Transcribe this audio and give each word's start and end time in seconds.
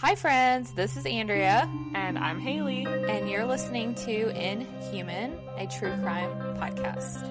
Hi, 0.00 0.14
friends. 0.14 0.72
This 0.72 0.96
is 0.96 1.04
Andrea, 1.04 1.68
And 1.94 2.18
I'm 2.18 2.40
Haley. 2.40 2.86
and 2.86 3.28
you're 3.28 3.44
listening 3.44 3.94
to 4.06 4.28
Inhuman, 4.30 5.38
a 5.58 5.66
true 5.66 5.94
crime 6.02 6.30
podcast. 6.56 7.26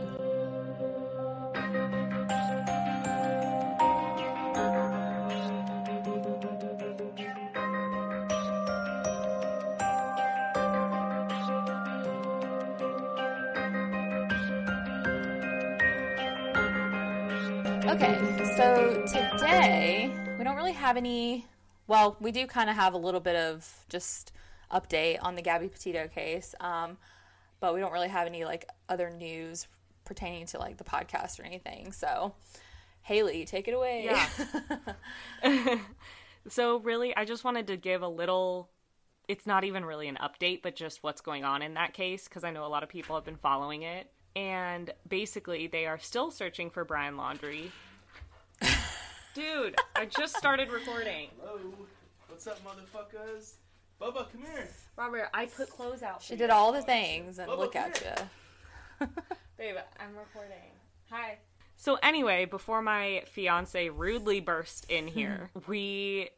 Okay, 17.91 18.15
so 18.55 19.03
today 19.07 20.11
we 20.37 20.43
don't 20.43 20.55
really 20.55 20.73
have 20.73 20.95
any. 20.97 21.45
Well, 21.89 22.15
we 22.19 22.31
do 22.31 22.45
kind 22.45 22.69
of 22.69 22.75
have 22.75 22.93
a 22.93 22.97
little 22.97 23.19
bit 23.19 23.35
of 23.35 23.67
just 23.89 24.31
update 24.71 25.17
on 25.23 25.35
the 25.35 25.41
Gabby 25.41 25.67
Petito 25.67 26.07
case, 26.07 26.53
um, 26.59 26.97
but 27.59 27.73
we 27.73 27.79
don't 27.79 27.91
really 27.91 28.09
have 28.09 28.27
any 28.27 28.45
like 28.45 28.69
other 28.87 29.09
news 29.09 29.67
pertaining 30.05 30.45
to 30.47 30.59
like 30.59 30.77
the 30.77 30.83
podcast 30.83 31.39
or 31.39 31.43
anything. 31.43 31.91
So, 31.91 32.35
Haley, 33.01 33.43
take 33.43 33.67
it 33.67 33.73
away. 33.73 34.09
Yeah. 35.43 35.79
So, 36.47 36.77
really, 36.79 37.15
I 37.15 37.25
just 37.25 37.43
wanted 37.43 37.67
to 37.67 37.77
give 37.77 38.01
a 38.01 38.07
little. 38.07 38.69
It's 39.27 39.45
not 39.45 39.65
even 39.65 39.85
really 39.85 40.07
an 40.07 40.17
update, 40.21 40.61
but 40.63 40.75
just 40.75 41.03
what's 41.03 41.21
going 41.21 41.43
on 41.43 41.61
in 41.61 41.75
that 41.75 41.93
case, 41.93 42.27
because 42.27 42.43
I 42.43 42.49
know 42.49 42.65
a 42.65 42.67
lot 42.67 42.81
of 42.81 42.89
people 42.89 43.15
have 43.15 43.25
been 43.25 43.35
following 43.35 43.83
it. 43.83 44.09
And 44.35 44.91
basically, 45.07 45.67
they 45.67 45.85
are 45.85 45.99
still 45.99 46.31
searching 46.31 46.69
for 46.69 46.85
Brian 46.85 47.15
Laundrie. 47.15 47.71
Dude, 49.35 49.75
I 49.95 50.05
just 50.05 50.35
started 50.37 50.71
recording. 50.71 51.29
Hello, 51.39 51.59
what's 52.27 52.47
up, 52.47 52.59
motherfuckers? 52.65 53.53
Bubba, 54.01 54.31
come 54.31 54.41
here. 54.41 54.67
Robert, 54.97 55.29
I 55.33 55.45
put 55.45 55.69
clothes 55.69 56.01
out. 56.01 56.21
she 56.21 56.35
did 56.35 56.49
all 56.49 56.71
the 56.71 56.81
things, 56.81 57.37
and 57.37 57.49
Bubba, 57.49 57.57
look 57.57 57.75
at 57.75 58.01
you. 58.01 59.07
Babe, 59.57 59.75
I'm 59.99 60.15
recording. 60.17 60.71
Hi. 61.11 61.37
So 61.75 61.97
anyway, 62.01 62.45
before 62.45 62.81
my 62.81 63.23
fiance 63.27 63.89
rudely 63.89 64.39
burst 64.39 64.89
in 64.89 65.07
hmm. 65.07 65.13
here, 65.13 65.49
we 65.67 66.29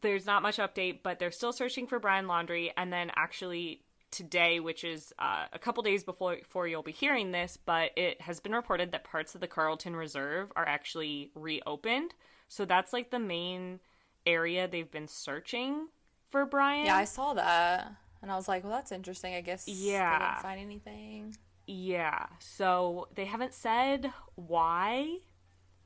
there's 0.00 0.26
not 0.26 0.42
much 0.42 0.58
update, 0.58 1.00
but 1.02 1.18
they're 1.18 1.30
still 1.30 1.52
searching 1.52 1.86
for 1.86 1.98
Brian 1.98 2.26
Laundrie. 2.26 2.70
And 2.76 2.92
then 2.92 3.10
actually 3.16 3.82
today, 4.12 4.60
which 4.60 4.84
is 4.84 5.12
uh, 5.18 5.46
a 5.52 5.58
couple 5.58 5.82
days 5.82 6.04
before 6.04 6.36
before 6.36 6.68
you'll 6.68 6.82
be 6.82 6.92
hearing 6.92 7.32
this, 7.32 7.56
but 7.56 7.90
it 7.96 8.20
has 8.20 8.38
been 8.38 8.52
reported 8.52 8.92
that 8.92 9.02
parts 9.04 9.34
of 9.34 9.40
the 9.40 9.48
Carlton 9.48 9.96
Reserve 9.96 10.52
are 10.54 10.66
actually 10.66 11.30
reopened. 11.34 12.14
So 12.48 12.64
that's 12.64 12.92
like 12.92 13.10
the 13.10 13.18
main 13.18 13.80
area 14.26 14.68
they've 14.68 14.90
been 14.90 15.08
searching 15.08 15.88
for 16.30 16.46
Brian. 16.46 16.86
Yeah, 16.86 16.96
I 16.96 17.04
saw 17.04 17.34
that, 17.34 17.92
and 18.22 18.30
I 18.30 18.36
was 18.36 18.46
like, 18.46 18.62
"Well, 18.62 18.72
that's 18.72 18.92
interesting. 18.92 19.34
I 19.34 19.40
guess 19.40 19.64
they 19.64 19.72
Yeah. 19.72 20.18
didn't 20.18 20.42
find 20.42 20.60
anything." 20.60 21.36
Yeah. 21.66 22.26
So 22.38 23.08
they 23.14 23.24
haven't 23.24 23.54
said 23.54 24.12
why 24.34 25.18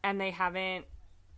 and 0.02 0.20
they 0.20 0.30
haven't 0.30 0.86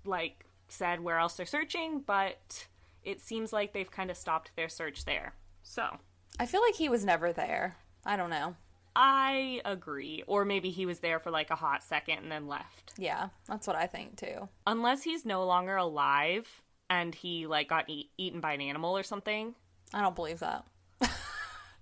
like 0.05 0.45
said 0.69 1.01
where 1.01 1.19
else 1.19 1.37
they're 1.37 1.47
searching, 1.47 2.01
but 2.01 2.67
it 3.03 3.21
seems 3.21 3.53
like 3.53 3.73
they've 3.73 3.91
kind 3.91 4.11
of 4.11 4.17
stopped 4.17 4.53
their 4.57 4.69
search 4.69 5.05
there. 5.05 5.35
So, 5.63 5.99
I 6.39 6.47
feel 6.47 6.63
like 6.63 6.75
he 6.75 6.89
was 6.89 7.05
never 7.05 7.33
there. 7.33 7.77
I 8.05 8.17
don't 8.17 8.31
know. 8.31 8.55
I 8.95 9.61
agree. 9.65 10.25
Or 10.27 10.45
maybe 10.45 10.71
he 10.71 10.87
was 10.87 11.01
there 11.01 11.19
for 11.19 11.31
like 11.31 11.51
a 11.51 11.55
hot 11.57 11.83
second 11.83 12.19
and 12.19 12.33
then 12.33 12.49
left. 12.49 12.95
Yeah, 12.97 13.29
that's 13.47 13.67
what 13.67 13.77
I 13.77 13.87
think 13.87 14.17
too. 14.17 14.49
Unless 14.67 15.03
he's 15.03 15.25
no 15.25 15.45
longer 15.45 15.77
alive 15.77 16.49
and 16.91 17.15
he 17.15 17.47
like 17.47 17.69
got 17.69 17.89
eat- 17.89 18.11
eaten 18.19 18.41
by 18.41 18.53
an 18.55 18.61
animal 18.61 18.97
or 18.97 19.03
something. 19.03 19.55
I 19.95 20.01
don't 20.01 20.17
believe 20.17 20.41
that. 20.41 20.65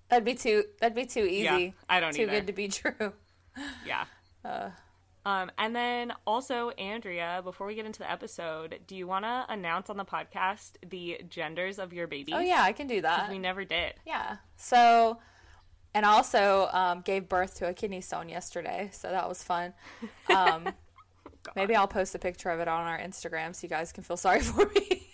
that'd 0.08 0.24
be 0.24 0.34
too. 0.34 0.64
That'd 0.80 0.94
be 0.96 1.06
too 1.06 1.24
easy. 1.24 1.42
Yeah, 1.44 1.70
I 1.88 2.00
don't 2.00 2.12
too 2.12 2.22
either. 2.22 2.32
good 2.32 2.46
to 2.48 2.52
be 2.52 2.68
true. 2.68 3.12
Yeah. 3.86 4.04
Uh, 4.44 4.70
Um, 5.26 5.50
and 5.58 5.74
then 5.74 6.12
also, 6.24 6.70
Andrea, 6.70 7.40
before 7.42 7.66
we 7.66 7.74
get 7.74 7.84
into 7.84 7.98
the 7.98 8.08
episode, 8.08 8.78
do 8.86 8.94
you 8.94 9.08
want 9.08 9.24
to 9.24 9.44
announce 9.48 9.90
on 9.90 9.96
the 9.96 10.04
podcast 10.04 10.74
the 10.88 11.20
genders 11.28 11.80
of 11.80 11.92
your 11.92 12.06
babies? 12.06 12.32
Oh 12.36 12.38
yeah, 12.38 12.62
I 12.62 12.70
can 12.70 12.86
do 12.86 13.00
that. 13.00 13.28
We 13.28 13.40
never 13.40 13.64
did. 13.64 13.94
Yeah. 14.06 14.36
So, 14.54 15.18
and 15.94 16.06
also 16.06 16.68
um, 16.72 17.00
gave 17.00 17.28
birth 17.28 17.56
to 17.56 17.68
a 17.68 17.74
kidney 17.74 18.00
stone 18.02 18.28
yesterday, 18.28 18.88
so 18.92 19.10
that 19.10 19.28
was 19.28 19.42
fun. 19.42 19.74
Um, 20.32 20.68
maybe 21.56 21.74
I'll 21.74 21.88
post 21.88 22.14
a 22.14 22.20
picture 22.20 22.50
of 22.50 22.60
it 22.60 22.68
on 22.68 22.86
our 22.86 22.98
Instagram 23.00 23.52
so 23.52 23.64
you 23.64 23.68
guys 23.68 23.90
can 23.90 24.04
feel 24.04 24.16
sorry 24.16 24.40
for 24.42 24.66
me. 24.76 25.08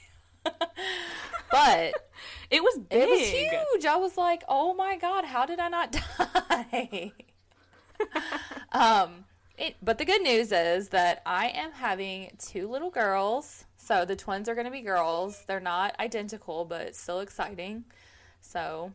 but 1.50 1.94
It 2.50 2.62
was 2.62 2.78
big. 2.78 3.02
it 3.02 3.08
was 3.08 3.20
huge. 3.30 3.86
I 3.86 3.96
was 3.96 4.18
like, 4.18 4.42
oh 4.46 4.74
my 4.74 4.98
god, 4.98 5.24
how 5.24 5.46
did 5.46 5.58
I 5.58 5.68
not 5.68 5.92
die? 5.92 7.12
um, 8.72 9.24
it, 9.58 9.76
but 9.82 9.98
the 9.98 10.04
good 10.04 10.22
news 10.22 10.52
is 10.52 10.88
that 10.90 11.22
I 11.26 11.48
am 11.48 11.72
having 11.72 12.36
two 12.38 12.68
little 12.68 12.90
girls. 12.90 13.64
So 13.76 14.04
the 14.04 14.16
twins 14.16 14.48
are 14.48 14.54
going 14.54 14.66
to 14.66 14.70
be 14.70 14.80
girls. 14.80 15.42
They're 15.46 15.60
not 15.60 15.94
identical, 15.98 16.64
but 16.64 16.82
it's 16.82 17.00
still 17.00 17.20
exciting. 17.20 17.84
So 18.40 18.92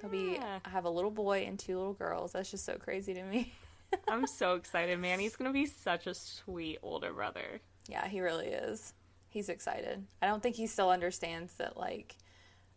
There'll 0.00 0.10
be 0.10 0.38
I 0.38 0.68
have 0.68 0.84
a 0.84 0.90
little 0.90 1.10
boy 1.10 1.44
and 1.46 1.58
two 1.58 1.76
little 1.76 1.94
girls. 1.94 2.32
That's 2.32 2.50
just 2.50 2.64
so 2.64 2.74
crazy 2.76 3.14
to 3.14 3.22
me. 3.22 3.52
I'm 4.08 4.26
so 4.26 4.54
excited, 4.54 4.98
man. 4.98 5.20
He's 5.20 5.36
gonna 5.36 5.52
be 5.52 5.66
such 5.66 6.06
a 6.06 6.14
sweet 6.14 6.78
older 6.82 7.12
brother. 7.12 7.60
yeah, 7.88 8.06
he 8.08 8.20
really 8.20 8.48
is. 8.48 8.92
He's 9.28 9.48
excited. 9.48 10.04
I 10.20 10.26
don't 10.26 10.42
think 10.42 10.56
he 10.56 10.66
still 10.66 10.90
understands 10.90 11.54
that 11.54 11.76
like 11.76 12.16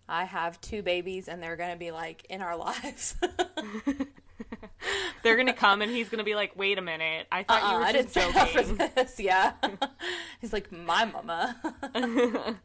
I 0.08 0.24
have 0.26 0.62
two 0.62 0.82
babies 0.82 1.28
and 1.28 1.42
they're 1.42 1.56
gonna 1.58 1.76
be 1.78 1.92
like 1.92 2.26
in 2.30 2.42
our 2.42 2.56
lives. 2.58 3.16
They're 5.24 5.36
gonna 5.38 5.54
come 5.54 5.82
and 5.82 5.92
he's 5.92 6.10
gonna 6.10 6.24
be 6.24 6.36
like, 6.36 6.56
"Wait 6.56 6.78
a 6.78 6.82
minute, 6.82 7.28
I 7.32 7.44
thought 7.44 7.62
you 7.62 7.68
Uh-uh, 7.68 7.80
were 7.80 7.86
I 7.86 7.92
just 7.94 8.14
sign 8.14 8.36
up 8.36 8.48
for 8.50 8.62
joking." 8.64 8.90
this. 8.96 9.20
Yeah, 9.20 9.54
he's 10.42 10.54
like 10.54 10.72
my 10.72 11.06
mama. 11.06 11.56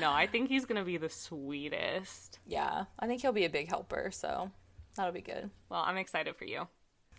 no, 0.00 0.10
I 0.12 0.26
think 0.30 0.48
he's 0.48 0.64
gonna 0.66 0.84
be 0.84 0.96
the 0.96 1.08
sweetest. 1.08 2.38
yeah, 2.46 2.84
I 2.98 3.06
think 3.06 3.22
he'll 3.22 3.32
be 3.32 3.44
a 3.44 3.50
big 3.50 3.68
helper. 3.68 4.10
So 4.12 4.50
that'll 4.96 5.12
be 5.12 5.20
good. 5.22 5.50
Well, 5.68 5.82
I'm 5.86 5.96
excited 5.96 6.36
for 6.36 6.44
you. 6.44 6.68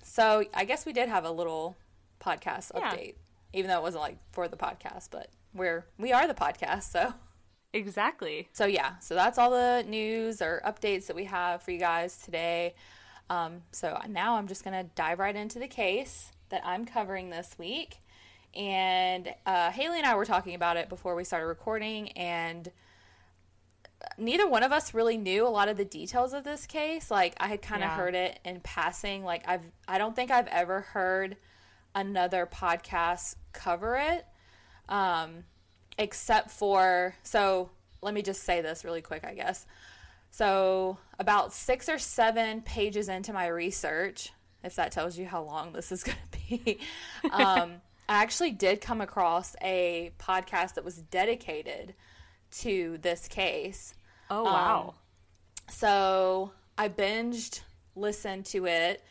So 0.03 0.43
I 0.53 0.65
guess 0.65 0.85
we 0.85 0.93
did 0.93 1.09
have 1.09 1.25
a 1.25 1.31
little 1.31 1.75
podcast 2.19 2.71
Yeah. 2.75 2.91
update, 2.91 3.15
even 3.53 3.69
though 3.69 3.77
it 3.77 3.83
wasn't 3.83 4.03
like 4.03 4.17
for 4.31 4.47
the 4.47 4.57
podcast, 4.57 5.09
but 5.11 5.29
we're 5.53 5.85
we 5.97 6.13
are 6.13 6.27
the 6.27 6.33
podcast. 6.35 6.83
So 6.91 7.13
Exactly. 7.73 8.47
so 8.53 8.65
yeah, 8.65 8.97
so 8.99 9.15
that's 9.15 9.37
all 9.37 9.49
the 9.51 9.83
news 9.87 10.41
or 10.41 10.61
updates 10.65 11.07
that 11.07 11.15
we 11.15 11.25
have 11.25 11.61
for 11.61 11.71
you 11.71 11.79
guys 11.79 12.17
today. 12.17 12.75
Um, 13.29 13.63
so 13.71 13.99
now 14.09 14.35
I'm 14.35 14.47
just 14.47 14.63
gonna 14.63 14.83
dive 14.95 15.19
right 15.19 15.35
into 15.35 15.59
the 15.59 15.67
case 15.67 16.31
that 16.49 16.61
I'm 16.65 16.85
covering 16.85 17.29
this 17.29 17.55
week. 17.57 17.97
And 18.55 19.33
uh, 19.45 19.71
Haley 19.71 19.97
and 19.97 20.05
I 20.07 20.15
were 20.15 20.25
talking 20.25 20.55
about 20.55 20.77
it 20.77 20.87
before 20.89 21.15
we 21.15 21.23
started 21.23 21.47
recording, 21.47 22.11
and 22.13 22.71
neither 24.17 24.47
one 24.47 24.63
of 24.63 24.71
us 24.71 24.93
really 24.93 25.17
knew 25.17 25.45
a 25.45 25.49
lot 25.49 25.67
of 25.67 25.77
the 25.77 25.85
details 25.85 26.33
of 26.33 26.43
this 26.43 26.65
case. 26.65 27.09
Like 27.11 27.33
I 27.37 27.47
had 27.47 27.61
kind 27.61 27.83
of 27.83 27.89
Yeah. 27.89 27.95
heard 27.95 28.15
it 28.15 28.39
in 28.45 28.59
passing. 28.61 29.23
Like 29.23 29.43
I've 29.47 29.63
I 29.87 29.97
don't 29.97 30.15
think 30.15 30.31
I've 30.31 30.47
ever 30.47 30.81
heard 30.81 31.37
another 31.93 32.45
podcast 32.45 33.35
cover 33.53 33.95
it. 33.97 34.25
Um, 34.87 35.45
except 35.97 36.51
for 36.51 37.15
so 37.23 37.71
let 38.01 38.13
me 38.13 38.21
just 38.21 38.43
say 38.43 38.61
this 38.61 38.85
really 38.85 39.01
quick, 39.01 39.23
I 39.25 39.33
guess. 39.33 39.65
So 40.35 40.97
about 41.17 41.53
six 41.53 41.87
or 41.87 41.97
seven 41.97 42.59
pages 42.59 43.07
into 43.07 43.31
my 43.31 43.47
research, 43.47 44.33
if 44.65 44.75
that 44.75 44.91
tells 44.91 45.17
you 45.17 45.25
how 45.25 45.43
long 45.43 45.71
this 45.71 45.93
is 45.93 46.03
going 46.03 46.17
to 46.29 46.37
be, 46.49 46.79
um, 47.31 47.75
I 48.09 48.21
actually 48.21 48.51
did 48.51 48.81
come 48.81 48.99
across 48.99 49.55
a 49.61 50.11
podcast 50.19 50.73
that 50.73 50.83
was 50.83 50.97
dedicated 50.97 51.95
to 52.57 52.97
this 53.01 53.29
case. 53.29 53.95
Oh 54.29 54.43
wow. 54.43 54.95
So 55.69 56.51
I 56.77 56.89
binged, 56.89 57.61
listened 57.95 58.45
to 58.47 58.65
it. 58.65 59.05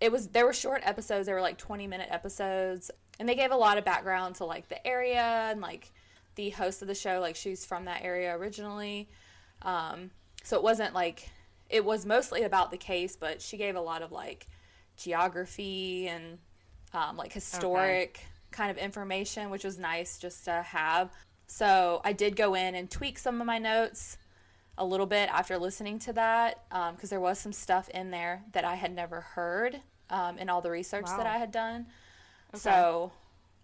It 0.00 0.10
was 0.10 0.28
there 0.28 0.46
were 0.46 0.54
short 0.54 0.80
episodes. 0.86 1.26
They 1.26 1.34
were 1.34 1.42
like 1.42 1.58
twenty 1.58 1.88
minute 1.88 2.08
episodes, 2.10 2.90
and 3.18 3.28
they 3.28 3.34
gave 3.34 3.50
a 3.50 3.56
lot 3.56 3.76
of 3.76 3.84
background 3.84 4.36
to 4.36 4.46
like 4.46 4.70
the 4.70 4.86
area 4.86 5.48
and 5.50 5.60
like 5.60 5.92
the 6.36 6.48
host 6.48 6.80
of 6.80 6.88
the 6.88 6.94
show. 6.94 7.20
Like 7.20 7.36
she's 7.36 7.66
from 7.66 7.84
that 7.84 8.02
area 8.02 8.34
originally, 8.34 9.10
um, 9.60 10.10
so 10.42 10.56
it 10.56 10.62
wasn't 10.62 10.94
like 10.94 11.28
it 11.68 11.84
was 11.84 12.04
mostly 12.04 12.42
about 12.42 12.70
the 12.70 12.76
case, 12.76 13.16
but 13.16 13.40
she 13.40 13.56
gave 13.56 13.76
a 13.76 13.80
lot 13.80 14.02
of 14.02 14.10
like 14.12 14.48
geography 14.96 16.08
and 16.08 16.38
um, 16.92 17.16
like 17.16 17.32
historic 17.32 18.20
kind 18.50 18.70
of 18.70 18.76
information, 18.76 19.50
which 19.50 19.64
was 19.64 19.78
nice 19.78 20.18
just 20.18 20.44
to 20.46 20.62
have. 20.62 21.10
So 21.46 22.00
I 22.04 22.12
did 22.12 22.36
go 22.36 22.54
in 22.54 22.74
and 22.74 22.90
tweak 22.90 23.18
some 23.18 23.40
of 23.40 23.46
my 23.46 23.58
notes 23.58 24.18
a 24.78 24.84
little 24.84 25.06
bit 25.06 25.28
after 25.30 25.58
listening 25.58 25.98
to 26.00 26.12
that 26.14 26.64
because 26.94 27.10
there 27.10 27.20
was 27.20 27.38
some 27.38 27.52
stuff 27.52 27.88
in 27.90 28.10
there 28.10 28.42
that 28.52 28.64
I 28.64 28.74
had 28.76 28.94
never 28.94 29.20
heard 29.20 29.80
um, 30.08 30.38
in 30.38 30.48
all 30.48 30.60
the 30.60 30.70
research 30.70 31.06
that 31.18 31.26
I 31.26 31.38
had 31.38 31.52
done. 31.52 31.86
So 32.54 33.12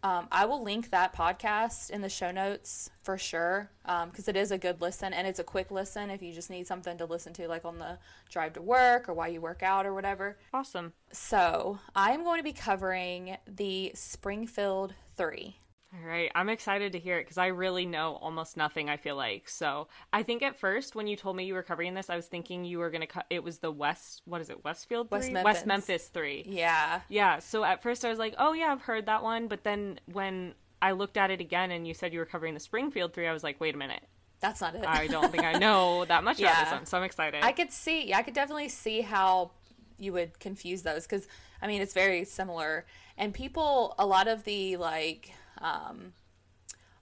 Um, 0.07 0.29
I 0.31 0.47
will 0.47 0.63
link 0.63 0.91
that 0.91 1.13
podcast 1.17 1.91
in 1.91 2.01
the 2.01 2.09
show 2.09 2.31
notes 2.31 2.91
for 3.03 3.19
sure 3.19 3.71
because 3.83 4.29
um, 4.29 4.29
it 4.29 4.37
is 4.37 4.53
a 4.53 4.59
good 4.59 4.81
listen 4.81 5.13
and 5.13 5.27
it's 5.27 5.41
a 5.41 5.45
quick 5.45 5.73
listen 5.73 6.11
if 6.11 6.23
you 6.23 6.33
just 6.33 6.49
need 6.49 6.65
something 6.69 6.97
to 6.99 7.07
listen 7.07 7.33
to, 7.33 7.49
like 7.49 7.65
on 7.65 7.81
the 7.81 7.99
drive 8.31 8.53
to 8.53 8.63
work 8.63 9.09
or 9.09 9.15
while 9.15 9.29
you 9.29 9.41
work 9.41 9.65
out 9.65 9.85
or 9.85 9.93
whatever. 9.93 10.39
Awesome. 10.55 10.93
So, 11.11 11.81
I'm 11.97 12.23
going 12.23 12.39
to 12.39 12.45
be 12.45 12.53
covering 12.53 13.37
the 13.49 13.91
Springfield 13.97 14.95
3. 15.17 15.57
All 15.95 16.07
right, 16.07 16.31
I'm 16.35 16.49
excited 16.49 16.93
to 16.93 16.99
hear 16.99 17.19
it 17.19 17.23
because 17.23 17.39
I 17.39 17.47
really 17.47 17.87
know 17.87 18.19
almost 18.21 18.57
nothing. 18.57 18.91
I 18.91 18.97
feel 18.97 19.17
like 19.17 19.49
so. 19.49 19.89
I 20.13 20.23
think 20.23 20.43
at 20.43 20.59
first 20.59 20.95
when 20.95 21.07
you 21.07 21.17
told 21.17 21.37
me 21.37 21.45
you 21.45 21.55
were 21.55 21.63
covering 21.63 21.95
this, 21.95 22.11
I 22.11 22.17
was 22.17 22.27
thinking 22.27 22.65
you 22.65 22.79
were 22.79 22.91
gonna 22.91 23.07
cut. 23.07 23.27
It 23.31 23.43
was 23.43 23.59
the 23.59 23.71
West. 23.71 24.23
What 24.25 24.41
is 24.41 24.51
it? 24.51 24.65
Westfield 24.65 25.09
three. 25.09 25.19
West 25.19 25.33
Memphis. 25.33 25.45
West 25.45 25.67
Memphis 25.67 26.09
three. 26.09 26.45
Yeah. 26.47 27.01
Yeah. 27.09 27.39
So 27.39 27.65
at 27.65 27.83
first 27.83 28.05
I 28.05 28.11
was 28.11 28.19
like, 28.19 28.35
oh 28.39 28.53
yeah, 28.53 28.73
I've 28.73 28.83
heard 28.83 29.07
that 29.07 29.23
one. 29.23 29.47
But 29.47 29.63
then 29.65 30.01
when 30.13 30.55
I 30.83 30.93
looked 30.93 31.17
at 31.17 31.31
it 31.31 31.41
again 31.41 31.71
and 31.71 31.87
you 31.87 31.95
said 31.95 32.13
you 32.13 32.19
were 32.19 32.27
covering 32.27 32.55
the 32.55 32.61
Springfield 32.61 33.15
three, 33.15 33.27
I 33.27 33.33
was 33.33 33.45
like, 33.45 33.61
wait 33.61 33.75
a 33.75 33.79
minute. 33.79 34.03
That's 34.41 34.61
not 34.61 34.75
it. 34.75 34.87
I 34.87 35.07
don't 35.07 35.31
think 35.31 35.45
I 35.45 35.55
know 35.55 36.05
that 36.09 36.25
much 36.25 36.39
yeah. 36.39 36.51
about 36.53 36.65
this 36.65 36.73
one, 36.73 36.87
so 36.87 36.99
I'm 36.99 37.05
excited. 37.05 37.43
I 37.43 37.53
could 37.53 37.73
see. 37.73 38.09
Yeah, 38.09 38.19
I 38.19 38.23
could 38.23 38.35
definitely 38.35 38.69
see 38.69 39.01
how 39.01 39.53
you 39.99 40.13
would 40.13 40.39
confuse 40.39 40.83
those 40.83 41.05
because 41.05 41.27
I 41.63 41.67
mean 41.67 41.81
it's 41.81 41.95
very 41.95 42.25
similar, 42.25 42.87
and 43.17 43.33
people 43.33 43.95
a 43.99 44.07
lot 44.07 44.29
of 44.29 44.45
the 44.45 44.77
like. 44.77 45.33
Um, 45.61 46.13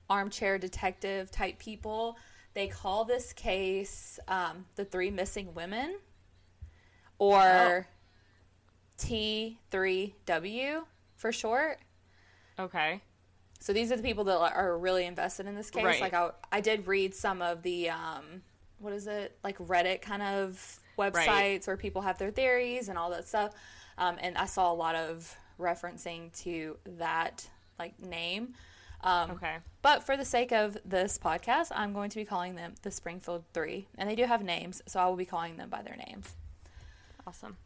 armchair 0.09 0.59
detective 0.59 1.31
type 1.31 1.59
people. 1.59 2.17
They 2.55 2.69
call 2.69 3.05
this 3.05 3.33
case 3.33 4.19
um, 4.29 4.67
the 4.77 4.85
three 4.85 5.11
missing 5.11 5.55
women 5.55 5.99
or 7.19 7.89
oh. 7.89 7.95
T3W 8.99 10.83
for 11.17 11.33
short. 11.33 11.79
Okay. 12.59 13.01
So 13.61 13.73
these 13.73 13.91
are 13.91 13.97
the 13.97 14.03
people 14.03 14.25
that 14.25 14.37
are 14.37 14.79
really 14.79 15.07
invested 15.07 15.47
in 15.47 15.55
this 15.55 15.71
case. 15.71 15.85
Right. 15.85 16.01
Like 16.01 16.15
I, 16.15 16.31
I 16.53 16.61
did 16.61 16.87
read 16.87 17.15
some 17.15 17.43
of 17.43 17.63
the 17.63 17.91
um, 17.91 18.43
what 18.79 18.93
is 18.93 19.07
it 19.07 19.37
like 19.43 19.59
Reddit 19.59 20.03
kind 20.03 20.23
of 20.23 20.81
websites 20.99 21.27
right. 21.27 21.67
where 21.67 21.77
people 21.77 22.03
have 22.03 22.19
their 22.19 22.31
theories 22.31 22.89
and 22.89 22.99
all 22.99 23.11
that 23.11 23.27
stuff, 23.27 23.55
um, 23.97 24.17
and 24.21 24.37
I 24.37 24.45
saw 24.45 24.71
a 24.71 24.75
lot 24.75 24.95
of 24.95 25.35
referencing 25.59 26.31
to 26.43 26.77
that 26.99 27.49
like 27.79 27.99
name. 28.01 28.55
Um, 29.03 29.33
okay. 29.33 29.57
But 29.83 30.05
for 30.05 30.17
the 30.17 30.25
sake 30.25 30.53
of 30.53 30.79
this 30.85 31.19
podcast, 31.19 31.71
I'm 31.75 31.93
going 31.93 32.11
to 32.11 32.17
be 32.17 32.25
calling 32.25 32.55
them 32.55 32.75
the 32.83 32.91
Springfield 32.91 33.45
Three. 33.53 33.87
And 33.99 34.09
they 34.09 34.15
do 34.15 34.25
have 34.25 34.43
names, 34.43 34.83
so 34.87 34.99
I 35.01 35.07
will 35.07 35.17
be 35.17 35.27
calling 35.27 35.57
them 35.57 35.69
by 35.69 35.83
their 35.83 35.97
names. 35.97 36.35
Awesome. 37.27 37.57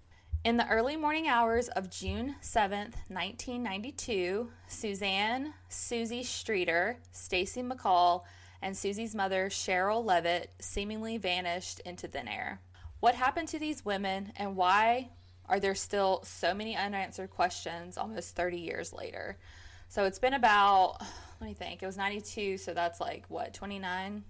In 0.45 0.57
the 0.57 0.69
early 0.69 0.97
morning 0.97 1.27
hours 1.29 1.69
of 1.69 1.91
June 1.91 2.37
7th, 2.41 2.95
1992, 3.09 4.49
Suzanne 4.69 5.53
Susie 5.69 6.23
Streeter, 6.23 6.99
Stacy 7.11 7.63
McCall, 7.63 8.23
and 8.63 8.77
Susie's 8.77 9.15
mother, 9.15 9.51
Sherrill 9.51 10.05
Levitt, 10.05 10.51
seemingly 10.61 11.19
vanished 11.19 11.81
into 11.81 12.09
thin 12.09 12.29
air. 12.29 12.61
What 13.01 13.15
happened 13.15 13.49
to 13.49 13.59
these 13.59 13.85
women, 13.85 14.33
and 14.37 14.57
why 14.57 15.11
are 15.49 15.61
there 15.61 15.75
still 15.75 16.23
so 16.25 16.55
many 16.55 16.77
unanswered 16.77 17.31
questions 17.31 17.97
almost 17.97 18.37
30 18.37 18.59
years 18.59 18.93
later? 18.93 19.39
So 19.89 20.05
it's 20.05 20.19
been 20.19 20.35
about 20.35 20.99
let 21.41 21.47
me 21.47 21.55
think. 21.55 21.83
It 21.83 21.87
was 21.87 21.97
92, 21.97 22.59
so 22.59 22.75
that's 22.75 23.01
like 23.01 23.25
what, 23.29 23.55
29? 23.55 24.25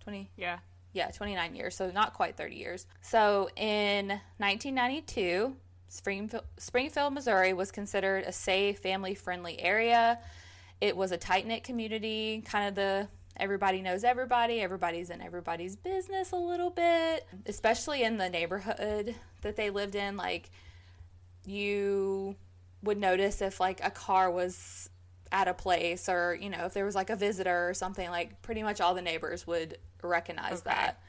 20? 0.00 0.30
Yeah. 0.36 0.58
Yeah, 0.92 1.10
29 1.10 1.54
years, 1.54 1.76
so 1.76 1.90
not 1.90 2.14
quite 2.14 2.36
30 2.36 2.56
years. 2.56 2.86
So 3.02 3.50
in 3.56 4.08
1992, 4.38 5.54
Springfield, 5.88 6.44
Springfield 6.56 7.12
Missouri 7.12 7.52
was 7.52 7.70
considered 7.70 8.24
a 8.24 8.32
safe, 8.32 8.78
family 8.78 9.14
friendly 9.14 9.60
area. 9.60 10.18
It 10.80 10.96
was 10.96 11.12
a 11.12 11.16
tight 11.16 11.46
knit 11.46 11.64
community, 11.64 12.42
kind 12.46 12.68
of 12.68 12.74
the 12.74 13.08
everybody 13.36 13.82
knows 13.82 14.04
everybody, 14.04 14.60
everybody's 14.60 15.10
in 15.10 15.20
everybody's 15.20 15.76
business 15.76 16.32
a 16.32 16.36
little 16.36 16.70
bit, 16.70 17.26
especially 17.44 18.02
in 18.02 18.16
the 18.16 18.30
neighborhood 18.30 19.14
that 19.42 19.56
they 19.56 19.70
lived 19.70 19.94
in. 19.94 20.16
Like, 20.16 20.50
you 21.44 22.36
would 22.82 22.98
notice 22.98 23.42
if 23.42 23.60
like 23.60 23.80
a 23.84 23.90
car 23.90 24.30
was 24.30 24.90
at 25.32 25.48
a 25.48 25.54
place 25.54 26.08
or 26.08 26.38
you 26.40 26.48
know 26.48 26.64
if 26.66 26.74
there 26.74 26.84
was 26.84 26.94
like 26.94 27.10
a 27.10 27.16
visitor 27.16 27.68
or 27.68 27.74
something 27.74 28.08
like 28.10 28.40
pretty 28.42 28.62
much 28.62 28.80
all 28.80 28.94
the 28.94 29.02
neighbors 29.02 29.46
would 29.46 29.78
recognize 30.02 30.60
okay. 30.60 30.62
that 30.64 31.02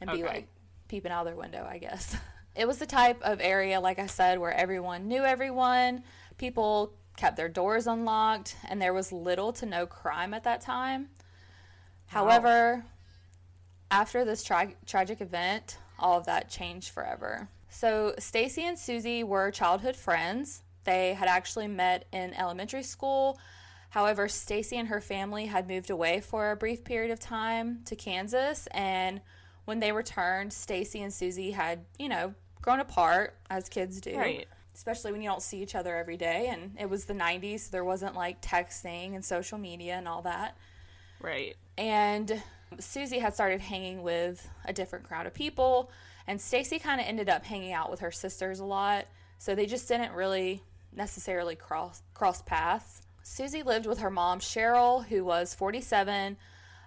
and 0.00 0.10
okay. 0.10 0.20
be 0.20 0.28
like 0.28 0.48
peeping 0.88 1.10
out 1.10 1.24
their 1.24 1.36
window 1.36 1.66
i 1.68 1.78
guess. 1.78 2.16
It 2.54 2.68
was 2.68 2.76
the 2.76 2.84
type 2.84 3.22
of 3.22 3.40
area 3.40 3.80
like 3.80 3.98
i 3.98 4.04
said 4.04 4.38
where 4.38 4.52
everyone 4.52 5.08
knew 5.08 5.24
everyone. 5.24 6.04
People 6.36 6.92
kept 7.16 7.38
their 7.38 7.48
doors 7.48 7.86
unlocked 7.86 8.56
and 8.68 8.80
there 8.80 8.92
was 8.92 9.10
little 9.10 9.54
to 9.54 9.64
no 9.64 9.86
crime 9.86 10.34
at 10.34 10.44
that 10.44 10.60
time. 10.60 11.08
However 12.08 12.84
after 13.90 14.26
this 14.26 14.44
tra- 14.44 14.74
tragic 14.84 15.22
event 15.22 15.78
all 15.98 16.18
of 16.18 16.26
that 16.26 16.50
changed 16.50 16.90
forever. 16.90 17.48
So 17.70 18.14
stacy 18.18 18.64
and 18.66 18.78
susie 18.78 19.24
were 19.24 19.50
childhood 19.50 19.96
friends 19.96 20.62
they 20.84 21.14
had 21.14 21.28
actually 21.28 21.68
met 21.68 22.06
in 22.12 22.34
elementary 22.34 22.82
school 22.82 23.38
However, 23.92 24.26
Stacy 24.26 24.78
and 24.78 24.88
her 24.88 25.02
family 25.02 25.44
had 25.44 25.68
moved 25.68 25.90
away 25.90 26.22
for 26.22 26.50
a 26.50 26.56
brief 26.56 26.82
period 26.82 27.10
of 27.10 27.20
time 27.20 27.80
to 27.84 27.94
Kansas, 27.94 28.66
and 28.68 29.20
when 29.66 29.80
they 29.80 29.92
returned, 29.92 30.54
Stacy 30.54 31.02
and 31.02 31.12
Susie 31.12 31.50
had, 31.50 31.84
you 31.98 32.08
know, 32.08 32.32
grown 32.62 32.80
apart 32.80 33.36
as 33.50 33.68
kids 33.68 34.00
do. 34.00 34.16
Right. 34.16 34.48
Especially 34.74 35.12
when 35.12 35.20
you 35.20 35.28
don't 35.28 35.42
see 35.42 35.62
each 35.62 35.74
other 35.74 35.94
every 35.94 36.16
day, 36.16 36.48
and 36.48 36.74
it 36.80 36.88
was 36.88 37.04
the 37.04 37.12
90s, 37.12 37.60
so 37.60 37.68
there 37.70 37.84
wasn't 37.84 38.14
like 38.14 38.40
texting 38.40 39.14
and 39.14 39.22
social 39.22 39.58
media 39.58 39.96
and 39.96 40.08
all 40.08 40.22
that. 40.22 40.56
Right. 41.20 41.54
And 41.76 42.42
Susie 42.80 43.18
had 43.18 43.34
started 43.34 43.60
hanging 43.60 44.02
with 44.02 44.48
a 44.64 44.72
different 44.72 45.04
crowd 45.04 45.26
of 45.26 45.34
people, 45.34 45.90
and 46.26 46.40
Stacy 46.40 46.78
kind 46.78 46.98
of 46.98 47.06
ended 47.06 47.28
up 47.28 47.44
hanging 47.44 47.74
out 47.74 47.90
with 47.90 48.00
her 48.00 48.10
sisters 48.10 48.58
a 48.58 48.64
lot, 48.64 49.06
so 49.36 49.54
they 49.54 49.66
just 49.66 49.86
didn't 49.86 50.12
really 50.12 50.62
necessarily 50.94 51.56
cross 51.56 52.02
cross 52.14 52.42
paths. 52.42 53.02
Susie 53.22 53.62
lived 53.62 53.86
with 53.86 54.00
her 54.00 54.10
mom, 54.10 54.40
Sherrill, 54.40 55.02
who 55.02 55.24
was 55.24 55.54
47, 55.54 56.36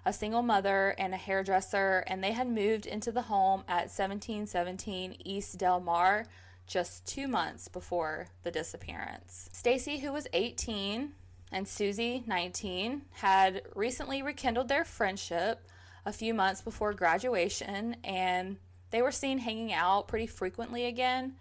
a 0.04 0.12
single 0.12 0.42
mother, 0.42 0.94
and 0.98 1.14
a 1.14 1.16
hairdresser, 1.16 2.04
and 2.06 2.22
they 2.22 2.32
had 2.32 2.46
moved 2.46 2.86
into 2.86 3.10
the 3.10 3.22
home 3.22 3.64
at 3.66 3.90
1717 3.90 5.16
East 5.24 5.58
Del 5.58 5.80
Mar 5.80 6.26
just 6.66 7.06
two 7.06 7.26
months 7.26 7.68
before 7.68 8.26
the 8.42 8.50
disappearance. 8.50 9.48
Stacy, 9.52 9.98
who 9.98 10.12
was 10.12 10.26
18, 10.32 11.12
and 11.52 11.66
Susie, 11.66 12.24
19, 12.26 13.02
had 13.12 13.62
recently 13.74 14.22
rekindled 14.22 14.68
their 14.68 14.84
friendship 14.84 15.66
a 16.04 16.12
few 16.12 16.34
months 16.34 16.60
before 16.60 16.92
graduation, 16.92 17.96
and 18.04 18.58
they 18.90 19.02
were 19.02 19.12
seen 19.12 19.38
hanging 19.38 19.72
out 19.72 20.08
pretty 20.08 20.26
frequently 20.26 20.86
again. 20.86 21.36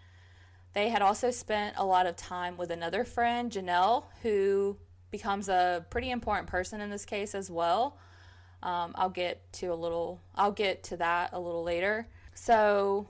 They 0.76 0.90
had 0.90 1.02
also 1.02 1.32
spent 1.32 1.78
a 1.78 1.86
lot 1.86 2.06
of 2.06 2.18
time 2.18 2.58
with 2.58 2.70
another 2.70 3.06
friend, 3.06 3.50
Janelle, 3.50 4.04
who 4.22 4.76
becomes 5.10 5.48
a 5.48 5.86
pretty 5.90 6.12
important 6.12 6.50
person 6.50 6.82
in 6.82 6.90
this 6.90 7.06
case 7.06 7.34
as 7.34 7.50
well. 7.50 7.98
Um, 8.62 8.92
I'll 8.96 9.10
get 9.10 9.42
to 9.54 9.68
a 9.68 9.74
little. 9.74 10.20
I'll 10.36 10.52
get 10.52 10.84
to 10.84 10.98
that 10.98 11.30
a 11.32 11.40
little 11.40 11.64
later. 11.64 12.08
So 12.34 13.08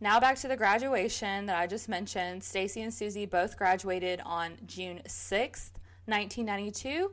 now 0.00 0.18
back 0.18 0.36
to 0.38 0.48
the 0.48 0.56
graduation 0.56 1.46
that 1.46 1.56
I 1.56 1.68
just 1.68 1.88
mentioned. 1.88 2.42
Stacy 2.42 2.82
and 2.82 2.92
Susie 2.92 3.26
both 3.26 3.56
graduated 3.56 4.20
on 4.24 4.54
June 4.66 5.00
sixth, 5.06 5.78
nineteen 6.08 6.46
ninety 6.46 6.72
two, 6.72 7.12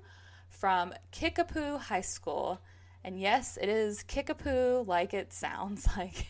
from 0.49 0.95
Kickapoo 1.11 1.77
High 1.77 2.01
School. 2.01 2.59
And 3.03 3.19
yes, 3.19 3.55
it 3.61 3.69
is 3.69 4.01
Kickapoo 4.01 4.83
like 4.87 5.13
it 5.13 5.31
sounds 5.31 5.87
like. 5.95 6.25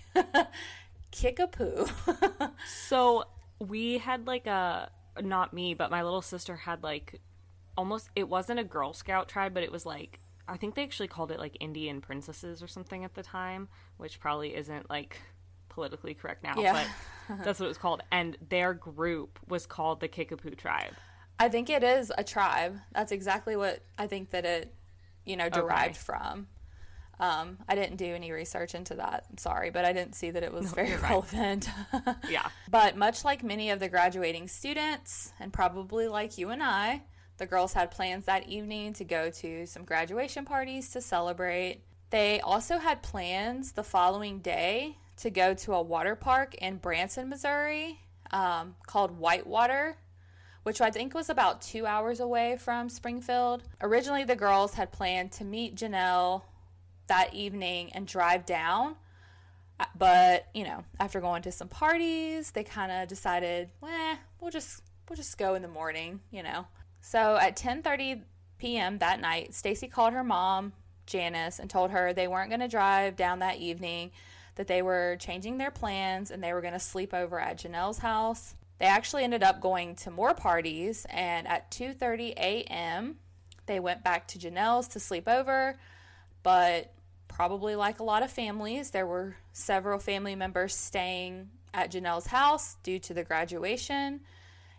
Kickapoo. 1.12 1.88
so 2.88 3.24
we 3.62 4.00
had 4.00 4.27
like 4.27 4.48
a 4.48 4.91
not 5.22 5.53
me, 5.53 5.74
but 5.74 5.91
my 5.91 6.03
little 6.03 6.22
sister 6.22 6.56
had 6.56 6.84
like 6.84 7.22
almost 7.77 8.10
it 8.15 8.27
wasn't 8.27 8.60
a 8.60 8.63
Girl 8.63 8.94
Scout 8.94 9.30
tribe, 9.30 9.53
but 9.53 9.63
it 9.63 9.72
was 9.72 9.86
like 9.86 10.20
I 10.48 10.58
think 10.58 10.75
they 10.75 10.84
actually 10.84 11.08
called 11.08 11.32
it 11.32 11.39
like 11.39 11.56
Indian 11.60 12.01
princesses 12.01 12.63
or 12.63 12.68
something 12.68 13.06
at 13.06 13.13
the 13.13 13.24
time, 13.24 13.70
which 13.98 14.20
probably 14.20 14.56
isn't 14.56 14.89
like 14.89 15.18
politically 15.70 16.13
correct 16.13 16.44
now, 16.44 16.56
yeah. 16.58 16.86
but 17.27 17.44
that's 17.46 17.60
what 17.60 17.68
it 17.68 17.70
was 17.70 17.77
called. 17.77 18.03
And 18.12 18.38
their 18.50 18.74
group 18.74 19.39
was 19.48 19.65
called 19.65 20.00
the 20.00 20.08
Kickapoo 20.08 20.56
tribe. 20.56 20.94
I 21.39 21.50
think 21.50 21.70
it 21.70 21.84
is 21.84 22.12
a 22.18 22.24
tribe. 22.24 22.77
That's 22.91 23.12
exactly 23.12 23.56
what 23.56 23.82
I 23.98 24.08
think 24.08 24.32
that 24.32 24.46
it, 24.46 24.74
you 25.25 25.38
know, 25.38 25.50
derived 25.50 25.96
okay. 25.96 26.03
from. 26.03 26.48
Um, 27.22 27.60
I 27.70 27.75
didn't 27.75 27.98
do 27.98 28.16
any 28.16 28.32
research 28.32 28.74
into 28.74 28.96
that. 28.96 29.25
I'm 29.30 29.38
sorry, 29.38 29.70
but 29.70 29.86
I 29.86 29.94
didn't 29.94 30.16
see 30.16 30.32
that 30.32 30.42
it 30.42 30.51
was 30.51 30.75
no, 30.75 30.84
very 30.84 30.96
relevant. 30.98 31.70
yeah. 32.30 32.48
But 32.70 32.98
much 32.98 33.24
like 33.24 33.44
many 33.44 33.70
of 33.70 33.80
the 33.80 33.90
graduating 33.90 34.48
students, 34.48 35.32
and 35.40 35.54
probably 35.54 36.08
like 36.08 36.40
you 36.40 36.50
and 36.50 36.63
I, 36.63 37.04
the 37.38 37.46
girls 37.46 37.74
had 37.74 37.92
plans 37.92 38.25
that 38.25 38.50
evening 38.50 38.94
to 38.94 39.04
go 39.04 39.30
to 39.30 39.68
some 39.68 39.84
graduation 39.84 40.46
parties 40.46 40.90
to 40.94 41.01
celebrate. 41.01 41.84
They 42.10 42.42
also 42.42 42.80
had 42.80 43.04
plans 43.04 43.74
the 43.74 43.84
following 43.84 44.40
day 44.40 44.98
to 45.18 45.30
go 45.30 45.54
to 45.54 45.74
a 45.74 45.82
water 45.82 46.16
park 46.16 46.56
in 46.56 46.78
Branson, 46.78 47.30
Missouri 47.30 48.00
um, 48.32 48.75
called 48.88 49.20
Whitewater, 49.20 49.96
which 50.63 50.82
I 50.82 50.90
think 50.90 51.13
was 51.13 51.30
about 51.30 51.62
two 51.62 51.86
hours 51.86 52.20
away 52.20 52.58
from 52.58 52.90
Springfield. 52.90 53.63
Originally, 53.80 54.24
the 54.24 54.36
girls 54.36 54.74
had 54.74 54.92
planned 54.92 55.32
to 55.34 55.44
meet 55.44 55.75
Janelle 55.75 56.42
that 57.08 57.34
evening 57.34 57.91
and 57.93 58.08
drive 58.08 58.46
down. 58.46 58.96
Uh, 59.79 59.86
but, 59.98 60.48
you 60.53 60.63
know, 60.63 60.84
after 61.00 61.20
going 61.20 61.41
to 61.43 61.51
some 61.51 61.67
parties, 61.67 62.51
they 62.51 62.63
kind 62.63 62.91
of 62.91 63.08
decided, 63.08 63.70
well, 63.81 64.17
we'll 64.39 64.51
just 64.51 64.84
we'll 65.10 65.17
just 65.17 65.38
go 65.38 65.55
in 65.55 65.62
the 65.62 65.67
morning, 65.67 66.22
you 66.31 66.41
know. 66.41 66.65
So 67.01 67.36
at 67.36 67.58
10:30 67.58 68.22
p.m. 68.58 69.00
that 69.00 69.20
night, 69.20 69.53
Stacy 69.53 69.88
called 69.88 70.13
her 70.13 70.24
mom, 70.24 70.74
Janice, 71.05 71.60
and 71.60 71.70
told 71.70 71.91
her 71.91 72.13
they 72.13 72.27
weren't 72.27 72.50
going 72.50 72.62
to 72.62 72.67
drive 72.67 73.15
down 73.15 73.39
that 73.39 73.58
evening, 73.58 74.12
that 74.55 74.67
they 74.67 74.81
were 74.81 75.17
changing 75.20 75.58
their 75.58 75.72
plans 75.72 76.31
and 76.31 76.43
they 76.43 76.53
were 76.53 76.62
going 76.62 76.74
to 76.74 76.79
sleep 76.79 77.13
over 77.13 77.39
at 77.39 77.58
Janelle's 77.58 77.98
house. 77.98 78.55
They 78.79 78.86
actually 78.86 79.24
ended 79.24 79.43
up 79.43 79.62
going 79.62 79.96
to 79.98 80.12
more 80.12 80.34
parties, 80.34 81.05
and 81.10 81.48
at 81.48 81.72
2:30 81.72 82.34
a.m., 82.38 83.17
they 83.65 83.79
went 83.79 84.03
back 84.03 84.27
to 84.29 84.39
Janelle's 84.39 84.88
to 84.89 85.00
sleep 85.00 85.27
over. 85.27 85.77
But 86.43 86.93
probably 87.27 87.75
like 87.75 88.00
a 88.00 88.03
lot 88.03 88.24
of 88.24 88.31
families, 88.31 88.91
there 88.91 89.07
were 89.07 89.36
several 89.53 90.00
family 90.00 90.36
members 90.36 90.75
staying 90.75 91.50
at 91.74 91.91
Janelle's 91.91 92.27
house 92.27 92.77
due 92.83 93.00
to 93.00 93.13
the 93.13 93.24
graduation. 93.24 94.21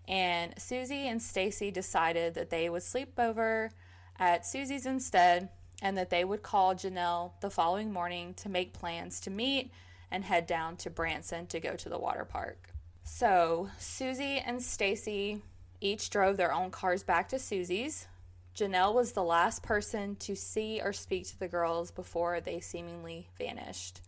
And 0.09 0.55
Susie 0.59 1.07
and 1.09 1.23
Stacy 1.23 1.71
decided 1.71 2.35
that 2.35 2.51
they 2.51 2.69
would 2.69 2.83
sleep 2.83 3.19
over 3.19 3.71
at 4.19 4.47
Susie's 4.47 4.87
instead 4.87 5.49
and 5.81 5.97
that 5.99 6.11
they 6.11 6.25
would 6.25 6.43
call 6.43 6.75
Janelle 6.75 7.33
the 7.41 7.51
following 7.51 7.93
morning 7.93 8.35
to 8.35 8.49
make 8.49 8.73
plans 8.73 9.21
to 9.21 9.31
meet 9.31 9.73
and 10.11 10.25
head 10.25 10.47
down 10.47 10.77
to 10.77 10.91
Branson 10.91 11.47
to 11.49 11.61
go 11.61 11.75
to 11.75 11.89
the 11.89 11.99
water 11.99 12.25
park. 12.25 12.69
So, 13.05 13.69
Susie 13.79 14.39
and 14.39 14.63
Stacy 14.63 15.43
each 15.81 16.11
drove 16.11 16.37
their 16.37 16.53
own 16.53 16.71
cars 16.71 17.03
back 17.03 17.29
to 17.31 17.39
Susie's. 17.39 18.07
Janelle 18.57 18.95
was 18.95 19.13
the 19.13 19.23
last 19.23 19.63
person 19.63 20.17
to 20.17 20.37
see 20.37 20.81
or 20.83 20.93
speak 20.93 21.27
to 21.29 21.39
the 21.39 21.49
girls 21.49 21.91
before 21.91 22.41
they 22.41 22.61
seemingly 22.61 23.29
vanished. 23.39 24.01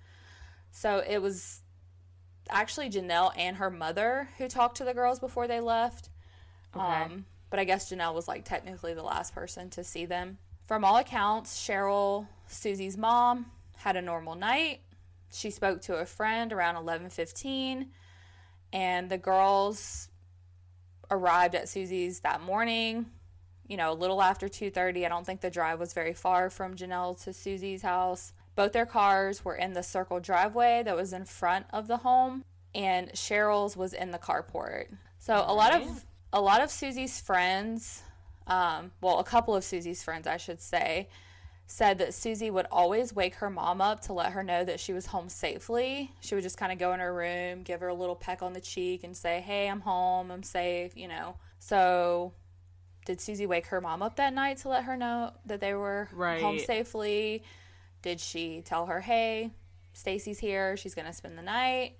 So, 0.70 1.02
it 1.06 1.18
was 1.18 1.62
actually 2.50 2.90
Janelle 2.90 3.32
and 3.36 3.56
her 3.56 3.70
mother 3.70 4.28
who 4.38 4.48
talked 4.48 4.78
to 4.78 4.84
the 4.84 4.94
girls 4.94 5.18
before 5.18 5.48
they 5.48 5.60
left. 5.60 6.10
Okay. 6.76 6.84
Um, 6.84 7.24
but 7.50 7.60
I 7.60 7.64
guess 7.64 7.90
Janelle 7.90 8.14
was 8.14 8.28
like 8.28 8.44
technically 8.44 8.94
the 8.94 9.02
last 9.02 9.34
person 9.34 9.70
to 9.70 9.84
see 9.84 10.06
them. 10.06 10.38
From 10.66 10.84
all 10.84 10.96
accounts, 10.96 11.58
Sherrill, 11.58 12.26
Susie's 12.48 12.96
mom, 12.96 13.46
had 13.76 13.96
a 13.96 14.02
normal 14.02 14.34
night. 14.34 14.80
She 15.30 15.50
spoke 15.50 15.82
to 15.82 15.96
a 15.96 16.06
friend 16.06 16.52
around 16.52 16.76
11:15 16.76 17.90
and 18.72 19.08
the 19.08 19.18
girls 19.18 20.08
arrived 21.10 21.54
at 21.54 21.68
Susie's 21.68 22.20
that 22.20 22.40
morning, 22.40 23.06
you 23.66 23.76
know, 23.76 23.92
a 23.92 23.94
little 23.94 24.22
after 24.22 24.48
2:30. 24.48 25.04
I 25.04 25.08
don't 25.08 25.24
think 25.24 25.40
the 25.40 25.50
drive 25.50 25.78
was 25.78 25.92
very 25.92 26.14
far 26.14 26.50
from 26.50 26.76
Janelle 26.76 27.22
to 27.24 27.32
Susie's 27.32 27.82
house. 27.82 28.32
Both 28.54 28.72
their 28.72 28.86
cars 28.86 29.44
were 29.44 29.56
in 29.56 29.72
the 29.72 29.82
circle 29.82 30.20
driveway 30.20 30.82
that 30.84 30.96
was 30.96 31.12
in 31.12 31.24
front 31.24 31.66
of 31.72 31.88
the 31.88 31.98
home, 31.98 32.44
and 32.74 33.10
Sherrill's 33.12 33.76
was 33.76 33.92
in 33.92 34.10
the 34.10 34.18
carport. 34.18 34.96
So 35.18 35.44
a 35.46 35.54
lot 35.54 35.74
of 35.74 36.04
a 36.32 36.40
lot 36.40 36.62
of 36.62 36.70
Susie's 36.70 37.20
friends, 37.20 38.02
um, 38.46 38.92
well, 39.00 39.20
a 39.20 39.24
couple 39.24 39.54
of 39.54 39.64
Susie's 39.64 40.02
friends, 40.02 40.26
I 40.26 40.36
should 40.36 40.60
say, 40.60 41.08
said 41.66 41.98
that 41.98 42.12
Susie 42.12 42.50
would 42.50 42.66
always 42.70 43.14
wake 43.14 43.36
her 43.36 43.48
mom 43.48 43.80
up 43.80 44.00
to 44.02 44.12
let 44.12 44.32
her 44.32 44.42
know 44.42 44.64
that 44.64 44.80
she 44.80 44.92
was 44.92 45.06
home 45.06 45.28
safely. 45.28 46.12
She 46.20 46.34
would 46.34 46.44
just 46.44 46.58
kind 46.58 46.72
of 46.72 46.78
go 46.78 46.92
in 46.92 47.00
her 47.00 47.14
room, 47.14 47.62
give 47.62 47.80
her 47.80 47.88
a 47.88 47.94
little 47.94 48.16
peck 48.16 48.42
on 48.42 48.52
the 48.52 48.60
cheek, 48.60 49.04
and 49.04 49.16
say, 49.16 49.40
Hey, 49.40 49.68
I'm 49.68 49.80
home, 49.80 50.30
I'm 50.30 50.42
safe, 50.42 50.96
you 50.96 51.08
know. 51.08 51.36
So, 51.58 52.34
did 53.04 53.20
Susie 53.20 53.46
wake 53.46 53.66
her 53.66 53.80
mom 53.80 54.02
up 54.02 54.16
that 54.16 54.32
night 54.32 54.58
to 54.58 54.68
let 54.68 54.84
her 54.84 54.96
know 54.96 55.32
that 55.46 55.60
they 55.60 55.74
were 55.74 56.08
right. 56.12 56.40
home 56.40 56.58
safely? 56.58 57.42
Did 58.02 58.20
she 58.20 58.62
tell 58.62 58.86
her, 58.86 59.00
Hey, 59.00 59.50
Stacy's 59.92 60.38
here, 60.38 60.76
she's 60.76 60.94
going 60.94 61.06
to 61.06 61.12
spend 61.12 61.38
the 61.38 61.42
night? 61.42 61.96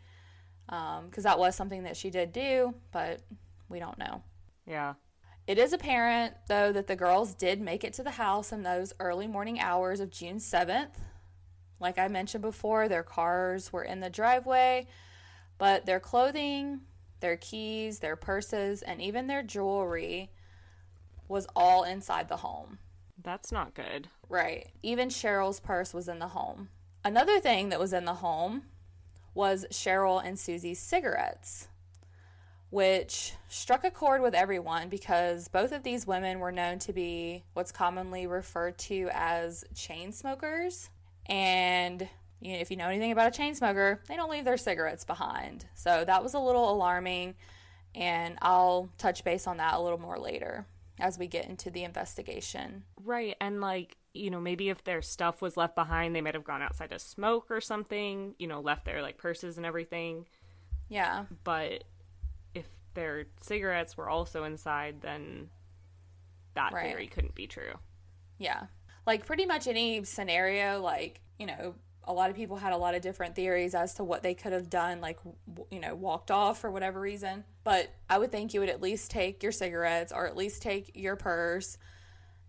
Because 0.67 0.99
um, 1.19 1.23
that 1.23 1.39
was 1.39 1.55
something 1.55 1.85
that 1.85 1.97
she 1.97 2.11
did 2.11 2.33
do, 2.33 2.75
but 2.91 3.21
we 3.69 3.79
don't 3.79 3.99
know. 3.99 4.23
Yeah. 4.67 4.95
It 5.47 5.59
is 5.59 5.75
apparent, 5.75 6.35
though, 6.49 6.73
that 6.73 6.87
the 6.87 6.97
girls 6.97 7.35
did 7.35 7.61
make 7.61 7.85
it 7.85 7.93
to 7.95 8.03
the 8.03 8.13
house 8.13 8.51
in 8.51 8.63
those 8.63 8.95
early 8.99 9.27
morning 9.27 9.61
hours 9.61 10.01
of 10.01 10.11
June 10.11 10.39
7th. 10.39 10.95
Like 11.81 11.99
I 11.99 12.09
mentioned 12.09 12.41
before, 12.41 12.89
their 12.89 13.03
cars 13.03 13.71
were 13.71 13.83
in 13.83 14.01
the 14.01 14.09
driveway, 14.09 14.87
but 15.59 15.85
their 15.85 16.01
clothing, 16.01 16.81
their 17.21 17.37
keys, 17.37 17.99
their 17.99 18.17
purses, 18.17 18.81
and 18.81 19.03
even 19.03 19.27
their 19.27 19.43
jewelry 19.43 20.31
was 21.29 21.47
all 21.55 21.85
inside 21.85 22.29
the 22.29 22.39
home. 22.39 22.79
That's 23.23 23.53
not 23.53 23.75
good. 23.75 24.09
Right. 24.29 24.69
Even 24.83 25.09
Sherrill's 25.09 25.61
purse 25.61 25.95
was 25.95 26.09
in 26.09 26.19
the 26.19 26.29
home. 26.29 26.69
Another 27.05 27.41
thing 27.41 27.69
that 27.69 27.81
was 27.81 27.93
in 27.93 28.05
the 28.05 28.15
home 28.15 28.65
was 29.35 29.67
Sherrill 29.71 30.19
and 30.19 30.39
Susie's 30.39 30.79
cigarettes 30.79 31.69
which 32.75 33.35
struck 33.47 33.85
a 33.85 33.91
chord 33.93 34.21
with 34.21 34.35
everyone 34.35 34.89
because 34.89 35.47
both 35.47 35.71
of 35.71 35.85
these 35.85 36.09
women 36.09 36.41
were 36.41 36.51
known 36.51 36.77
to 36.77 36.93
be 36.93 37.45
what's 37.53 37.71
commonly 37.71 38.27
referred 38.27 38.77
to 38.77 39.09
as 39.13 39.65
chain 39.77 40.11
smokers. 40.11 40.91
And 41.27 42.09
you 42.41 42.55
know, 42.55 42.59
if 42.59 42.73
you 42.73 42.77
know 42.77 42.89
anything 42.89 43.13
about 43.13 43.29
a 43.29 43.31
chain 43.31 43.55
smoker, 43.55 44.01
they 44.09 44.17
don't 44.17 44.29
leave 44.29 44.45
their 44.45 44.57
cigarettes 44.57 45.05
behind. 45.05 45.65
So 45.77 46.05
that 46.05 46.21
was 46.21 46.35
a 46.35 46.41
little 46.41 46.69
alarming, 46.69 47.37
and 47.95 48.37
I'll 48.43 48.91
touch 48.99 49.23
base 49.23 49.47
on 49.47 49.59
that 49.59 49.75
a 49.75 49.81
little 49.81 50.01
more 50.01 50.19
later 50.19 50.67
as 51.01 51.19
we 51.19 51.27
get 51.27 51.47
into 51.47 51.71
the 51.71 51.85
investigation. 51.85 52.85
Right. 53.03 53.37
And 53.41 53.61
like, 53.61 53.97
you 54.13 54.31
know, 54.31 54.41
maybe 54.41 54.69
if 54.69 54.85
their 54.85 55.03
stuff 55.03 55.43
was 55.43 55.57
left 55.57 55.75
behind, 55.75 56.15
they 56.15 56.21
might 56.21 56.35
have 56.35 56.45
gone 56.45 56.63
outside 56.63 56.91
to 56.91 56.99
smoke 56.99 57.51
or 57.51 57.61
something, 57.61 58.35
you 58.39 58.47
know, 58.47 58.61
left 58.61 58.85
their 58.85 59.03
like 59.03 59.17
purses 59.17 59.57
and 59.57 59.67
everything. 59.67 60.27
Yeah. 60.89 61.25
But 61.43 61.85
if 62.55 62.67
their 62.95 63.27
cigarettes 63.41 63.97
were 63.97 64.09
also 64.09 64.45
inside, 64.45 65.01
then 65.01 65.51
that 66.55 66.73
right. 66.73 66.87
theory 66.87 67.09
couldn't 67.09 67.35
be 67.35 67.49
true. 67.49 67.75
Yeah. 68.39 68.67
Like 69.07 69.27
pretty 69.27 69.47
much 69.47 69.67
any 69.67 70.05
scenario, 70.05 70.81
like, 70.81 71.21
you 71.39 71.47
know, 71.47 71.75
a 72.07 72.13
lot 72.13 72.31
of 72.31 72.37
people 72.37 72.57
had 72.57 72.73
a 72.73 72.77
lot 72.77 72.95
of 72.95 73.03
different 73.03 73.35
theories 73.35 73.75
as 73.75 73.95
to 73.95 74.05
what 74.05 74.23
they 74.23 74.35
could 74.35 74.53
have 74.53 74.71
done, 74.71 75.01
like, 75.01 75.19
you 75.71 75.81
know, 75.81 75.95
walked 75.95 76.31
off 76.31 76.61
for 76.61 76.71
whatever 76.71 77.01
reason. 77.01 77.45
But 77.63 77.91
I 78.09 78.19
would 78.19 78.31
think 78.31 78.55
you 78.55 78.61
would 78.61 78.69
at 78.69 78.83
least 78.83 79.11
take 79.11 79.43
your 79.43 79.53
cigarettes 79.53 80.13
or 80.13 80.27
at 80.27 80.37
least 80.37 80.63
take 80.63 80.93
your 80.95 81.17
purse 81.17 81.79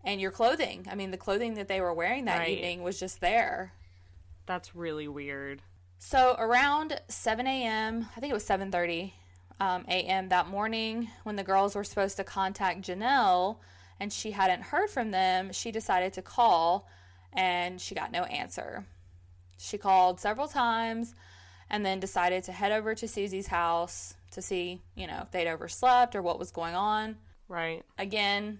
and 0.03 0.21
your 0.21 0.31
clothing. 0.31 0.87
I 0.89 0.95
mean, 0.95 1.11
the 1.11 1.17
clothing 1.17 1.55
that 1.55 1.67
they 1.67 1.81
were 1.81 1.93
wearing 1.93 2.25
that 2.25 2.39
right. 2.39 2.49
evening 2.49 2.83
was 2.83 2.99
just 2.99 3.21
there. 3.21 3.73
That's 4.45 4.75
really 4.75 5.07
weird. 5.07 5.61
So 5.97 6.35
around 6.37 6.99
7 7.07 7.47
a.m., 7.47 8.07
I 8.15 8.19
think 8.19 8.31
it 8.31 8.33
was 8.33 8.47
7:30 8.47 9.11
um, 9.59 9.85
a.m. 9.87 10.29
that 10.29 10.47
morning 10.47 11.09
when 11.23 11.35
the 11.35 11.43
girls 11.43 11.75
were 11.75 11.83
supposed 11.83 12.17
to 12.17 12.23
contact 12.23 12.81
Janelle 12.81 13.57
and 13.99 14.11
she 14.11 14.31
hadn't 14.31 14.61
heard 14.61 14.89
from 14.89 15.11
them, 15.11 15.51
she 15.51 15.71
decided 15.71 16.13
to 16.13 16.21
call 16.21 16.87
and 17.33 17.79
she 17.79 17.95
got 17.95 18.11
no 18.11 18.23
answer. 18.23 18.85
She 19.57 19.77
called 19.77 20.19
several 20.19 20.47
times 20.47 21.15
and 21.69 21.85
then 21.85 21.99
decided 21.99 22.43
to 22.43 22.51
head 22.51 22.71
over 22.71 22.93
to 22.95 23.07
Susie's 23.07 23.47
house 23.47 24.15
to 24.31 24.41
see, 24.41 24.81
you 24.95 25.07
know, 25.07 25.21
if 25.23 25.31
they'd 25.31 25.47
overslept 25.47 26.15
or 26.15 26.21
what 26.21 26.39
was 26.39 26.51
going 26.51 26.75
on. 26.75 27.17
Right. 27.47 27.83
Again, 27.97 28.59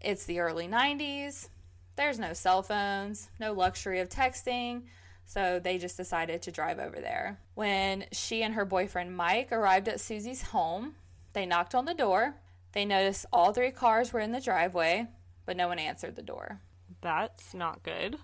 it's 0.00 0.24
the 0.24 0.40
early 0.40 0.66
90s. 0.66 1.48
There's 1.96 2.18
no 2.18 2.32
cell 2.32 2.62
phones, 2.62 3.28
no 3.38 3.52
luxury 3.52 4.00
of 4.00 4.08
texting. 4.08 4.84
So 5.26 5.60
they 5.62 5.78
just 5.78 5.96
decided 5.96 6.42
to 6.42 6.50
drive 6.50 6.80
over 6.80 7.00
there. 7.00 7.38
When 7.54 8.06
she 8.10 8.42
and 8.42 8.54
her 8.54 8.64
boyfriend 8.64 9.16
Mike 9.16 9.52
arrived 9.52 9.88
at 9.88 10.00
Susie's 10.00 10.42
home, 10.42 10.94
they 11.34 11.46
knocked 11.46 11.74
on 11.74 11.84
the 11.84 11.94
door. 11.94 12.34
They 12.72 12.84
noticed 12.84 13.26
all 13.32 13.52
three 13.52 13.70
cars 13.70 14.12
were 14.12 14.20
in 14.20 14.32
the 14.32 14.40
driveway, 14.40 15.06
but 15.46 15.56
no 15.56 15.68
one 15.68 15.78
answered 15.78 16.16
the 16.16 16.22
door. 16.22 16.60
That's 17.00 17.54
not 17.54 17.82
good. 17.82 18.18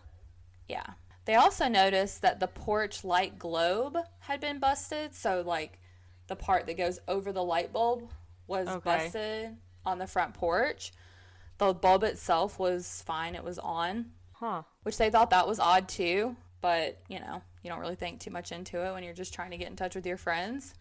Yeah. 0.69 0.95
They 1.27 1.35
also 1.35 1.69
noticed 1.69 2.23
that 2.23 2.41
the 2.41 2.47
porch 2.47 3.05
light 3.05 3.39
globe 3.39 3.99
had 4.21 4.41
been 4.41 4.59
busted. 4.59 5.15
So, 5.15 5.43
like, 5.47 5.79
the 6.29 6.37
part 6.37 6.67
that 6.67 6.77
goes 6.77 6.99
over 7.07 7.33
the 7.33 7.45
light 7.45 7.73
bulb 7.73 8.11
was 8.47 8.69
okay. 8.69 8.81
busted 8.85 9.57
on 9.85 9.99
the 9.99 10.07
front 10.07 10.35
porch. 10.35 10.93
The 11.59 11.75
bulb 11.75 12.03
itself 12.05 12.59
was 12.59 13.03
fine, 13.07 13.35
it 13.35 13.45
was 13.45 13.59
on. 13.59 14.13
Huh. 14.33 14.63
Which 14.83 14.99
they 14.99 15.11
thought 15.11 15.31
that 15.31 15.47
was 15.47 15.59
odd 15.61 15.89
too 15.89 16.37
but 16.67 16.99
you 17.09 17.21
know 17.21 17.41
you 17.63 17.71
don't 17.71 17.79
really 17.79 17.95
think 17.95 18.19
too 18.21 18.31
much 18.31 18.51
into 18.53 18.85
it 18.85 18.93
when 18.93 19.05
you're 19.05 19.15
just 19.15 19.33
trying 19.33 19.53
to 19.53 19.57
get 19.57 19.69
in 19.69 19.77
touch 19.77 19.95
with 19.95 20.05
your 20.05 20.17
friends 20.17 20.75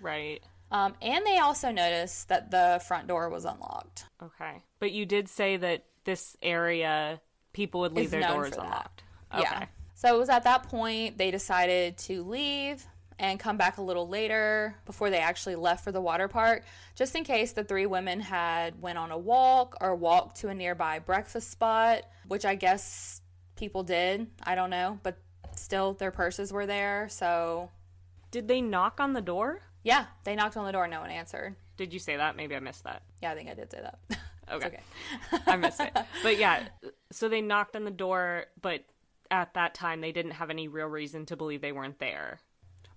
right 0.00 0.40
um, 0.70 0.94
and 1.00 1.24
they 1.24 1.38
also 1.38 1.70
noticed 1.70 2.28
that 2.28 2.50
the 2.50 2.82
front 2.86 3.06
door 3.06 3.28
was 3.28 3.44
unlocked 3.44 4.04
okay 4.22 4.62
but 4.80 4.90
you 4.90 5.06
did 5.06 5.28
say 5.28 5.56
that 5.56 5.84
this 6.04 6.36
area 6.42 7.20
people 7.52 7.80
would 7.80 7.92
leave 7.92 8.10
their 8.10 8.20
doors 8.22 8.52
unlocked 8.56 9.04
okay. 9.32 9.42
yeah 9.42 9.66
so 9.98 10.14
it 10.14 10.16
was 10.16 10.28
at 10.28 10.44
that 10.44 10.62
point 10.62 11.18
they 11.18 11.32
decided 11.32 11.98
to 11.98 12.22
leave 12.22 12.86
and 13.18 13.40
come 13.40 13.56
back 13.56 13.78
a 13.78 13.82
little 13.82 14.08
later 14.08 14.76
before 14.86 15.10
they 15.10 15.18
actually 15.18 15.56
left 15.56 15.82
for 15.82 15.90
the 15.90 16.00
water 16.00 16.28
park, 16.28 16.62
just 16.94 17.16
in 17.16 17.24
case 17.24 17.50
the 17.50 17.64
three 17.64 17.84
women 17.84 18.20
had 18.20 18.80
went 18.80 18.96
on 18.96 19.10
a 19.10 19.18
walk 19.18 19.76
or 19.80 19.96
walked 19.96 20.36
to 20.36 20.48
a 20.50 20.54
nearby 20.54 21.00
breakfast 21.00 21.50
spot, 21.50 22.02
which 22.28 22.44
I 22.44 22.54
guess 22.54 23.20
people 23.56 23.82
did. 23.82 24.28
I 24.44 24.54
don't 24.54 24.70
know, 24.70 25.00
but 25.02 25.18
still 25.56 25.94
their 25.94 26.12
purses 26.12 26.52
were 26.52 26.64
there, 26.64 27.08
so 27.10 27.70
Did 28.30 28.46
they 28.46 28.60
knock 28.60 29.00
on 29.00 29.14
the 29.14 29.20
door? 29.20 29.62
yeah, 29.82 30.04
they 30.22 30.36
knocked 30.36 30.56
on 30.56 30.64
the 30.64 30.70
door, 30.72 30.86
no 30.86 31.00
one 31.00 31.10
answered. 31.10 31.56
Did 31.76 31.92
you 31.92 31.98
say 31.98 32.18
that? 32.18 32.36
Maybe 32.36 32.54
I 32.54 32.60
missed 32.60 32.84
that. 32.84 33.02
Yeah, 33.20 33.32
I 33.32 33.34
think 33.34 33.50
I 33.50 33.54
did 33.54 33.70
say 33.72 33.80
that. 33.80 33.98
It's 34.50 34.64
Okay. 34.64 34.80
I 35.46 35.56
missed 35.56 35.80
it. 35.80 35.94
But 36.22 36.38
yeah, 36.38 36.68
so 37.12 37.28
they 37.28 37.42
knocked 37.42 37.76
on 37.76 37.84
the 37.84 37.90
door, 37.90 38.46
but 38.62 38.82
at 39.30 39.54
that 39.54 39.74
time 39.74 40.00
they 40.00 40.12
didn't 40.12 40.32
have 40.32 40.50
any 40.50 40.68
real 40.68 40.86
reason 40.86 41.26
to 41.26 41.36
believe 41.36 41.60
they 41.60 41.72
weren't 41.72 41.98
there 41.98 42.40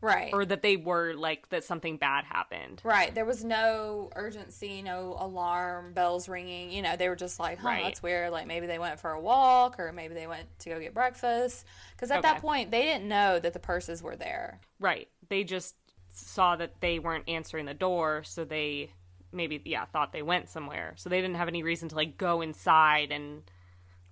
right. 0.01 0.31
or 0.33 0.45
that 0.45 0.61
they 0.61 0.75
were 0.75 1.13
like 1.13 1.50
that 1.50 1.63
something 1.63 1.97
bad 1.97 2.25
happened. 2.25 2.81
Right. 2.83 3.13
There 3.13 3.25
was 3.25 3.43
no 3.43 4.09
urgency, 4.15 4.81
no 4.81 5.15
alarm 5.19 5.93
bells 5.93 6.27
ringing. 6.27 6.71
You 6.71 6.81
know, 6.81 6.95
they 6.95 7.07
were 7.07 7.15
just 7.15 7.39
like, 7.39 7.59
huh, 7.59 7.69
Right. 7.69 7.83
that's 7.83 8.03
weird. 8.03 8.31
Like 8.31 8.47
maybe 8.47 8.67
they 8.67 8.79
went 8.79 9.00
for 9.00 9.11
a 9.11 9.21
walk 9.21 9.79
or 9.79 9.91
maybe 9.93 10.13
they 10.13 10.27
went 10.27 10.47
to 10.59 10.69
go 10.69 10.79
get 10.79 10.93
breakfast. 10.93 11.65
Because 11.95 12.11
at 12.11 12.23
that 12.23 12.41
point, 12.41 12.71
they 12.71 12.83
didn't 12.83 13.07
know 13.07 13.39
that 13.39 13.53
the 13.53 13.59
purses 13.59 14.03
were 14.03 14.15
there. 14.15 14.59
Right. 14.79 15.07
They 15.29 15.43
just 15.43 15.75
saw 16.13 16.55
that 16.57 16.81
they 16.81 17.00
weren't 17.00 17.29
answering 17.29 17.65
the 17.65 17.73
door, 17.73 18.23
so 18.25 18.43
they 18.43 18.91
maybe 19.31 19.61
yeah, 19.63 19.85
thought 19.85 20.11
they 20.11 20.21
went 20.21 20.50
somewhere. 20.50 20.93
So 20.97 21.09
they 21.09 21.21
didn't 21.21 21.38
have 21.38 21.47
any 21.47 21.63
reason 21.63 21.88
to 21.89 21.95
like 21.95 22.17
go 22.17 22.41
inside 22.41 23.11
and 23.11 23.43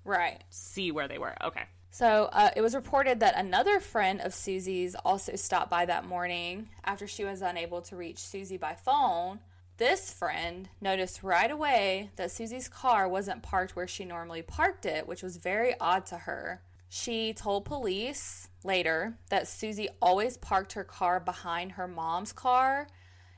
Right. 0.05 0.41
see 0.49 0.91
where 0.91 1.07
they 1.07 1.17
were. 1.17 1.35
Okay. 1.43 1.63
So 1.91 2.29
uh, 2.31 2.51
it 2.55 2.62
was 2.62 2.75
reported 2.75 3.19
that 3.19 3.38
another 3.38 3.79
friend 3.79 4.22
of 4.22 4.34
Susie's 4.34 4.96
also 4.96 5.36
stopped 5.36 5.72
by 5.72 5.86
that 5.86 6.05
morning 6.05 6.69
after 6.84 7.08
she 7.08 7.24
was 7.24 7.41
unable 7.41 7.81
to 7.84 7.96
reach 7.96 8.19
Susie 8.19 8.58
by 8.58 8.75
phone. 8.75 9.39
This 9.77 10.12
friend 10.12 10.69
noticed 10.81 11.24
right 11.24 11.50
away 11.50 12.12
that 12.15 12.31
Susie's 12.31 12.67
car 12.67 13.08
wasn't 13.08 13.43
parked 13.43 13.75
where 13.75 13.88
she 13.88 14.05
normally 14.05 14.41
parked 14.41 14.86
it, 14.86 15.08
which 15.08 15.24
was 15.24 15.38
very 15.38 15.74
odd 15.79 16.05
to 16.08 16.17
her. 16.17 16.62
She 16.89 17.34
told 17.34 17.65
police 17.65 18.50
later 18.63 19.17
that 19.29 19.48
Susie 19.48 19.89
always 20.01 20.38
parked 20.38 20.74
her 20.74 20.84
car 20.84 21.19
behind 21.19 21.74
her 21.74 21.88
mom's 21.88 22.34
car 22.34 22.88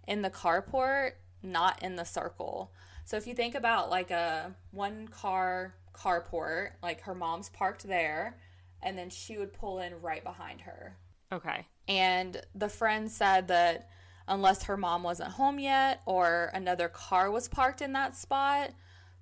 in 0.08 0.24
the 0.24 0.29
carport, 0.29 1.12
not 1.43 1.81
in 1.84 1.96
the 1.96 2.05
circle. 2.05 2.72
So 3.05 3.17
if 3.17 3.27
you 3.27 3.34
think 3.34 3.55
about 3.55 3.89
like 3.89 4.10
a 4.10 4.53
one 4.72 5.08
car 5.08 5.75
carport, 5.93 6.71
like 6.81 7.01
her 7.01 7.15
mom's 7.15 7.50
parked 7.50 7.88
there, 7.88 8.38
and 8.81 8.98
then 8.98 9.10
she 9.10 9.38
would 9.38 9.53
pull 9.53 9.79
in 9.79 10.01
right 10.01 10.24
behind 10.24 10.62
her. 10.62 10.98
Okay. 11.31 11.65
And 11.88 12.41
the 12.55 12.69
friend 12.69 13.10
said 13.10 13.48
that 13.50 13.89
unless 14.27 14.63
her 14.63 14.77
mom 14.77 15.03
wasn't 15.03 15.31
home 15.31 15.60
yet 15.60 16.01
or 16.05 16.51
another 16.53 16.88
car 16.89 17.31
was 17.31 17.48
parked 17.48 17.81
in 17.81 17.93
that 17.93 18.15
spot, 18.15 18.71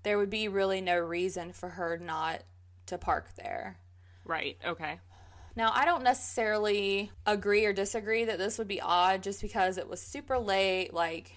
there 0.04 0.18
would 0.18 0.30
be 0.30 0.48
really 0.48 0.82
no 0.82 0.98
reason 0.98 1.52
for 1.52 1.70
her 1.70 1.98
not 1.98 2.42
to 2.88 2.98
park 2.98 3.30
there. 3.36 3.78
Right. 4.26 4.58
Okay. 4.66 5.00
Now, 5.56 5.72
I 5.74 5.86
don't 5.86 6.04
necessarily 6.04 7.12
agree 7.26 7.66
or 7.66 7.74
disagree 7.74 8.26
that 8.26 8.38
this 8.38 8.58
would 8.58 8.68
be 8.68 8.82
odd 8.82 9.24
just 9.24 9.42
because 9.42 9.78
it 9.78 9.90
was 9.90 10.00
super 10.00 10.38
late. 10.38 10.94
Like, 10.94 11.36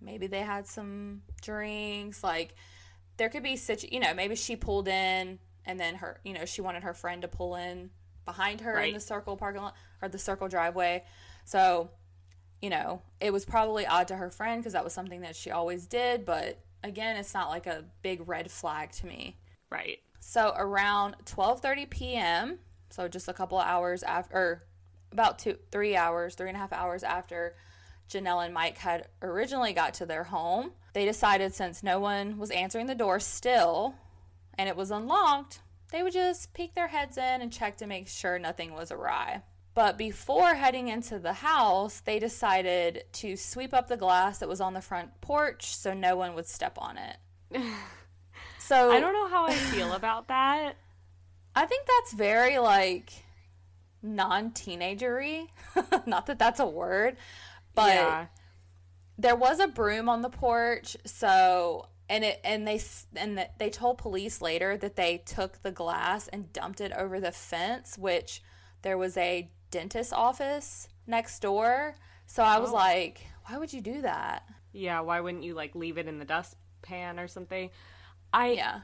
maybe 0.00 0.26
they 0.26 0.40
had 0.40 0.66
some 0.66 1.22
drinks. 1.40 2.22
Like, 2.22 2.54
there 3.22 3.28
could 3.28 3.44
be 3.44 3.54
such, 3.54 3.84
you 3.84 4.00
know, 4.00 4.12
maybe 4.12 4.34
she 4.34 4.56
pulled 4.56 4.88
in 4.88 5.38
and 5.64 5.78
then 5.78 5.94
her, 5.94 6.18
you 6.24 6.32
know, 6.32 6.44
she 6.44 6.60
wanted 6.60 6.82
her 6.82 6.92
friend 6.92 7.22
to 7.22 7.28
pull 7.28 7.54
in 7.54 7.88
behind 8.24 8.60
her 8.62 8.80
in 8.80 8.94
the 8.94 8.98
circle 8.98 9.36
parking 9.36 9.62
lot 9.62 9.76
or 10.02 10.08
the 10.08 10.18
circle 10.18 10.48
driveway. 10.48 11.04
So, 11.44 11.90
you 12.60 12.68
know, 12.68 13.00
it 13.20 13.32
was 13.32 13.44
probably 13.44 13.86
odd 13.86 14.08
to 14.08 14.16
her 14.16 14.28
friend 14.28 14.60
because 14.60 14.72
that 14.72 14.82
was 14.82 14.92
something 14.92 15.20
that 15.20 15.36
she 15.36 15.52
always 15.52 15.86
did. 15.86 16.24
But 16.24 16.58
again, 16.82 17.16
it's 17.16 17.32
not 17.32 17.48
like 17.48 17.68
a 17.68 17.84
big 18.02 18.26
red 18.26 18.50
flag 18.50 18.90
to 18.90 19.06
me. 19.06 19.36
Right. 19.70 20.00
So 20.18 20.52
around 20.56 21.14
12:30 21.24 21.90
p.m., 21.90 22.58
so 22.90 23.06
just 23.06 23.28
a 23.28 23.32
couple 23.32 23.56
of 23.56 23.64
hours 23.64 24.02
after, 24.02 24.36
or 24.36 24.64
about 25.12 25.38
two, 25.38 25.58
three 25.70 25.94
hours, 25.94 26.34
three 26.34 26.48
and 26.48 26.56
a 26.56 26.60
half 26.60 26.72
hours 26.72 27.04
after 27.04 27.54
Janelle 28.12 28.44
and 28.44 28.54
Mike 28.54 28.78
had 28.78 29.08
originally 29.22 29.72
got 29.72 29.94
to 29.94 30.06
their 30.06 30.24
home, 30.24 30.72
they 30.92 31.04
decided 31.04 31.54
since 31.54 31.82
no 31.82 31.98
one 31.98 32.38
was 32.38 32.50
answering 32.50 32.86
the 32.86 32.94
door 32.94 33.18
still, 33.20 33.94
and 34.56 34.68
it 34.68 34.76
was 34.76 34.90
unlocked, 34.90 35.60
they 35.90 36.02
would 36.02 36.12
just 36.12 36.54
peek 36.54 36.74
their 36.74 36.88
heads 36.88 37.16
in 37.16 37.42
and 37.42 37.52
check 37.52 37.76
to 37.78 37.86
make 37.86 38.08
sure 38.08 38.38
nothing 38.38 38.72
was 38.72 38.90
awry. 38.90 39.42
But 39.74 39.96
before 39.96 40.54
heading 40.54 40.88
into 40.88 41.18
the 41.18 41.32
house, 41.32 42.00
they 42.00 42.18
decided 42.18 43.04
to 43.12 43.36
sweep 43.36 43.72
up 43.72 43.88
the 43.88 43.96
glass 43.96 44.38
that 44.38 44.48
was 44.48 44.60
on 44.60 44.74
the 44.74 44.82
front 44.82 45.20
porch 45.22 45.74
so 45.74 45.94
no 45.94 46.14
one 46.14 46.34
would 46.34 46.46
step 46.46 46.76
on 46.78 46.98
it. 46.98 47.16
So 48.72 48.90
I 48.90 49.00
don't 49.00 49.12
know 49.12 49.28
how 49.28 49.46
I 49.46 49.52
feel 49.54 49.92
about 49.94 50.28
that. 50.28 50.76
I 51.54 51.66
think 51.66 51.86
that's 51.86 52.14
very 52.14 52.58
like 52.58 53.12
non-teenagery. 54.02 55.48
Not 56.06 56.26
that 56.26 56.38
that's 56.38 56.60
a 56.60 56.66
word, 56.66 57.16
but 57.74 57.94
yeah. 57.94 58.26
there 59.18 59.36
was 59.36 59.60
a 59.60 59.66
broom 59.68 60.08
on 60.08 60.22
the 60.22 60.28
porch, 60.30 60.96
so 61.04 61.86
and 62.08 62.24
it 62.24 62.40
and 62.44 62.66
they 62.66 62.80
and 63.16 63.38
that 63.38 63.58
they 63.58 63.70
told 63.70 63.98
police 63.98 64.40
later 64.42 64.76
that 64.76 64.96
they 64.96 65.18
took 65.18 65.62
the 65.62 65.70
glass 65.72 66.28
and 66.28 66.52
dumped 66.52 66.80
it 66.80 66.92
over 66.92 67.20
the 67.20 67.32
fence, 67.32 67.96
which 67.98 68.42
there 68.82 68.98
was 68.98 69.16
a 69.16 69.50
dentist 69.70 70.12
office 70.12 70.88
next 71.06 71.40
door. 71.40 71.94
So 72.26 72.42
I 72.42 72.58
was 72.58 72.70
Oh. 72.70 72.74
like, 72.74 73.26
why 73.46 73.58
would 73.58 73.72
you 73.72 73.80
do 73.80 74.02
that? 74.02 74.44
Yeah, 74.72 75.00
why 75.00 75.20
wouldn't 75.20 75.44
you 75.44 75.54
like 75.54 75.74
leave 75.74 75.98
it 75.98 76.06
in 76.08 76.18
the 76.18 76.24
dustpan 76.24 77.18
or 77.18 77.28
something? 77.28 77.70
I 78.32 78.52
Yeah. 78.52 78.80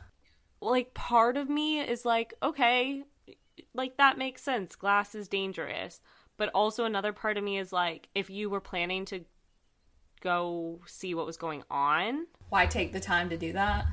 like 0.61 0.94
part 0.94 1.37
of 1.37 1.48
me 1.48 1.81
is 1.81 2.05
like, 2.05 2.35
okay, 2.42 3.05
like 3.74 3.96
that 3.96 4.18
makes 4.18 4.42
sense. 4.42 4.77
Glass 4.77 5.14
is 5.14 5.29
dangerous. 5.29 6.01
But 6.38 6.48
also 6.55 6.85
another 6.87 7.12
part 7.12 7.37
of 7.37 7.44
me 7.44 7.59
is 7.59 7.72
like 7.72 8.09
if 8.14 8.31
you 8.31 8.48
were 8.48 8.61
planning 8.61 9.05
to 9.07 9.27
go 10.20 10.81
see 10.87 11.14
what 11.14 11.27
was 11.27 11.37
going 11.37 11.62
on, 11.70 12.27
Why 12.48 12.64
take 12.66 12.92
the 12.92 13.01
time 13.01 13.29
to 13.29 13.37
do 13.37 13.53
that? 13.53 13.85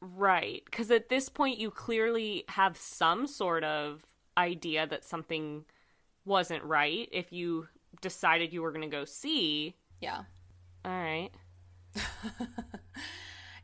right? 0.00 0.62
Cuz 0.70 0.90
at 0.90 1.08
this 1.08 1.28
point 1.28 1.58
you 1.58 1.70
clearly 1.70 2.44
have 2.48 2.76
some 2.76 3.26
sort 3.26 3.64
of 3.64 4.04
idea 4.36 4.86
that 4.86 5.02
something 5.04 5.64
wasn't 6.26 6.62
right 6.62 7.08
if 7.10 7.32
you 7.32 7.68
decided 8.00 8.52
you 8.52 8.60
were 8.62 8.70
going 8.72 8.88
to 8.88 8.96
go 8.96 9.04
see. 9.04 9.74
Yeah. 10.00 10.24
All 10.84 10.90
right. 10.92 11.30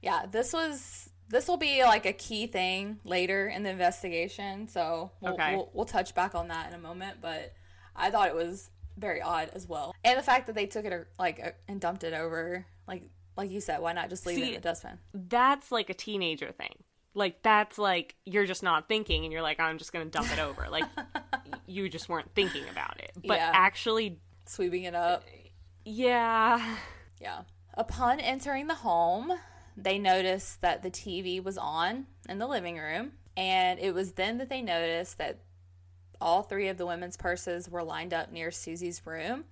yeah, 0.02 0.26
this 0.30 0.52
was 0.52 1.10
this 1.28 1.46
will 1.46 1.56
be 1.56 1.84
like 1.84 2.06
a 2.06 2.12
key 2.12 2.46
thing 2.46 2.98
later 3.04 3.46
in 3.48 3.62
the 3.62 3.70
investigation. 3.70 4.66
So 4.66 5.12
we'll, 5.20 5.34
Okay. 5.34 5.54
we'll, 5.56 5.70
we'll 5.72 5.84
touch 5.84 6.12
back 6.14 6.34
on 6.34 6.48
that 6.48 6.68
in 6.68 6.74
a 6.74 6.78
moment. 6.78 7.18
But 7.20 7.52
I 7.96 8.10
thought 8.10 8.28
it 8.28 8.34
was 8.34 8.70
very 8.96 9.20
odd 9.22 9.50
as 9.54 9.66
well, 9.68 9.94
and 10.04 10.18
the 10.18 10.22
fact 10.22 10.46
that 10.46 10.54
they 10.54 10.66
took 10.66 10.84
it 10.84 10.92
uh, 10.92 11.04
like 11.18 11.40
uh, 11.44 11.50
and 11.68 11.80
dumped 11.80 12.04
it 12.04 12.12
over, 12.14 12.66
like 12.86 13.02
like 13.36 13.50
you 13.50 13.60
said, 13.60 13.80
why 13.80 13.92
not 13.92 14.10
just 14.10 14.26
leave 14.26 14.38
it 14.38 14.48
in 14.48 14.54
the 14.54 14.60
dustbin? 14.60 14.98
that's 15.14 15.70
like 15.72 15.88
a 15.90 15.94
teenager 15.94 16.52
thing. 16.52 16.74
Like 17.14 17.42
that's 17.42 17.78
like 17.78 18.14
you're 18.24 18.46
just 18.46 18.62
not 18.62 18.86
thinking 18.88 19.24
and 19.24 19.32
you're 19.32 19.42
like 19.42 19.58
I'm 19.58 19.78
just 19.78 19.92
going 19.92 20.04
to 20.04 20.10
dump 20.10 20.32
it 20.32 20.38
over. 20.38 20.66
Like 20.70 20.84
you 21.66 21.88
just 21.88 22.08
weren't 22.08 22.30
thinking 22.34 22.64
about 22.70 23.00
it. 23.00 23.12
But 23.26 23.38
Yeah. 23.38 23.50
actually 23.52 24.18
Sweeping 24.46 24.84
it 24.84 24.94
up. 24.94 25.24
yeah. 25.84 26.76
Yeah. 27.20 27.40
Upon 27.74 28.20
entering 28.20 28.66
the 28.66 28.74
home, 28.76 29.32
they 29.76 29.98
noticed 29.98 30.60
that 30.60 30.82
the 30.82 30.90
TV 30.90 31.42
was 31.42 31.56
on 31.58 32.06
in 32.28 32.38
the 32.38 32.46
living 32.46 32.76
room, 32.78 33.12
and 33.36 33.78
it 33.80 33.94
was 33.94 34.12
then 34.12 34.38
that 34.38 34.48
they 34.48 34.60
noticed 34.62 35.18
that 35.18 35.38
all 36.20 36.42
three 36.42 36.68
of 36.68 36.78
the 36.78 36.86
women's 36.86 37.16
purses 37.16 37.68
were 37.68 37.82
lined 37.82 38.14
up 38.14 38.32
near 38.32 38.50
Susie's 38.50 39.02
room. 39.06 39.44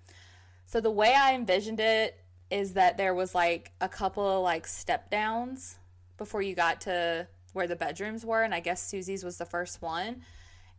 So 0.66 0.80
the 0.80 0.90
way 0.90 1.14
I 1.14 1.34
envisioned 1.34 1.80
it 1.80 2.18
is 2.50 2.74
that 2.74 2.96
there 2.96 3.14
was 3.14 3.34
like 3.34 3.72
a 3.80 3.88
couple 3.88 4.26
of 4.26 4.42
like 4.42 4.66
step 4.66 5.10
downs 5.10 5.78
before 6.16 6.42
you 6.42 6.54
got 6.54 6.82
to 6.82 7.26
where 7.52 7.66
the 7.66 7.76
bedrooms 7.76 8.24
were, 8.24 8.42
and 8.42 8.54
I 8.54 8.60
guess 8.60 8.82
Susie's 8.82 9.24
was 9.24 9.38
the 9.38 9.46
first 9.46 9.80
one. 9.82 10.22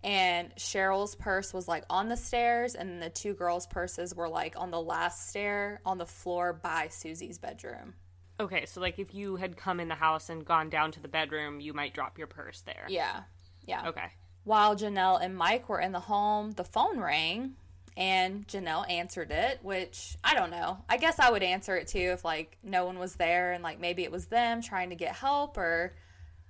And 0.02 0.56
Sherrill's 0.56 1.16
purse 1.16 1.54
was 1.54 1.68
like 1.68 1.84
on 1.90 2.08
the 2.08 2.16
stairs, 2.16 2.76
and 2.76 3.02
the 3.02 3.10
two 3.10 3.34
girls' 3.34 3.68
purses 3.68 4.16
were 4.16 4.30
like 4.30 4.56
on 4.58 4.72
the 4.72 4.82
last 4.82 5.30
stair 5.30 5.82
on 5.86 5.98
the 5.98 6.06
floor 6.06 6.54
by 6.54 6.88
Susie's 6.90 7.38
bedroom. 7.38 7.96
Okay, 8.40 8.66
so 8.66 8.80
like 8.80 9.00
if 9.00 9.14
you 9.14 9.36
had 9.36 9.58
come 9.58 9.80
in 9.82 9.90
the 9.90 9.96
house 9.96 10.30
and 10.30 10.46
gone 10.46 10.70
down 10.70 10.92
to 10.94 11.02
the 11.02 11.10
bedroom, 11.10 11.60
you 11.60 11.74
might 11.74 11.94
drop 11.94 12.18
your 12.18 12.28
purse 12.28 12.62
there. 12.62 12.86
Yeah. 12.88 13.24
Yeah. 13.66 13.90
Okay. 13.90 14.12
While 14.44 14.76
Janelle 14.76 15.22
and 15.22 15.36
Mike 15.36 15.70
were 15.70 15.80
in 15.80 15.92
the 15.92 16.00
home, 16.00 16.52
the 16.52 16.64
phone 16.64 17.00
rang 17.00 17.56
and 17.98 18.48
Janelle 18.48 18.90
answered 18.90 19.32
it, 19.32 19.60
which 19.62 20.18
I 20.24 20.34
don't 20.34 20.52
know. 20.52 20.80
I 20.88 20.98
guess 20.98 21.20
I 21.20 21.30
would 21.30 21.44
answer 21.44 21.76
it 21.76 21.88
too 21.88 22.12
if 22.14 22.24
like 22.24 22.58
no 22.64 22.86
one 22.86 22.98
was 22.98 23.16
there 23.16 23.52
and 23.52 23.64
like 23.64 23.80
maybe 23.80 24.04
it 24.04 24.12
was 24.12 24.28
them 24.28 24.62
trying 24.62 24.90
to 24.90 24.96
get 24.96 25.16
help 25.16 25.58
or 25.58 25.94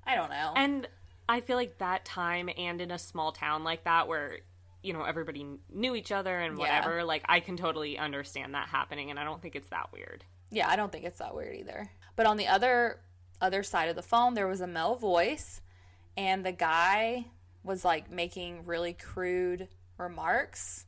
I 0.05 0.15
don't 0.15 0.29
know. 0.29 0.53
And 0.55 0.87
I 1.27 1.41
feel 1.41 1.57
like 1.57 1.77
that 1.79 2.05
time 2.05 2.49
and 2.57 2.79
in 2.81 2.91
a 2.91 2.99
small 2.99 3.31
town 3.31 3.63
like 3.63 3.83
that 3.83 4.07
where 4.07 4.39
you 4.81 4.93
know 4.93 5.03
everybody 5.03 5.45
knew 5.71 5.95
each 5.95 6.11
other 6.11 6.39
and 6.39 6.57
whatever 6.57 6.97
yeah. 6.97 7.03
like 7.03 7.23
i 7.27 7.39
can 7.39 7.57
totally 7.57 7.97
understand 7.97 8.53
that 8.53 8.67
happening 8.67 9.09
and 9.09 9.19
i 9.19 9.23
don't 9.23 9.41
think 9.41 9.55
it's 9.55 9.69
that 9.69 9.91
weird 9.91 10.23
yeah 10.51 10.69
i 10.69 10.75
don't 10.75 10.91
think 10.91 11.03
it's 11.03 11.19
that 11.19 11.35
weird 11.35 11.55
either 11.55 11.89
but 12.15 12.25
on 12.25 12.37
the 12.37 12.47
other 12.47 12.99
other 13.41 13.61
side 13.61 13.89
of 13.89 13.95
the 13.95 14.01
phone 14.01 14.33
there 14.35 14.47
was 14.47 14.61
a 14.61 14.67
male 14.67 14.95
voice 14.95 15.61
and 16.15 16.45
the 16.45 16.51
guy 16.51 17.25
was 17.63 17.83
like 17.85 18.11
making 18.11 18.65
really 18.65 18.93
crude 18.93 19.67
remarks 19.97 20.85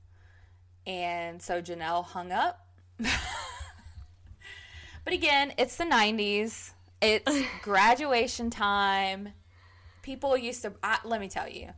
and 0.88 1.42
so 1.42 1.62
janelle 1.62 2.06
hung 2.06 2.32
up 2.32 2.68
but 3.00 3.14
again 5.14 5.54
it's 5.58 5.76
the 5.76 5.84
90s 5.84 6.72
it's 7.02 7.42
graduation 7.62 8.50
time 8.50 9.30
people 10.02 10.36
used 10.38 10.62
to 10.62 10.74
I, 10.82 11.00
let 11.04 11.20
me 11.22 11.28
tell 11.28 11.50
you 11.50 11.70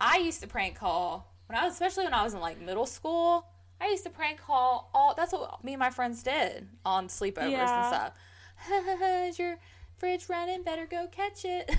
i 0.00 0.18
used 0.18 0.40
to 0.42 0.46
prank 0.46 0.76
call 0.76 1.32
when 1.52 1.60
I 1.60 1.64
was, 1.66 1.74
especially 1.74 2.04
when 2.04 2.14
I 2.14 2.22
was 2.22 2.32
in 2.32 2.40
like 2.40 2.58
middle 2.58 2.86
school, 2.86 3.46
I 3.78 3.88
used 3.88 4.04
to 4.04 4.10
prank 4.10 4.40
call 4.40 4.90
all. 4.94 5.14
That's 5.14 5.32
what 5.32 5.62
me 5.62 5.74
and 5.74 5.80
my 5.80 5.90
friends 5.90 6.22
did 6.22 6.66
on 6.82 7.08
sleepovers 7.08 7.50
yeah. 7.50 7.78
and 7.78 7.94
stuff. 7.94 8.98
Is 9.28 9.38
your 9.38 9.58
fridge 9.98 10.30
running? 10.30 10.62
Better 10.62 10.86
go 10.86 11.08
catch 11.08 11.44
it. 11.44 11.70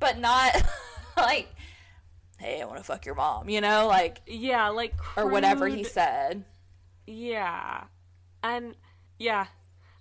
But 0.00 0.18
not 0.18 0.60
like, 1.16 1.48
hey, 2.38 2.60
I 2.60 2.64
want 2.64 2.78
to 2.78 2.84
fuck 2.84 3.06
your 3.06 3.14
mom. 3.14 3.48
You 3.48 3.60
know, 3.60 3.86
like 3.86 4.22
yeah, 4.26 4.68
like 4.70 4.96
crude, 4.96 5.26
or 5.26 5.30
whatever 5.30 5.68
he 5.68 5.84
said. 5.84 6.44
Yeah, 7.06 7.84
and 8.42 8.74
yeah, 9.18 9.46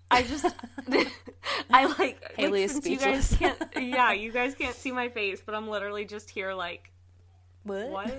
I 0.10 0.24
just 0.24 0.46
I 1.70 1.86
like 2.00 2.34
Haley 2.36 2.62
like, 2.62 2.72
is 2.72 2.76
speechless. 2.76 3.32
You 3.34 3.38
guys 3.38 3.58
can't, 3.60 3.88
yeah, 3.88 4.14
you 4.14 4.32
guys 4.32 4.56
can't 4.56 4.76
see 4.76 4.92
my 4.92 5.10
face, 5.10 5.42
but 5.46 5.54
I'm 5.54 5.68
literally 5.68 6.06
just 6.06 6.30
here 6.30 6.54
like 6.54 6.92
what? 7.64 7.90
What? 7.90 8.14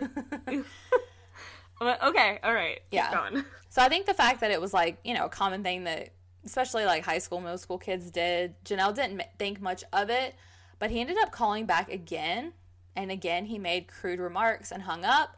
okay, 2.02 2.38
all 2.42 2.54
right. 2.54 2.80
Yeah. 2.90 3.42
So 3.70 3.82
I 3.82 3.88
think 3.88 4.06
the 4.06 4.14
fact 4.14 4.40
that 4.40 4.50
it 4.50 4.60
was 4.60 4.74
like, 4.74 4.98
you 5.04 5.14
know, 5.14 5.26
a 5.26 5.28
common 5.28 5.62
thing 5.62 5.84
that 5.84 6.10
especially 6.44 6.84
like 6.84 7.04
high 7.04 7.18
school, 7.18 7.40
middle 7.40 7.58
school 7.58 7.78
kids 7.78 8.10
did, 8.10 8.54
Janelle 8.64 8.94
didn't 8.94 9.22
think 9.38 9.60
much 9.60 9.84
of 9.92 10.10
it, 10.10 10.34
but 10.80 10.90
he 10.90 11.00
ended 11.00 11.18
up 11.18 11.30
calling 11.30 11.66
back 11.66 11.88
again. 11.92 12.54
And 12.96 13.12
again, 13.12 13.44
he 13.44 13.58
made 13.58 13.86
crude 13.86 14.18
remarks 14.18 14.72
and 14.72 14.82
hung 14.82 15.04
up. 15.04 15.36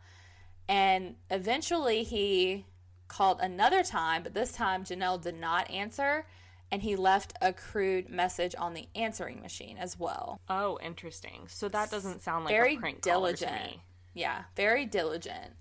And 0.66 1.16
eventually 1.31 2.02
he 2.02 2.64
called 3.09 3.40
another 3.42 3.83
time, 3.83 4.22
but 4.22 4.33
this 4.33 4.52
time 4.52 4.85
Janelle 4.85 5.20
did 5.20 5.38
not 5.38 5.70
answer 5.70 6.24
and 6.70 6.83
he 6.83 6.96
left 6.96 7.35
a 7.42 7.52
crude 7.52 8.09
message 8.09 8.55
on 8.59 8.72
the 8.72 8.88
answering 8.94 9.42
machine 9.42 9.76
as 9.76 9.98
well. 9.98 10.40
Oh, 10.48 10.78
interesting. 10.83 11.44
So 11.48 11.68
that 11.68 11.90
doesn't 11.90 12.22
sound 12.22 12.46
like 12.46 12.55
very 12.55 12.76
a 12.76 12.78
prank 12.78 13.02
diligent. 13.02 13.50
to 13.52 13.68
me. 13.68 13.83
Yeah, 14.14 14.44
very 14.57 14.87
diligent. 14.87 15.52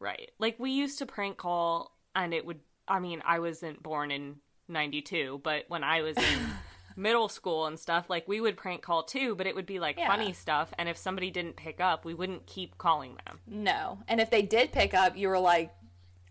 Right. 0.00 0.32
Like 0.40 0.58
we 0.58 0.72
used 0.72 0.98
to 0.98 1.06
prank 1.06 1.36
call 1.36 1.96
and 2.16 2.34
it 2.34 2.44
would 2.44 2.58
I 2.88 3.00
mean, 3.00 3.22
I 3.24 3.38
wasn't 3.38 3.82
born 3.82 4.10
in 4.10 4.36
92, 4.68 5.42
but 5.44 5.64
when 5.68 5.84
I 5.84 6.00
was 6.00 6.16
in 6.16 6.40
middle 6.98 7.28
school 7.28 7.66
and 7.66 7.78
stuff, 7.78 8.10
like 8.10 8.26
we 8.26 8.40
would 8.40 8.56
prank 8.56 8.82
call 8.82 9.04
too, 9.04 9.34
but 9.36 9.46
it 9.46 9.54
would 9.54 9.66
be 9.66 9.78
like 9.78 9.96
yeah. 9.96 10.08
funny 10.08 10.32
stuff 10.32 10.70
and 10.78 10.88
if 10.88 10.96
somebody 10.96 11.30
didn't 11.30 11.56
pick 11.56 11.80
up, 11.80 12.04
we 12.04 12.12
wouldn't 12.12 12.44
keep 12.46 12.76
calling 12.76 13.16
them. 13.24 13.38
No. 13.46 14.00
And 14.08 14.20
if 14.20 14.30
they 14.30 14.42
did 14.42 14.72
pick 14.72 14.92
up, 14.92 15.16
you 15.16 15.28
were 15.28 15.38
like 15.38 15.72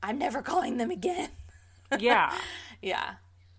I'm 0.03 0.19
never 0.19 0.41
calling 0.41 0.77
them 0.77 0.91
again. 0.91 1.29
Yeah. 1.99 2.37
yeah. 2.81 3.13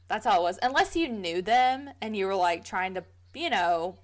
That's 0.08 0.26
how 0.26 0.38
it 0.38 0.42
was. 0.42 0.58
Unless 0.60 0.94
you 0.94 1.08
knew 1.08 1.40
them 1.40 1.88
and 2.02 2.14
you 2.14 2.26
were 2.26 2.34
like 2.34 2.62
trying 2.62 2.92
to, 2.96 3.04
you 3.32 3.48
know, 3.48 3.96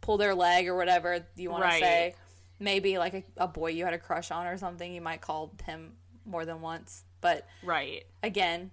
pull 0.00 0.16
their 0.16 0.34
leg 0.34 0.68
or 0.68 0.74
whatever 0.74 1.26
you 1.36 1.50
want 1.50 1.64
right. 1.64 1.78
to 1.78 1.84
say 1.84 2.14
maybe 2.58 2.96
like 2.96 3.12
a, 3.12 3.22
a 3.36 3.46
boy 3.46 3.72
you 3.72 3.84
had 3.84 3.92
a 3.92 3.98
crush 3.98 4.30
on 4.30 4.46
or 4.46 4.56
something, 4.56 4.90
you 4.90 5.02
might 5.02 5.20
call 5.20 5.52
him 5.66 5.92
more 6.24 6.46
than 6.46 6.62
once. 6.62 7.04
But 7.20 7.46
right 7.62 8.04
again, 8.22 8.70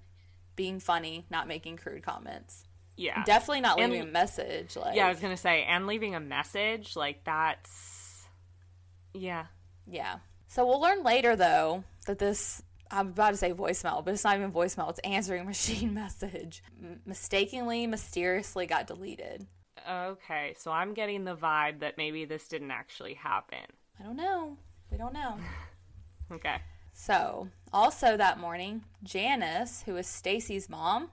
being 0.56 0.80
funny, 0.80 1.26
not 1.30 1.48
making 1.48 1.76
crude 1.76 2.04
comments. 2.04 2.64
Yeah, 2.98 3.24
definitely 3.26 3.62
not 3.62 3.78
leaving 3.78 4.00
and, 4.00 4.10
a 4.10 4.12
message. 4.12 4.76
Like 4.76 4.96
yeah, 4.96 5.08
I 5.08 5.10
was 5.10 5.20
gonna 5.20 5.38
say, 5.38 5.64
and 5.64 5.88
leaving 5.88 6.16
a 6.16 6.20
message 6.20 6.96
like 6.96 7.24
that's 7.24 8.26
yeah, 9.14 9.46
yeah. 9.88 10.18
So 10.48 10.66
we'll 10.66 10.82
learn 10.82 11.04
later 11.04 11.36
though 11.36 11.84
that 12.06 12.20
this 12.20 12.64
I'm 12.92 13.08
about 13.08 13.32
to 13.32 13.38
say 13.38 13.54
voicemail, 13.54 14.04
but 14.06 14.14
it's 14.14 14.24
not 14.24 14.38
even 14.38 14.52
voicemail. 14.52 14.90
It's 14.90 15.00
answering 15.00 15.46
machine 15.48 15.94
message. 15.94 16.64
M- 16.82 17.02
mistakenly, 17.06 17.88
mysteriously 17.88 18.66
got 18.66 18.88
deleted. 18.88 19.48
Okay, 19.90 20.56
so 20.58 20.72
I'm 20.72 20.94
getting 20.94 21.26
the 21.26 21.36
vibe 21.36 21.80
that 21.80 21.98
maybe 21.98 22.26
this 22.26 22.48
didn't 22.48 22.72
actually 22.72 23.16
happen. 23.16 23.66
I 24.00 24.04
don't 24.04 24.16
know. 24.16 24.58
We 24.92 24.98
don't 24.98 25.14
know. 25.14 25.38
okay. 26.32 26.58
So, 26.94 27.50
also 27.74 28.16
that 28.16 28.40
morning, 28.40 28.86
Janice, 29.04 29.84
who 29.86 29.98
is 29.98 30.08
Stacy's 30.08 30.70
mom, 30.70 31.10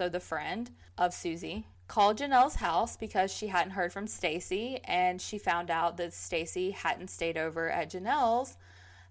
so 0.00 0.08
the 0.08 0.18
friend 0.18 0.70
of 0.96 1.12
Susie, 1.12 1.66
called 1.86 2.16
Janelle's 2.16 2.54
house 2.54 2.96
because 2.96 3.30
she 3.30 3.48
hadn't 3.48 3.72
heard 3.72 3.92
from 3.92 4.06
Stacy 4.06 4.80
and 4.84 5.20
she 5.20 5.36
found 5.36 5.70
out 5.70 5.98
that 5.98 6.14
Stacy 6.14 6.70
hadn't 6.70 7.10
stayed 7.10 7.36
over 7.36 7.68
at 7.68 7.90
Janelle's, 7.90 8.56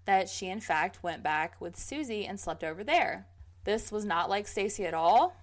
that 0.04 0.28
she 0.28 0.48
in 0.48 0.58
fact 0.58 1.00
went 1.00 1.22
back 1.22 1.60
with 1.60 1.78
Susie 1.78 2.26
and 2.26 2.40
slept 2.40 2.64
over 2.64 2.82
there. 2.82 3.28
This 3.62 3.92
was 3.92 4.04
not 4.04 4.28
like 4.28 4.48
Stacy 4.48 4.84
at 4.84 4.92
all. 4.92 5.36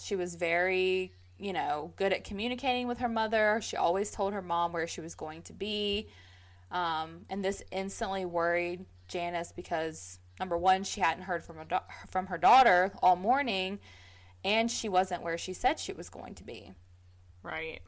She 0.00 0.16
was 0.16 0.34
very 0.34 1.12
you 1.38 1.52
know, 1.52 1.92
good 1.96 2.14
at 2.14 2.24
communicating 2.24 2.88
with 2.88 2.96
her 2.96 3.10
mother. 3.10 3.60
She 3.60 3.76
always 3.76 4.10
told 4.10 4.32
her 4.32 4.40
mom 4.40 4.72
where 4.72 4.86
she 4.86 5.02
was 5.02 5.14
going 5.14 5.42
to 5.42 5.52
be. 5.52 6.08
Um, 6.70 7.26
and 7.28 7.44
this 7.44 7.62
instantly 7.70 8.24
worried 8.24 8.86
Janice 9.08 9.52
because 9.52 10.20
number 10.40 10.56
one, 10.56 10.84
she 10.84 11.02
hadn't 11.02 11.24
heard 11.24 11.44
from 11.44 11.56
from 12.08 12.28
her 12.28 12.38
daughter 12.38 12.92
all 13.02 13.16
morning, 13.16 13.78
and 14.46 14.70
she 14.70 14.88
wasn't 14.88 15.22
where 15.22 15.36
she 15.36 15.52
said 15.52 15.78
she 15.78 15.92
was 15.92 16.08
going 16.08 16.34
to 16.36 16.44
be. 16.44 16.74
Right. 17.42 17.80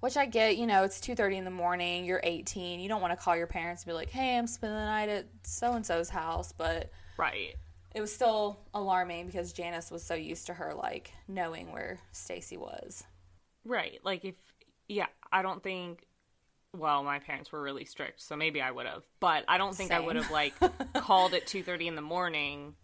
Which 0.00 0.16
I 0.16 0.26
get, 0.26 0.56
you 0.56 0.66
know, 0.66 0.84
it's 0.84 1.00
two 1.00 1.14
thirty 1.14 1.36
in 1.36 1.44
the 1.44 1.50
morning. 1.50 2.04
You're 2.04 2.20
18. 2.22 2.80
You 2.80 2.88
don't 2.88 3.00
want 3.00 3.12
to 3.12 3.22
call 3.22 3.36
your 3.36 3.46
parents 3.46 3.82
and 3.82 3.90
be 3.90 3.94
like, 3.94 4.10
"Hey, 4.10 4.38
I'm 4.38 4.46
spending 4.46 4.78
the 4.78 4.84
night 4.84 5.08
at 5.08 5.26
so 5.42 5.72
and 5.72 5.84
so's 5.84 6.08
house," 6.08 6.52
but 6.52 6.90
right 7.16 7.56
it 7.94 8.00
was 8.00 8.14
still 8.14 8.60
alarming 8.74 9.26
because 9.26 9.52
Janice 9.52 9.90
was 9.90 10.02
so 10.02 10.14
used 10.14 10.46
to 10.46 10.54
her 10.54 10.74
like 10.74 11.12
knowing 11.26 11.72
where 11.72 11.98
Stacy 12.12 12.56
was. 12.56 13.04
Right. 13.64 13.98
Like 14.04 14.24
if 14.24 14.34
yeah, 14.88 15.06
I 15.32 15.42
don't 15.42 15.62
think 15.62 16.06
well, 16.76 17.02
my 17.02 17.18
parents 17.18 17.50
were 17.50 17.62
really 17.62 17.86
strict, 17.86 18.20
so 18.20 18.36
maybe 18.36 18.60
I 18.60 18.70
would 18.70 18.86
have. 18.86 19.02
But 19.20 19.44
I 19.48 19.56
don't 19.56 19.74
think 19.74 19.88
Same. 19.88 20.02
I 20.02 20.06
would 20.06 20.16
have 20.16 20.30
like 20.30 20.54
called 20.94 21.34
at 21.34 21.46
2:30 21.46 21.86
in 21.86 21.94
the 21.96 22.02
morning. 22.02 22.74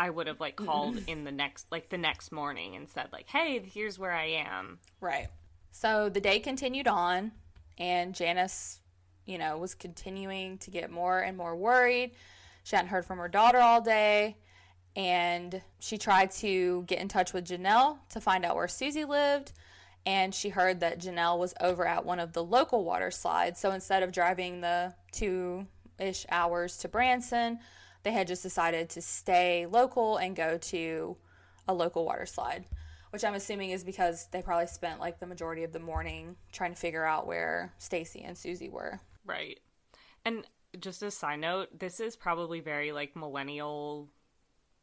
I 0.00 0.08
would 0.08 0.28
have 0.28 0.40
like 0.40 0.56
called 0.56 0.96
mm-hmm. 0.96 1.10
in 1.10 1.24
the 1.24 1.30
next 1.30 1.66
like 1.70 1.90
the 1.90 1.98
next 1.98 2.32
morning 2.32 2.74
and 2.74 2.88
said 2.88 3.08
like, 3.12 3.28
"Hey, 3.28 3.60
here's 3.60 3.98
where 3.98 4.12
I 4.12 4.44
am." 4.48 4.78
Right. 4.98 5.28
So 5.72 6.08
the 6.08 6.22
day 6.22 6.40
continued 6.40 6.88
on 6.88 7.32
and 7.76 8.14
Janice, 8.14 8.80
you 9.26 9.36
know, 9.36 9.58
was 9.58 9.74
continuing 9.74 10.56
to 10.58 10.70
get 10.70 10.90
more 10.90 11.20
and 11.20 11.36
more 11.36 11.54
worried. 11.54 12.12
She 12.64 12.76
hadn't 12.76 12.90
heard 12.90 13.04
from 13.04 13.18
her 13.18 13.28
daughter 13.28 13.58
all 13.58 13.82
day. 13.82 14.38
And 14.96 15.60
she 15.80 15.98
tried 15.98 16.30
to 16.32 16.82
get 16.86 16.98
in 16.98 17.08
touch 17.08 17.34
with 17.34 17.46
Janelle 17.46 17.98
to 18.08 18.22
find 18.22 18.44
out 18.46 18.56
where 18.56 18.68
Susie 18.68 19.04
lived. 19.04 19.52
And 20.06 20.34
she 20.34 20.48
heard 20.48 20.80
that 20.80 20.98
Janelle 20.98 21.38
was 21.38 21.52
over 21.60 21.86
at 21.86 22.06
one 22.06 22.20
of 22.20 22.32
the 22.32 22.42
local 22.42 22.84
water 22.84 23.10
slides. 23.10 23.60
So 23.60 23.70
instead 23.72 24.02
of 24.02 24.12
driving 24.12 24.62
the 24.62 24.94
two 25.12 25.66
ish 25.98 26.24
hours 26.30 26.78
to 26.78 26.88
Branson, 26.88 27.60
they 28.02 28.12
had 28.12 28.26
just 28.26 28.42
decided 28.42 28.88
to 28.90 29.02
stay 29.02 29.66
local 29.66 30.16
and 30.16 30.34
go 30.36 30.58
to 30.58 31.16
a 31.68 31.74
local 31.74 32.04
water 32.04 32.26
slide, 32.26 32.64
which 33.10 33.24
I'm 33.24 33.34
assuming 33.34 33.70
is 33.70 33.84
because 33.84 34.28
they 34.32 34.42
probably 34.42 34.66
spent 34.66 35.00
like 35.00 35.20
the 35.20 35.26
majority 35.26 35.64
of 35.64 35.72
the 35.72 35.78
morning 35.80 36.36
trying 36.52 36.72
to 36.72 36.80
figure 36.80 37.04
out 37.04 37.26
where 37.26 37.72
Stacy 37.78 38.22
and 38.22 38.36
Susie 38.36 38.68
were. 38.68 39.00
Right. 39.24 39.60
And 40.24 40.46
just 40.78 41.02
a 41.02 41.10
side 41.10 41.40
note, 41.40 41.78
this 41.78 42.00
is 42.00 42.16
probably 42.16 42.60
very 42.60 42.92
like 42.92 43.16
millennial 43.16 44.08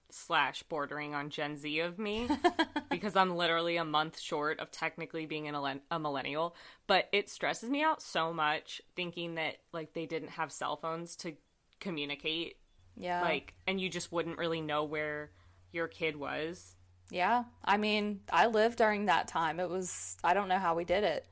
slash 0.09 0.63
bordering 0.63 1.13
on 1.13 1.29
Gen 1.29 1.57
Z 1.57 1.79
of 1.79 1.99
me 1.99 2.29
because 2.89 3.15
I'm 3.15 3.35
literally 3.35 3.77
a 3.77 3.85
month 3.85 4.19
short 4.19 4.59
of 4.59 4.71
technically 4.71 5.25
being 5.25 5.47
an, 5.47 5.81
a 5.91 5.99
millennial. 5.99 6.55
But 6.87 7.09
it 7.11 7.29
stresses 7.29 7.69
me 7.69 7.83
out 7.83 8.01
so 8.01 8.33
much 8.33 8.81
thinking 8.95 9.35
that 9.35 9.57
like 9.73 9.93
they 9.93 10.05
didn't 10.05 10.29
have 10.29 10.51
cell 10.51 10.77
phones 10.77 11.15
to 11.17 11.33
communicate. 11.79 12.57
Yeah. 12.97 13.21
Like, 13.21 13.53
and 13.67 13.79
you 13.79 13.89
just 13.89 14.11
wouldn't 14.11 14.37
really 14.37 14.61
know 14.61 14.83
where 14.83 15.31
your 15.71 15.87
kid 15.87 16.15
was. 16.15 16.75
Yeah. 17.09 17.43
I 17.63 17.77
mean, 17.77 18.21
I 18.31 18.47
lived 18.47 18.77
during 18.77 19.05
that 19.05 19.27
time. 19.27 19.59
It 19.59 19.69
was, 19.69 20.17
I 20.23 20.33
don't 20.33 20.47
know 20.47 20.57
how 20.57 20.75
we 20.75 20.83
did 20.83 21.03
it. 21.03 21.25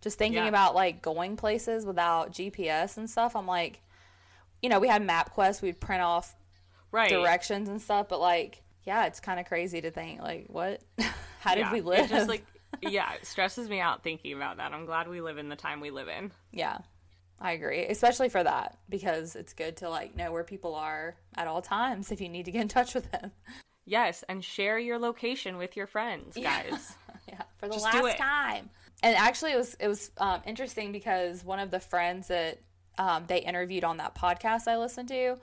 Just 0.00 0.18
thinking 0.18 0.42
yeah. 0.42 0.48
about 0.48 0.74
like 0.74 1.02
going 1.02 1.36
places 1.36 1.84
without 1.84 2.32
GPS 2.32 2.96
and 2.96 3.08
stuff, 3.08 3.36
I'm 3.36 3.46
like, 3.46 3.80
you 4.62 4.68
know, 4.68 4.80
we 4.80 4.88
had 4.88 5.06
MapQuest. 5.06 5.62
We'd 5.62 5.80
print 5.80 6.02
off 6.02 6.34
right. 6.90 7.10
directions 7.10 7.68
and 7.68 7.80
stuff, 7.80 8.08
but 8.08 8.20
like, 8.20 8.62
yeah, 8.84 9.06
it's 9.06 9.20
kind 9.20 9.38
of 9.38 9.46
crazy 9.46 9.80
to 9.82 9.90
think 9.90 10.20
like, 10.20 10.46
what? 10.48 10.82
How 11.40 11.54
did 11.54 11.60
yeah, 11.60 11.72
we 11.72 11.80
live? 11.80 12.08
just 12.08 12.28
like, 12.28 12.44
yeah, 12.82 13.12
it 13.14 13.26
stresses 13.26 13.68
me 13.68 13.80
out 13.80 14.02
thinking 14.02 14.34
about 14.34 14.56
that. 14.56 14.72
I'm 14.72 14.86
glad 14.86 15.08
we 15.08 15.20
live 15.20 15.38
in 15.38 15.48
the 15.48 15.56
time 15.56 15.80
we 15.80 15.90
live 15.90 16.08
in. 16.08 16.32
Yeah. 16.50 16.78
I 17.40 17.52
agree, 17.52 17.86
especially 17.86 18.28
for 18.28 18.44
that 18.44 18.78
because 18.88 19.34
it's 19.34 19.54
good 19.54 19.78
to 19.78 19.88
like 19.88 20.14
know 20.14 20.30
where 20.30 20.44
people 20.44 20.74
are 20.74 21.16
at 21.36 21.46
all 21.46 21.62
times 21.62 22.12
if 22.12 22.20
you 22.20 22.28
need 22.28 22.44
to 22.44 22.50
get 22.50 22.60
in 22.60 22.68
touch 22.68 22.94
with 22.94 23.10
them. 23.10 23.32
Yes, 23.86 24.22
and 24.28 24.44
share 24.44 24.78
your 24.78 24.98
location 24.98 25.56
with 25.56 25.74
your 25.76 25.86
friends, 25.86 26.36
guys. 26.36 26.94
yeah, 27.28 27.42
for 27.56 27.66
the 27.66 27.74
Just 27.74 27.84
last 27.84 28.18
time. 28.18 28.68
And 29.02 29.16
actually, 29.16 29.52
it 29.52 29.56
was 29.56 29.74
it 29.80 29.88
was 29.88 30.10
um, 30.18 30.42
interesting 30.44 30.92
because 30.92 31.42
one 31.42 31.58
of 31.58 31.70
the 31.70 31.80
friends 31.80 32.28
that 32.28 32.60
um, 32.98 33.24
they 33.26 33.38
interviewed 33.38 33.84
on 33.84 33.96
that 33.96 34.14
podcast 34.14 34.68
I 34.68 34.76
listened 34.76 35.08
to, 35.08 35.38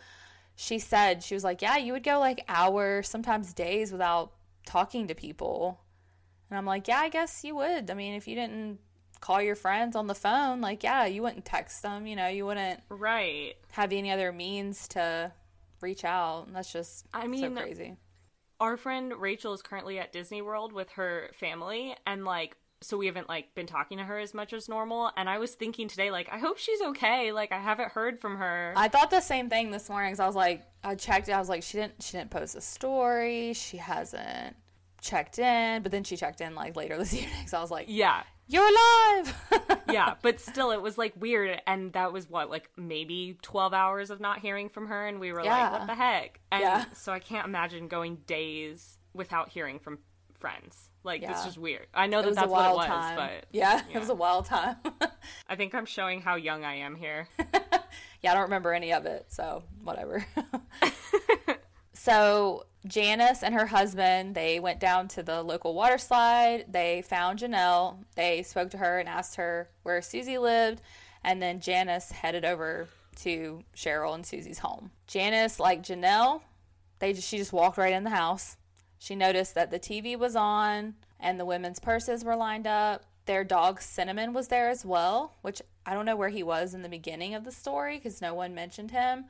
she 0.56 0.78
said 0.78 1.24
she 1.24 1.34
was 1.34 1.44
like, 1.44 1.64
"Yeah, 1.64 1.78
you 1.78 1.94
would 1.94 2.04
go 2.04 2.20
like 2.20 2.46
hours, 2.48 3.10
sometimes 3.10 3.54
days 3.54 3.92
without 3.92 4.34
talking 4.68 5.08
to 5.08 5.16
people." 5.16 5.82
And 6.52 6.58
I'm 6.60 6.66
like, 6.66 6.88
"Yeah, 6.88 7.00
I 7.00 7.10
guess 7.10 7.44
you 7.44 7.56
would. 7.56 7.90
I 7.90 7.96
mean, 7.96 8.14
if 8.14 8.28
you 8.28 8.36
didn't 8.36 8.78
call 9.20 9.42
your 9.42 9.56
friends 9.56 9.96
on 9.96 10.08
the 10.08 10.16
phone, 10.16 10.62
like, 10.62 10.84
yeah, 10.84 11.06
you 11.06 11.22
wouldn't 11.22 11.46
text 11.46 11.82
them, 11.82 12.08
you 12.08 12.16
know, 12.16 12.28
you 12.28 12.46
wouldn't 12.46 12.82
right 12.90 13.56
have 13.72 13.94
any 13.94 14.12
other 14.12 14.32
means 14.32 14.88
to 14.90 15.32
reach 15.82 16.04
out. 16.04 16.48
And 16.48 16.56
that's 16.56 16.72
just 16.72 17.06
I 17.14 17.28
mean 17.28 17.56
so 17.56 17.62
crazy. 17.62 17.98
Our 18.60 18.78
friend 18.78 19.14
Rachel 19.20 19.54
is 19.54 19.62
currently 19.62 20.00
at 20.00 20.12
Disney 20.12 20.42
World 20.42 20.74
with 20.74 20.90
her 20.92 21.30
family 21.34 21.96
and 22.06 22.26
like 22.26 22.58
so 22.82 22.98
we 22.98 23.08
haven't 23.08 23.28
like 23.28 23.54
been 23.56 23.66
talking 23.66 23.98
to 23.98 24.04
her 24.04 24.20
as 24.20 24.34
much 24.34 24.54
as 24.54 24.70
normal 24.70 25.12
and 25.18 25.28
i 25.30 25.38
was 25.38 25.56
thinking 25.56 25.88
today 25.88 26.12
like 26.12 26.30
i 26.32 26.38
hope 26.38 26.58
she's 26.58 26.82
okay 26.82 27.32
like 27.32 27.52
i 27.52 27.58
haven't 27.58 27.92
heard 27.92 28.20
from 28.20 28.38
her 28.38 28.74
i 28.76 28.88
thought 28.88 29.10
the 29.10 29.20
same 29.20 29.50
thing 29.50 29.72
this 29.72 29.90
morning 29.90 30.12
because 30.12 30.20
i 30.20 30.28
was 30.28 30.36
like 30.36 30.64
i 30.84 30.94
checked 30.94 31.28
it 31.28 31.32
i 31.32 31.40
was 31.40 31.50
like 31.50 31.64
she 31.64 31.78
didn't 31.78 32.02
she 32.02 32.18
didn't 32.18 32.30
post 32.30 32.56
a 32.56 32.62
story 32.62 33.54
she 33.54 33.78
hasn't 33.78 34.56
checked 35.02 35.40
in 35.40 35.82
but 35.82 35.92
then 35.92 36.04
she 36.04 36.16
checked 36.16 36.42
in 36.42 36.54
like 36.54 36.76
later 36.76 36.98
this 36.98 37.14
evening 37.16 37.48
so 37.48 37.58
i 37.58 37.62
was 37.62 37.72
like 37.72 37.88
yeah 37.90 38.22
you're 38.48 38.68
alive 38.68 39.82
yeah 39.92 40.16
but 40.22 40.40
still 40.40 40.72
it 40.72 40.82
was 40.82 40.98
like 40.98 41.14
weird 41.20 41.62
and 41.68 41.94
that 41.94 42.14
was 42.14 42.30
what 42.30 42.50
like 42.50 42.70
maybe 42.78 43.38
12 43.42 43.74
hours 43.74 44.10
of 44.10 44.20
not 44.20 44.40
hearing 44.40 44.70
from 44.70 44.88
her 44.88 45.06
and 45.08 45.20
we 45.20 45.32
were 45.32 45.44
yeah. 45.44 45.70
like 45.70 45.80
what 45.80 45.88
the 45.88 45.96
heck 45.96 46.40
and 46.52 46.62
yeah. 46.62 46.86
so 46.94 47.12
i 47.12 47.20
can't 47.20 47.46
imagine 47.46 47.88
going 47.88 48.16
days 48.28 48.98
without 49.14 49.50
hearing 49.50 49.80
from 49.80 50.00
friends 50.40 50.90
like 51.04 51.22
yeah. 51.22 51.32
it's 51.32 51.44
just 51.44 51.58
weird 51.58 51.88
i 51.94 52.08
know 52.08 52.22
that 52.22 52.36
that's 52.36 52.48
what 52.48 52.70
it 52.70 52.76
was 52.76 52.86
time. 52.86 53.16
but 53.16 53.46
yeah, 53.52 53.82
yeah, 53.90 53.96
it 53.96 54.00
was 54.00 54.10
a 54.10 54.16
wild 54.16 54.46
time 54.46 54.76
i 55.48 55.56
think 55.56 55.74
i'm 55.74 55.86
showing 55.86 56.22
how 56.22 56.36
young 56.36 56.64
i 56.64 56.76
am 56.76 56.96
here 56.96 57.28
yeah 58.22 58.32
i 58.32 58.34
don't 58.34 58.44
remember 58.44 58.74
any 58.74 58.94
of 58.94 59.06
it 59.06 59.26
so 59.30 59.64
whatever 59.84 60.26
so 61.94 62.66
Janice 62.88 63.44
and 63.44 63.54
her 63.54 63.68
husband, 63.68 64.36
they 64.36 64.60
went 64.60 64.80
down 64.80 65.08
to 65.10 65.24
the 65.24 65.44
local 65.44 65.74
water 65.74 65.98
slide. 65.98 66.66
They 66.70 67.02
found 67.02 67.40
Janelle. 67.40 67.98
They 68.16 68.44
spoke 68.44 68.72
to 68.72 68.78
her 68.78 69.00
and 69.00 69.10
asked 69.10 69.36
her 69.36 69.70
where 69.84 70.02
Susie 70.02 70.38
lived. 70.38 70.82
And 71.24 71.42
then 71.42 71.60
Janice 71.60 72.12
headed 72.12 72.46
over 72.46 72.88
to 73.18 73.64
Sherrill 73.74 74.14
and 74.14 74.26
Susie's 74.26 74.60
home. 74.60 74.92
Janice, 75.08 75.60
like 75.60 75.84
Janelle, 75.84 76.42
they 77.00 77.14
just, 77.14 77.28
she 77.28 77.38
just 77.38 77.54
walked 77.54 77.78
right 77.78 77.94
in 77.94 78.04
the 78.04 78.10
house. 78.12 78.58
She 79.00 79.16
noticed 79.16 79.56
that 79.56 79.72
the 79.72 79.80
TV 79.80 80.18
was 80.18 80.36
on 80.36 80.96
and 81.20 81.40
the 81.40 81.46
women's 81.46 81.80
purses 81.80 82.24
were 82.24 82.36
lined 82.36 82.68
up. 82.68 83.04
Their 83.26 83.44
dog 83.44 83.82
Cinnamon 83.82 84.34
was 84.34 84.48
there 84.48 84.70
as 84.70 84.86
well, 84.86 85.36
which 85.42 85.62
I 85.86 85.94
don't 85.94 86.06
know 86.06 86.16
where 86.16 86.30
he 86.30 86.44
was 86.44 86.74
in 86.74 86.82
the 86.82 86.90
beginning 86.90 87.36
of 87.36 87.44
the 87.44 87.52
story 87.52 87.98
because 87.98 88.22
no 88.22 88.34
one 88.34 88.56
mentioned 88.56 88.92
him. 88.92 89.26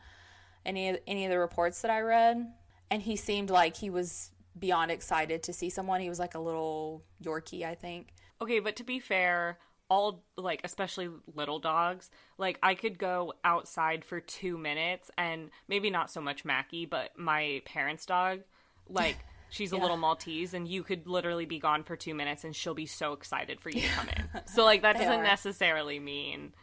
Any 0.66 0.98
any 1.08 1.26
of 1.26 1.32
the 1.32 1.40
reports 1.40 1.82
that 1.82 1.90
I 1.90 2.02
read, 2.02 2.46
and 2.90 3.02
he 3.02 3.16
seemed 3.16 3.50
like 3.50 3.78
he 3.78 3.90
was 3.90 4.32
beyond 4.58 4.92
excited 4.92 5.44
to 5.44 5.54
see 5.54 5.70
someone. 5.70 6.02
He 6.02 6.10
was 6.10 6.20
like 6.20 6.36
a 6.36 6.40
little 6.40 7.04
Yorkie, 7.24 7.64
I 7.64 7.76
think. 7.76 8.14
Okay, 8.42 8.60
but 8.60 8.76
to 8.78 8.84
be 8.84 9.00
fair, 9.00 9.58
all 9.90 10.24
like 10.36 10.62
especially 10.64 11.10
little 11.34 11.60
dogs, 11.60 12.10
like 12.38 12.60
I 12.62 12.76
could 12.76 12.98
go 12.98 13.34
outside 13.44 14.04
for 14.04 14.20
2 14.20 14.58
minutes 14.58 15.10
and 15.18 15.50
maybe 15.68 15.90
not 15.90 16.12
so 16.12 16.22
much 16.22 16.46
Mackie, 16.46 16.86
but 16.86 17.18
my 17.18 17.62
parents' 17.66 18.06
dog, 18.06 18.42
like 18.90 19.18
she's 19.50 19.72
yeah. 19.72 19.80
a 19.80 19.82
little 19.82 19.98
Maltese 19.98 20.54
and 20.54 20.68
you 20.68 20.84
could 20.84 21.08
literally 21.08 21.46
be 21.46 21.60
gone 21.60 21.84
for 21.84 21.96
2 21.96 22.14
minutes 22.14 22.44
and 22.44 22.56
she'll 22.56 22.74
be 22.74 22.86
so 22.86 23.14
excited 23.14 23.60
for 23.60 23.70
you 23.70 23.82
to 23.82 23.88
come 23.90 24.10
in. 24.10 24.42
so 24.48 24.66
like 24.66 24.82
that 24.82 24.98
doesn't 24.98 25.24
necessarily 25.24 26.00
mean 26.00 26.54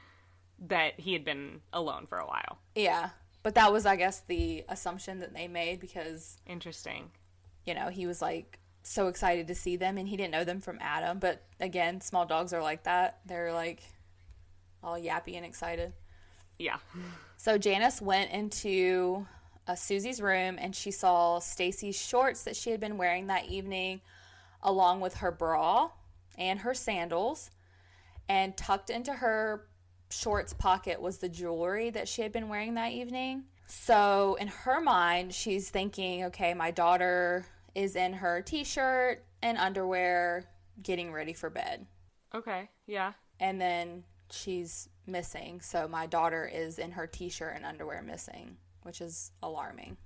that 0.61 0.99
he 1.01 1.13
had 1.13 1.25
been 1.25 1.61
alone 1.73 2.07
for 2.07 2.19
a 2.19 2.27
while. 2.27 2.59
Yeah. 2.75 3.11
But 3.45 3.55
that 3.57 3.73
was, 3.73 3.85
I 3.85 3.97
guess, 3.97 4.21
the 4.21 4.65
assumption 4.71 5.21
that 5.21 5.35
they 5.35 5.47
made 5.49 5.79
because 5.79 6.39
interesting. 6.47 7.11
You 7.67 7.75
know, 7.75 7.91
he 7.91 8.07
was 8.07 8.23
like 8.23 8.59
so 8.83 9.07
excited 9.09 9.47
to 9.49 9.55
see 9.55 9.77
them, 9.77 9.99
and 9.99 10.09
he 10.09 10.17
didn't 10.17 10.33
know 10.33 10.45
them 10.45 10.63
from 10.63 10.79
Adam. 10.81 11.19
But 11.19 11.43
again, 11.61 12.01
small 12.01 12.25
dogs 12.25 12.55
are 12.55 12.63
like 12.63 12.85
that. 12.85 13.21
They're 13.27 13.53
like 13.53 13.83
all 14.83 14.99
yappy 14.99 15.37
and 15.37 15.45
excited. 15.45 15.93
Yeah. 16.59 16.79
So 17.37 17.59
Janice 17.59 18.01
went 18.01 18.31
into 18.31 19.27
uh, 19.69 19.75
Susie's 19.75 20.23
room, 20.23 20.57
and 20.59 20.75
she 20.75 20.91
saw 20.91 21.39
Stacy's 21.39 22.01
shorts 22.01 22.45
that 22.45 22.57
she 22.57 22.71
had 22.71 22.81
been 22.81 22.97
wearing 22.97 23.27
that 23.27 23.45
evening, 23.45 24.01
along 24.63 25.03
with 25.03 25.17
her 25.17 25.31
bra 25.31 25.91
and 26.39 26.61
her 26.61 26.73
sandals. 26.73 27.51
And 28.27 28.57
tucked 28.57 28.89
into 28.89 29.13
her 29.13 29.67
shorts 30.15 30.53
pocket 30.53 31.01
was 31.01 31.19
the 31.19 31.29
jewelry 31.29 31.91
that 31.91 32.09
she 32.09 32.23
had 32.23 32.33
been 32.33 32.49
wearing 32.49 32.75
that 32.75 32.93
evening. 32.93 33.45
So 33.67 34.37
in 34.41 34.49
her 34.49 34.81
mind, 34.81 35.35
she's 35.35 35.71
thinking, 35.71 36.25
okay, 36.27 36.55
my 36.55 36.71
daughter 36.71 37.47
is 37.75 37.97
in 37.97 38.13
her 38.15 38.41
t 38.43 38.65
shirt 38.65 39.25
and 39.43 39.59
underwear 39.59 40.45
getting 40.83 41.13
ready 41.13 41.33
for 41.33 41.51
bed. 41.51 41.87
Okay, 42.35 42.69
yeah. 42.87 43.13
And 43.41 43.61
then 43.61 44.05
she's 44.31 44.89
missing. 45.07 45.61
So 45.61 45.89
my 45.89 46.07
daughter 46.07 46.51
is 46.53 46.79
in 46.79 46.93
her 46.93 47.07
t 47.07 47.29
shirt 47.29 47.55
and 47.57 47.65
underwear 47.65 48.03
missing, 48.03 48.57
which 48.83 49.01
is 49.01 49.33
alarming. 49.43 49.97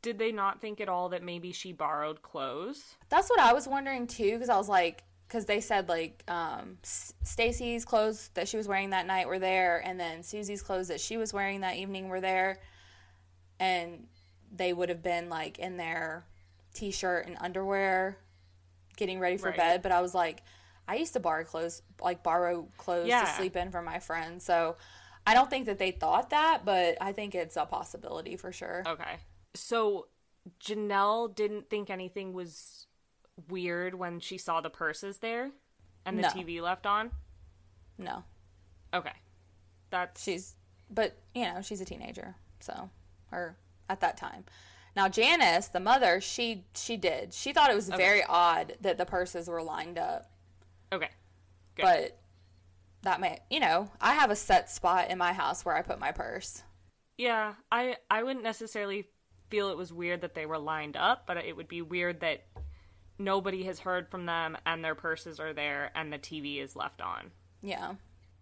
Did 0.00 0.18
they 0.18 0.30
not 0.30 0.60
think 0.60 0.80
at 0.80 0.88
all 0.88 1.08
that 1.08 1.24
maybe 1.24 1.50
she 1.50 1.72
borrowed 1.72 2.22
clothes? 2.22 2.96
That's 3.08 3.28
what 3.28 3.40
I 3.40 3.52
was 3.52 3.66
wondering 3.66 4.06
too, 4.06 4.32
because 4.32 4.48
I 4.48 4.56
was 4.56 4.68
like, 4.68 5.02
because 5.28 5.44
they 5.44 5.60
said 5.60 5.88
like 5.88 6.24
um, 6.26 6.78
Stacy's 6.82 7.84
clothes 7.84 8.30
that 8.34 8.48
she 8.48 8.56
was 8.56 8.66
wearing 8.66 8.90
that 8.90 9.06
night 9.06 9.28
were 9.28 9.38
there, 9.38 9.78
and 9.84 10.00
then 10.00 10.22
Susie's 10.22 10.62
clothes 10.62 10.88
that 10.88 11.00
she 11.00 11.16
was 11.16 11.32
wearing 11.34 11.60
that 11.60 11.76
evening 11.76 12.08
were 12.08 12.20
there, 12.20 12.58
and 13.60 14.06
they 14.50 14.72
would 14.72 14.88
have 14.88 15.02
been 15.02 15.28
like 15.28 15.58
in 15.58 15.76
their 15.76 16.24
t-shirt 16.74 17.26
and 17.26 17.36
underwear, 17.40 18.16
getting 18.96 19.20
ready 19.20 19.36
for 19.36 19.50
right. 19.50 19.56
bed. 19.56 19.82
But 19.82 19.92
I 19.92 20.00
was 20.00 20.14
like, 20.14 20.42
I 20.88 20.96
used 20.96 21.12
to 21.12 21.20
borrow 21.20 21.44
clothes, 21.44 21.82
like 22.00 22.22
borrow 22.22 22.66
clothes 22.78 23.08
yeah. 23.08 23.24
to 23.24 23.30
sleep 23.32 23.56
in 23.56 23.70
for 23.70 23.82
my 23.82 23.98
friends, 23.98 24.44
so. 24.44 24.76
I 25.26 25.34
don't 25.34 25.50
think 25.50 25.66
that 25.66 25.78
they 25.78 25.90
thought 25.90 26.30
that, 26.30 26.64
but 26.64 26.96
I 27.02 27.12
think 27.12 27.34
it's 27.34 27.58
a 27.58 27.66
possibility 27.66 28.36
for 28.36 28.50
sure. 28.50 28.82
Okay. 28.86 29.18
So 29.52 30.06
Janelle 30.58 31.34
didn't 31.34 31.68
think 31.68 31.90
anything 31.90 32.32
was 32.32 32.86
weird 33.48 33.94
when 33.94 34.20
she 34.20 34.38
saw 34.38 34.60
the 34.60 34.70
purses 34.70 35.18
there 35.18 35.50
and 36.04 36.18
the 36.18 36.22
no. 36.22 36.28
TV 36.28 36.60
left 36.60 36.86
on? 36.86 37.10
No. 37.98 38.24
Okay. 38.94 39.12
That's 39.90 40.22
she's 40.22 40.54
but 40.90 41.16
you 41.34 41.44
know, 41.44 41.60
she's 41.62 41.80
a 41.80 41.84
teenager, 41.84 42.34
so 42.60 42.90
or 43.32 43.56
at 43.88 44.00
that 44.00 44.16
time. 44.16 44.44
Now 44.96 45.08
Janice, 45.08 45.68
the 45.68 45.80
mother, 45.80 46.20
she 46.20 46.64
she 46.74 46.96
did. 46.96 47.32
She 47.34 47.52
thought 47.52 47.70
it 47.70 47.76
was 47.76 47.88
okay. 47.88 47.96
very 47.96 48.24
odd 48.24 48.74
that 48.80 48.98
the 48.98 49.06
purses 49.06 49.48
were 49.48 49.62
lined 49.62 49.98
up. 49.98 50.30
Okay. 50.92 51.10
Good. 51.76 51.82
But 51.82 52.18
that 53.02 53.20
may, 53.20 53.38
you 53.50 53.60
know, 53.60 53.90
I 54.00 54.14
have 54.14 54.30
a 54.30 54.36
set 54.36 54.70
spot 54.70 55.10
in 55.10 55.18
my 55.18 55.32
house 55.32 55.64
where 55.64 55.76
I 55.76 55.82
put 55.82 56.00
my 56.00 56.12
purse. 56.12 56.62
Yeah, 57.16 57.54
I 57.70 57.96
I 58.10 58.22
wouldn't 58.22 58.44
necessarily 58.44 59.08
feel 59.50 59.70
it 59.70 59.76
was 59.76 59.92
weird 59.92 60.20
that 60.22 60.34
they 60.34 60.46
were 60.46 60.58
lined 60.58 60.96
up, 60.96 61.26
but 61.26 61.36
it 61.36 61.56
would 61.56 61.68
be 61.68 61.82
weird 61.82 62.20
that 62.20 62.44
nobody 63.18 63.64
has 63.64 63.80
heard 63.80 64.08
from 64.08 64.26
them 64.26 64.56
and 64.66 64.84
their 64.84 64.94
purses 64.94 65.40
are 65.40 65.52
there 65.52 65.90
and 65.94 66.12
the 66.12 66.18
TV 66.18 66.62
is 66.62 66.76
left 66.76 67.00
on. 67.00 67.30
Yeah. 67.62 67.94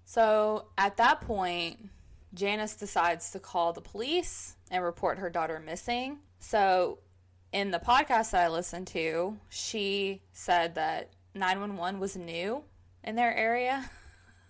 So 0.04 0.66
at 0.78 0.96
that 0.98 1.22
point, 1.22 1.88
Janice 2.34 2.76
decides 2.76 3.30
to 3.30 3.40
call 3.40 3.72
the 3.72 3.80
police 3.80 4.56
and 4.70 4.84
report 4.84 5.18
her 5.18 5.30
daughter 5.30 5.60
missing. 5.64 6.18
So 6.38 6.98
in 7.52 7.70
the 7.70 7.78
podcast 7.78 8.32
that 8.32 8.44
I 8.44 8.48
listened 8.48 8.88
to, 8.88 9.38
she 9.48 10.22
said 10.32 10.74
that 10.74 11.10
911 11.34 12.00
was 12.00 12.16
new 12.16 12.62
in 13.02 13.16
their 13.16 13.34
area. 13.34 13.88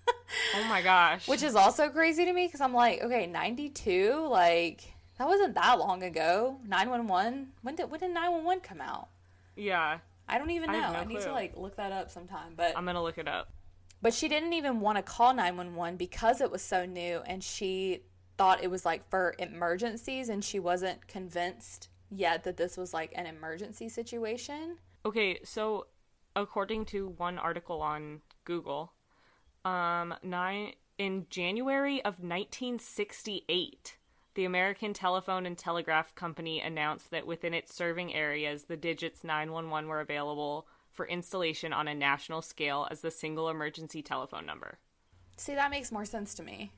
oh 0.09 0.65
my 0.69 0.83
gosh. 0.83 1.29
Which 1.29 1.43
is 1.43 1.55
also 1.55 1.89
crazy 1.89 2.25
to 2.25 2.33
me 2.33 2.47
because 2.47 2.61
I'm 2.61 2.75
like, 2.75 3.03
okay, 3.03 3.27
92, 3.27 4.27
like 4.29 4.93
that 5.19 5.27
wasn't 5.27 5.55
that 5.55 5.79
long 5.79 6.03
ago. 6.03 6.59
911, 6.67 7.49
when 7.63 7.75
did 7.77 7.91
when 7.91 8.01
did 8.01 8.11
911 8.11 8.61
come 8.61 8.81
out? 8.81 9.09
Yeah. 9.57 9.99
I 10.29 10.39
don't 10.39 10.51
even 10.51 10.73
know. 10.73 10.79
I, 10.79 10.93
no 10.93 10.99
I 10.99 11.05
need 11.05 11.21
to 11.21 11.33
like 11.33 11.57
look 11.57 11.77
that 11.77 11.93
up 11.93 12.11
sometime. 12.11 12.55
But 12.57 12.77
I'm 12.77 12.85
gonna 12.85 13.03
look 13.03 13.19
it 13.19 13.29
up. 13.29 13.53
But 14.03 14.13
she 14.13 14.29
didn't 14.29 14.53
even 14.53 14.81
want 14.81 14.99
to 14.99 15.03
call 15.03 15.33
911 15.35 15.97
because 15.97 16.41
it 16.41 16.51
was 16.51 16.63
so 16.63 16.85
new, 16.85 17.21
and 17.27 17.43
she 17.43 18.03
thought 18.37 18.63
it 18.63 18.71
was 18.71 18.85
like 18.85 19.09
for 19.09 19.35
emergencies, 19.39 20.29
and 20.29 20.45
she 20.45 20.59
wasn't 20.59 21.07
convinced 21.07 21.89
yet 22.11 22.45
that 22.45 22.57
this 22.57 22.77
was 22.77 22.93
like 22.93 23.13
an 23.15 23.27
emergency 23.27 23.89
situation. 23.89 24.77
Okay, 25.05 25.39
so 25.45 25.87
according 26.35 26.85
to 26.87 27.09
one 27.17 27.39
article 27.39 27.81
on 27.81 28.21
Google, 28.45 28.93
um, 29.65 30.15
nine 30.23 30.73
in 30.99 31.27
January 31.31 31.99
of 32.01 32.21
1968, 32.21 33.97
the 34.37 34.45
American 34.45 34.93
Telephone 34.93 35.47
and 35.47 35.59
Telegraph 35.59 36.15
Company 36.15 36.61
announced 36.61 37.11
that 37.11 37.27
within 37.27 37.53
its 37.55 37.75
serving 37.75 38.15
areas, 38.15 38.65
the 38.65 38.77
digits 38.77 39.25
911 39.25 39.89
were 39.89 40.01
available 40.01 40.69
for 40.93 41.07
installation 41.07 41.73
on 41.73 41.89
a 41.89 41.95
national 41.95 42.43
scale 42.43 42.87
as 42.91 43.01
the 43.01 43.11
single 43.11 43.49
emergency 43.49 44.03
telephone 44.03 44.47
number. 44.47 44.79
See, 45.37 45.55
that 45.55 45.71
makes 45.71 45.91
more 45.91 46.05
sense 46.05 46.35
to 46.35 46.43
me. 46.43 46.71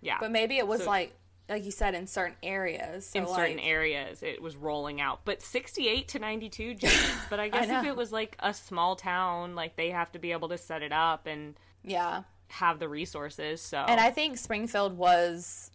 Yeah. 0.00 0.16
But 0.18 0.32
maybe 0.32 0.58
it 0.58 0.66
was 0.66 0.82
so, 0.82 0.90
like 0.90 1.14
like 1.48 1.64
you 1.64 1.70
said 1.70 1.94
in 1.94 2.06
certain 2.06 2.36
areas. 2.42 3.06
So 3.06 3.18
in 3.18 3.26
like, 3.26 3.36
certain 3.36 3.58
areas 3.60 4.22
it 4.22 4.40
was 4.40 4.56
rolling 4.56 5.00
out. 5.00 5.20
But 5.24 5.42
68 5.42 6.08
to 6.08 6.18
92 6.18 6.74
James, 6.74 6.94
but 7.28 7.38
I 7.38 7.48
guess 7.48 7.68
I 7.68 7.80
if 7.80 7.86
it 7.86 7.96
was 7.96 8.12
like 8.12 8.36
a 8.40 8.52
small 8.54 8.96
town, 8.96 9.54
like 9.54 9.76
they 9.76 9.90
have 9.90 10.10
to 10.12 10.18
be 10.18 10.32
able 10.32 10.48
to 10.48 10.58
set 10.58 10.82
it 10.82 10.92
up 10.92 11.26
and 11.26 11.54
Yeah. 11.82 12.22
have 12.48 12.78
the 12.78 12.88
resources. 12.88 13.60
So 13.60 13.78
And 13.78 14.00
I 14.00 14.10
think 14.10 14.38
Springfield 14.38 14.96
was 14.96 15.70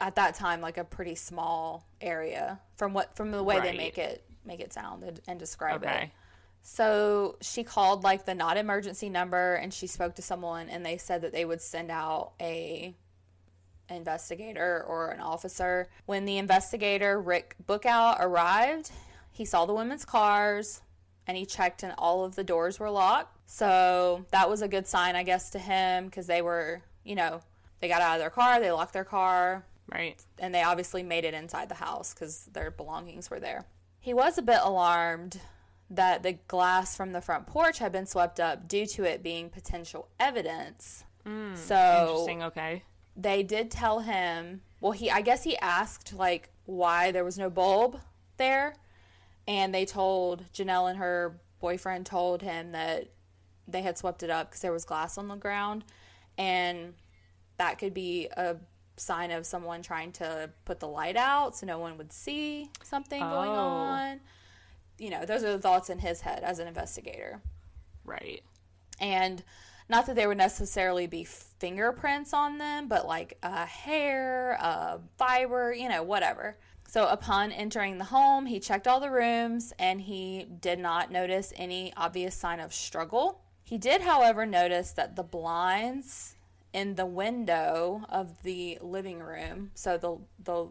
at 0.00 0.14
that 0.16 0.34
time 0.34 0.60
like 0.60 0.78
a 0.78 0.84
pretty 0.84 1.14
small 1.14 1.86
area 2.00 2.60
from 2.76 2.92
what 2.92 3.14
from 3.14 3.30
the 3.30 3.42
way 3.42 3.56
right. 3.56 3.72
they 3.72 3.76
make 3.76 3.98
it 3.98 4.24
make 4.44 4.60
it 4.60 4.72
sound 4.72 5.02
and, 5.02 5.20
and 5.26 5.38
describe 5.38 5.82
okay. 5.82 6.04
it. 6.04 6.10
So 6.62 7.36
she 7.40 7.64
called 7.64 8.04
like 8.04 8.26
the 8.26 8.34
not 8.34 8.56
emergency 8.56 9.08
number 9.08 9.54
and 9.54 9.72
she 9.72 9.86
spoke 9.86 10.14
to 10.16 10.22
someone 10.22 10.68
and 10.68 10.84
they 10.84 10.98
said 10.98 11.22
that 11.22 11.32
they 11.32 11.44
would 11.44 11.60
send 11.60 11.90
out 11.90 12.32
a 12.40 12.94
investigator 13.88 14.84
or 14.86 15.10
an 15.10 15.20
officer. 15.20 15.88
When 16.06 16.24
the 16.24 16.38
investigator 16.38 17.20
Rick 17.20 17.56
Bookout 17.66 18.18
arrived, 18.20 18.90
he 19.32 19.44
saw 19.44 19.66
the 19.66 19.74
women's 19.74 20.04
cars 20.04 20.82
and 21.26 21.36
he 21.36 21.46
checked 21.46 21.82
and 21.82 21.94
all 21.96 22.24
of 22.24 22.36
the 22.36 22.44
doors 22.44 22.78
were 22.78 22.90
locked. 22.90 23.36
So 23.46 24.26
that 24.30 24.48
was 24.48 24.62
a 24.62 24.68
good 24.68 24.86
sign 24.86 25.16
I 25.16 25.22
guess 25.22 25.50
to 25.50 25.58
him 25.58 26.06
because 26.06 26.26
they 26.26 26.42
were, 26.42 26.82
you 27.04 27.14
know, 27.14 27.40
they 27.80 27.88
got 27.88 28.02
out 28.02 28.16
of 28.16 28.20
their 28.20 28.30
car, 28.30 28.60
they 28.60 28.70
locked 28.70 28.92
their 28.92 29.04
car, 29.04 29.64
Right. 29.92 30.22
And 30.38 30.54
they 30.54 30.62
obviously 30.62 31.02
made 31.02 31.24
it 31.24 31.34
inside 31.34 31.68
the 31.68 31.74
house 31.74 32.14
because 32.14 32.48
their 32.52 32.70
belongings 32.70 33.30
were 33.30 33.40
there. 33.40 33.66
He 33.98 34.14
was 34.14 34.38
a 34.38 34.42
bit 34.42 34.60
alarmed 34.62 35.40
that 35.90 36.22
the 36.22 36.34
glass 36.46 36.96
from 36.96 37.12
the 37.12 37.20
front 37.20 37.46
porch 37.46 37.78
had 37.78 37.92
been 37.92 38.06
swept 38.06 38.38
up 38.38 38.68
due 38.68 38.86
to 38.86 39.04
it 39.04 39.22
being 39.22 39.50
potential 39.50 40.08
evidence. 40.18 41.04
Mm, 41.26 41.56
so 41.56 42.06
interesting. 42.08 42.42
Okay. 42.44 42.82
They 43.16 43.42
did 43.42 43.70
tell 43.70 44.00
him. 44.00 44.62
Well, 44.80 44.92
he 44.92 45.10
I 45.10 45.20
guess 45.20 45.42
he 45.42 45.58
asked 45.58 46.14
like 46.14 46.50
why 46.64 47.10
there 47.10 47.24
was 47.24 47.36
no 47.36 47.50
bulb 47.50 48.00
there, 48.36 48.74
and 49.46 49.74
they 49.74 49.84
told 49.84 50.44
Janelle 50.54 50.88
and 50.88 50.98
her 50.98 51.40
boyfriend 51.58 52.06
told 52.06 52.40
him 52.40 52.72
that 52.72 53.08
they 53.68 53.82
had 53.82 53.98
swept 53.98 54.22
it 54.22 54.30
up 54.30 54.48
because 54.48 54.62
there 54.62 54.72
was 54.72 54.84
glass 54.84 55.18
on 55.18 55.28
the 55.28 55.34
ground, 55.34 55.84
and 56.38 56.94
that 57.58 57.78
could 57.78 57.92
be 57.92 58.28
a 58.36 58.56
sign 59.00 59.30
of 59.30 59.46
someone 59.46 59.82
trying 59.82 60.12
to 60.12 60.50
put 60.64 60.80
the 60.80 60.88
light 60.88 61.16
out 61.16 61.56
so 61.56 61.66
no 61.66 61.78
one 61.78 61.96
would 61.98 62.12
see 62.12 62.68
something 62.82 63.22
oh. 63.22 63.30
going 63.30 63.50
on. 63.50 64.20
You 64.98 65.10
know, 65.10 65.24
those 65.24 65.42
are 65.42 65.52
the 65.52 65.58
thoughts 65.58 65.90
in 65.90 65.98
his 65.98 66.20
head 66.20 66.42
as 66.42 66.58
an 66.58 66.68
investigator. 66.68 67.40
Right. 68.04 68.42
And 69.00 69.42
not 69.88 70.06
that 70.06 70.14
there 70.16 70.28
would 70.28 70.38
necessarily 70.38 71.06
be 71.06 71.24
fingerprints 71.24 72.32
on 72.32 72.58
them, 72.58 72.86
but 72.86 73.06
like 73.06 73.38
a 73.42 73.66
hair, 73.66 74.52
a 74.52 75.00
fiber, 75.16 75.72
you 75.72 75.88
know, 75.88 76.02
whatever. 76.02 76.56
So 76.86 77.06
upon 77.06 77.52
entering 77.52 77.98
the 77.98 78.04
home, 78.04 78.46
he 78.46 78.60
checked 78.60 78.86
all 78.86 79.00
the 79.00 79.10
rooms 79.10 79.72
and 79.78 80.00
he 80.00 80.46
did 80.60 80.78
not 80.78 81.10
notice 81.10 81.52
any 81.56 81.92
obvious 81.96 82.34
sign 82.34 82.60
of 82.60 82.74
struggle. 82.74 83.42
He 83.62 83.78
did, 83.78 84.02
however, 84.02 84.44
notice 84.44 84.90
that 84.92 85.14
the 85.14 85.22
blinds 85.22 86.34
in 86.72 86.94
the 86.94 87.06
window 87.06 88.04
of 88.08 88.42
the 88.42 88.78
living 88.80 89.20
room. 89.20 89.70
So 89.74 89.98
the 89.98 90.18
the 90.42 90.68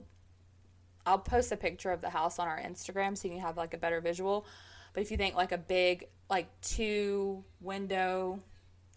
I'll 1.06 1.20
post 1.20 1.52
a 1.52 1.58
picture 1.58 1.92
of 1.92 2.02
the 2.02 2.10
house 2.10 2.40
on 2.40 2.48
our 2.48 2.60
Instagram 2.60 3.18
so 3.18 3.28
you 3.28 3.36
can 3.36 3.42
have 3.42 3.58
like 3.58 3.74
a 3.74 3.78
better 3.78 4.02
visual. 4.02 4.46
But 4.94 5.02
if 5.02 5.12
you 5.12 5.18
think 5.18 5.36
like 5.36 5.52
a 5.52 5.58
big 5.58 6.08
like 6.30 6.48
two 6.62 7.44
window 7.62 8.40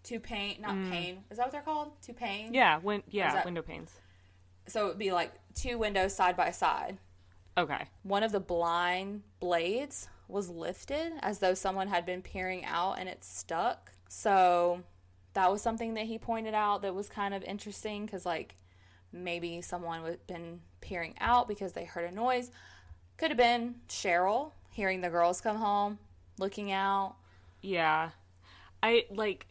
two 0.03 0.19
pane 0.19 0.57
not 0.61 0.75
mm. 0.75 0.91
pane. 0.91 1.23
Is 1.31 1.37
that 1.37 1.45
what 1.45 1.51
they're 1.51 1.61
called? 1.61 1.91
Two 2.01 2.13
pane? 2.13 2.53
Yeah 2.53 2.79
win- 2.79 3.03
yeah 3.09 3.33
that, 3.33 3.45
window 3.45 3.61
panes. 3.61 3.91
So 4.67 4.85
it 4.85 4.89
would 4.89 4.99
be 4.99 5.11
like 5.11 5.33
two 5.55 5.77
windows 5.77 6.15
side 6.15 6.37
by 6.37 6.51
side. 6.51 6.97
Okay. 7.57 7.85
One 8.03 8.23
of 8.23 8.31
the 8.31 8.39
blind 8.39 9.23
blades 9.39 10.07
was 10.27 10.49
lifted 10.49 11.13
as 11.21 11.39
though 11.39 11.53
someone 11.53 11.87
had 11.87 12.05
been 12.05 12.21
peering 12.21 12.65
out 12.65 12.93
and 12.93 13.07
it 13.07 13.23
stuck. 13.23 13.91
So 14.07 14.83
that 15.33 15.51
was 15.51 15.61
something 15.61 15.95
that 15.95 16.05
he 16.05 16.17
pointed 16.17 16.53
out 16.53 16.81
that 16.83 16.93
was 16.93 17.09
kind 17.09 17.33
of 17.33 17.43
interesting 17.43 18.05
because 18.05 18.25
like 18.25 18.55
maybe 19.11 19.61
someone 19.61 20.03
had 20.03 20.25
been 20.27 20.61
peering 20.81 21.15
out 21.19 21.47
because 21.47 21.73
they 21.73 21.85
heard 21.85 22.09
a 22.09 22.13
noise. 22.13 22.51
Could 23.17 23.31
have 23.31 23.37
been 23.37 23.75
Sherrill 23.89 24.53
hearing 24.71 25.01
the 25.01 25.09
girls 25.09 25.41
come 25.41 25.57
home 25.57 25.99
looking 26.39 26.71
out. 26.71 27.15
Yeah. 27.61 28.09
I 28.81 29.05
like 29.11 29.47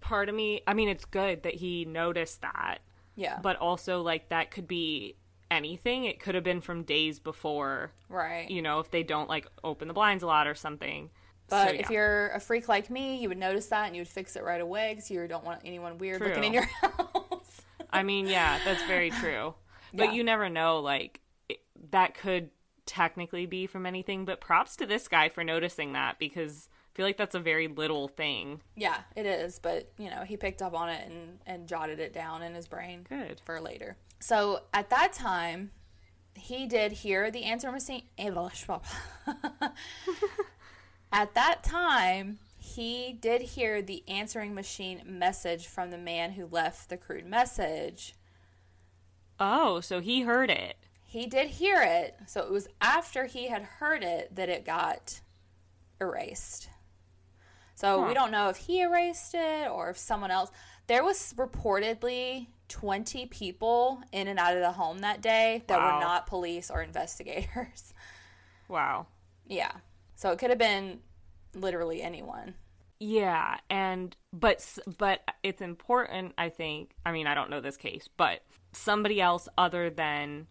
part 0.00 0.30
of 0.30 0.34
me 0.34 0.62
i 0.66 0.72
mean 0.72 0.88
it's 0.88 1.04
good 1.04 1.42
that 1.42 1.54
he 1.54 1.84
noticed 1.84 2.42
that. 2.42 2.78
Yeah. 3.16 3.38
But 3.42 3.56
also 3.56 4.00
like 4.02 4.30
that 4.30 4.50
could 4.50 4.68
be 4.68 5.16
anything. 5.50 6.04
It 6.04 6.20
could 6.20 6.34
have 6.34 6.44
been 6.44 6.60
from 6.60 6.84
days 6.84 7.18
before 7.18 7.92
right. 8.08 8.50
you 8.50 8.62
know 8.62 8.80
if 8.80 8.90
they 8.90 9.02
don't 9.02 9.28
like 9.28 9.46
open 9.64 9.88
the 9.88 9.94
blinds 9.94 10.22
a 10.22 10.26
lot 10.26 10.46
or 10.46 10.54
something 10.54 11.10
but 11.50 11.68
so, 11.68 11.72
yeah. 11.72 11.80
if 11.80 11.90
you're 11.90 12.28
a 12.28 12.40
freak 12.40 12.68
like 12.68 12.88
me, 12.90 13.18
you 13.18 13.28
would 13.28 13.38
notice 13.38 13.66
that 13.66 13.86
and 13.86 13.96
you 13.96 14.00
would 14.00 14.08
fix 14.08 14.36
it 14.36 14.44
right 14.44 14.60
away 14.60 14.92
because 14.94 15.10
you 15.10 15.26
don't 15.26 15.44
want 15.44 15.60
anyone 15.64 15.98
weird 15.98 16.18
true. 16.18 16.28
looking 16.28 16.44
in 16.44 16.52
your 16.52 16.62
house. 16.80 17.62
I 17.90 18.02
mean, 18.02 18.26
yeah, 18.26 18.58
that's 18.64 18.82
very 18.84 19.10
true. 19.10 19.54
But 19.92 20.06
yeah. 20.06 20.12
you 20.12 20.24
never 20.24 20.48
know. 20.48 20.78
Like 20.78 21.20
it, 21.48 21.60
that 21.90 22.14
could 22.14 22.50
technically 22.86 23.46
be 23.46 23.66
from 23.66 23.84
anything. 23.84 24.24
But 24.24 24.40
props 24.40 24.76
to 24.76 24.86
this 24.86 25.08
guy 25.08 25.28
for 25.28 25.44
noticing 25.44 25.92
that 25.92 26.18
because 26.18 26.68
I 26.72 26.96
feel 26.96 27.06
like 27.06 27.16
that's 27.16 27.34
a 27.34 27.40
very 27.40 27.68
little 27.68 28.08
thing. 28.08 28.60
Yeah, 28.76 28.98
it 29.16 29.26
is. 29.26 29.58
But 29.58 29.90
you 29.98 30.08
know, 30.10 30.22
he 30.22 30.36
picked 30.36 30.62
up 30.62 30.74
on 30.74 30.88
it 30.88 31.06
and 31.08 31.38
and 31.46 31.66
jotted 31.66 31.98
it 31.98 32.12
down 32.12 32.42
in 32.42 32.54
his 32.54 32.68
brain. 32.68 33.04
Good 33.08 33.40
for 33.44 33.60
later. 33.60 33.96
So 34.20 34.62
at 34.72 34.90
that 34.90 35.12
time, 35.12 35.72
he 36.34 36.66
did 36.66 36.92
hear 36.92 37.30
the 37.30 37.44
answer 37.44 37.70
machine. 37.72 38.02
At 41.12 41.34
that 41.34 41.62
time, 41.64 42.38
he 42.58 43.12
did 43.12 43.42
hear 43.42 43.82
the 43.82 44.04
answering 44.06 44.54
machine 44.54 45.02
message 45.04 45.66
from 45.66 45.90
the 45.90 45.98
man 45.98 46.32
who 46.32 46.46
left 46.46 46.88
the 46.88 46.96
crude 46.96 47.26
message. 47.26 48.14
Oh, 49.38 49.80
so 49.80 50.00
he 50.00 50.22
heard 50.22 50.50
it. 50.50 50.76
He 51.04 51.26
did 51.26 51.48
hear 51.48 51.82
it. 51.82 52.16
So 52.26 52.42
it 52.42 52.52
was 52.52 52.68
after 52.80 53.24
he 53.24 53.48
had 53.48 53.62
heard 53.62 54.04
it 54.04 54.36
that 54.36 54.48
it 54.48 54.64
got 54.64 55.20
erased. 56.00 56.68
So 57.74 58.02
huh. 58.02 58.08
we 58.08 58.14
don't 58.14 58.30
know 58.30 58.48
if 58.48 58.58
he 58.58 58.82
erased 58.82 59.34
it 59.34 59.68
or 59.68 59.90
if 59.90 59.98
someone 59.98 60.30
else. 60.30 60.50
There 60.86 61.02
was 61.02 61.34
reportedly 61.36 62.48
20 62.68 63.26
people 63.26 64.02
in 64.12 64.28
and 64.28 64.38
out 64.38 64.54
of 64.54 64.60
the 64.60 64.72
home 64.72 64.98
that 64.98 65.20
day 65.20 65.64
that 65.66 65.78
wow. 65.78 65.94
were 65.94 66.00
not 66.00 66.26
police 66.26 66.70
or 66.70 66.82
investigators. 66.82 67.94
Wow. 68.68 69.08
Yeah. 69.48 69.72
So 70.20 70.30
it 70.32 70.38
could 70.38 70.50
have 70.50 70.58
been 70.58 71.00
literally 71.54 72.02
anyone. 72.02 72.52
Yeah, 72.98 73.56
and 73.70 74.14
but 74.34 74.62
but 74.98 75.22
it's 75.42 75.62
important 75.62 76.34
I 76.36 76.50
think. 76.50 76.90
I 77.06 77.12
mean, 77.12 77.26
I 77.26 77.34
don't 77.34 77.48
know 77.48 77.62
this 77.62 77.78
case, 77.78 78.06
but 78.18 78.40
somebody 78.72 79.18
else 79.18 79.48
other 79.56 79.88
than 79.88 80.46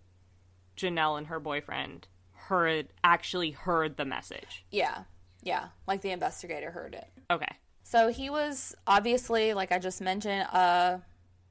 Janelle 0.75 1.19
and 1.19 1.27
her 1.27 1.39
boyfriend 1.39 2.07
heard 2.33 2.87
actually 3.03 3.51
heard 3.51 3.95
the 3.95 4.05
message. 4.05 4.65
Yeah. 4.71 5.03
Yeah, 5.43 5.67
like 5.85 6.01
the 6.01 6.09
investigator 6.09 6.71
heard 6.71 6.95
it. 6.95 7.07
Okay. 7.29 7.55
So 7.83 8.07
he 8.07 8.31
was 8.31 8.73
obviously, 8.87 9.53
like 9.53 9.71
I 9.71 9.77
just 9.77 10.01
mentioned, 10.01 10.47
uh 10.51 10.97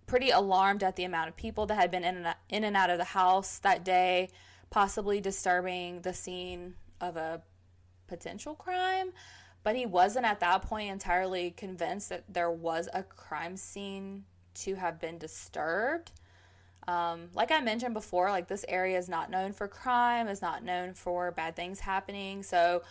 pretty 0.09 0.31
alarmed 0.31 0.83
at 0.83 0.97
the 0.97 1.05
amount 1.05 1.29
of 1.29 1.37
people 1.37 1.67
that 1.67 1.77
had 1.77 1.93
been 1.93 2.03
in 2.03 2.17
and, 2.17 2.35
in 2.49 2.65
and 2.65 2.77
out 2.77 2.91
of 2.91 2.99
the 2.99 3.05
house 3.05 3.61
that 3.61 3.85
day, 3.85 4.29
possibly 4.71 5.21
disturbing 5.21 6.01
the 6.01 6.13
scene 6.13 6.75
of 7.01 7.17
a 7.17 7.43
potential 8.09 8.55
crime, 8.55 9.13
but 9.63 9.77
he 9.77 9.87
wasn't 9.87 10.27
at 10.27 10.41
that 10.41 10.63
point 10.63 10.91
entirely 10.91 11.51
convinced 11.51 12.09
that 12.09 12.25
there 12.29 12.51
was 12.51 12.89
a 12.93 13.03
crime 13.03 13.57
scene 13.57 14.25
to 14.55 14.75
have 14.75 14.99
been 14.99 15.19
disturbed. 15.19 16.11
Um, 16.87 17.29
like 17.35 17.53
I 17.53 17.61
mentioned 17.61 17.95
before, 17.95 18.31
like 18.31 18.49
this 18.49 18.65
area 18.67 18.99
is 18.99 19.09
not 19.09 19.31
known 19.31 19.53
for 19.53 19.69
crime, 19.69 20.27
is 20.27 20.41
not 20.41 20.65
known 20.65 20.95
for 20.95 21.31
bad 21.33 21.55
things 21.55 21.81
happening. 21.81 22.43
So 22.43 22.83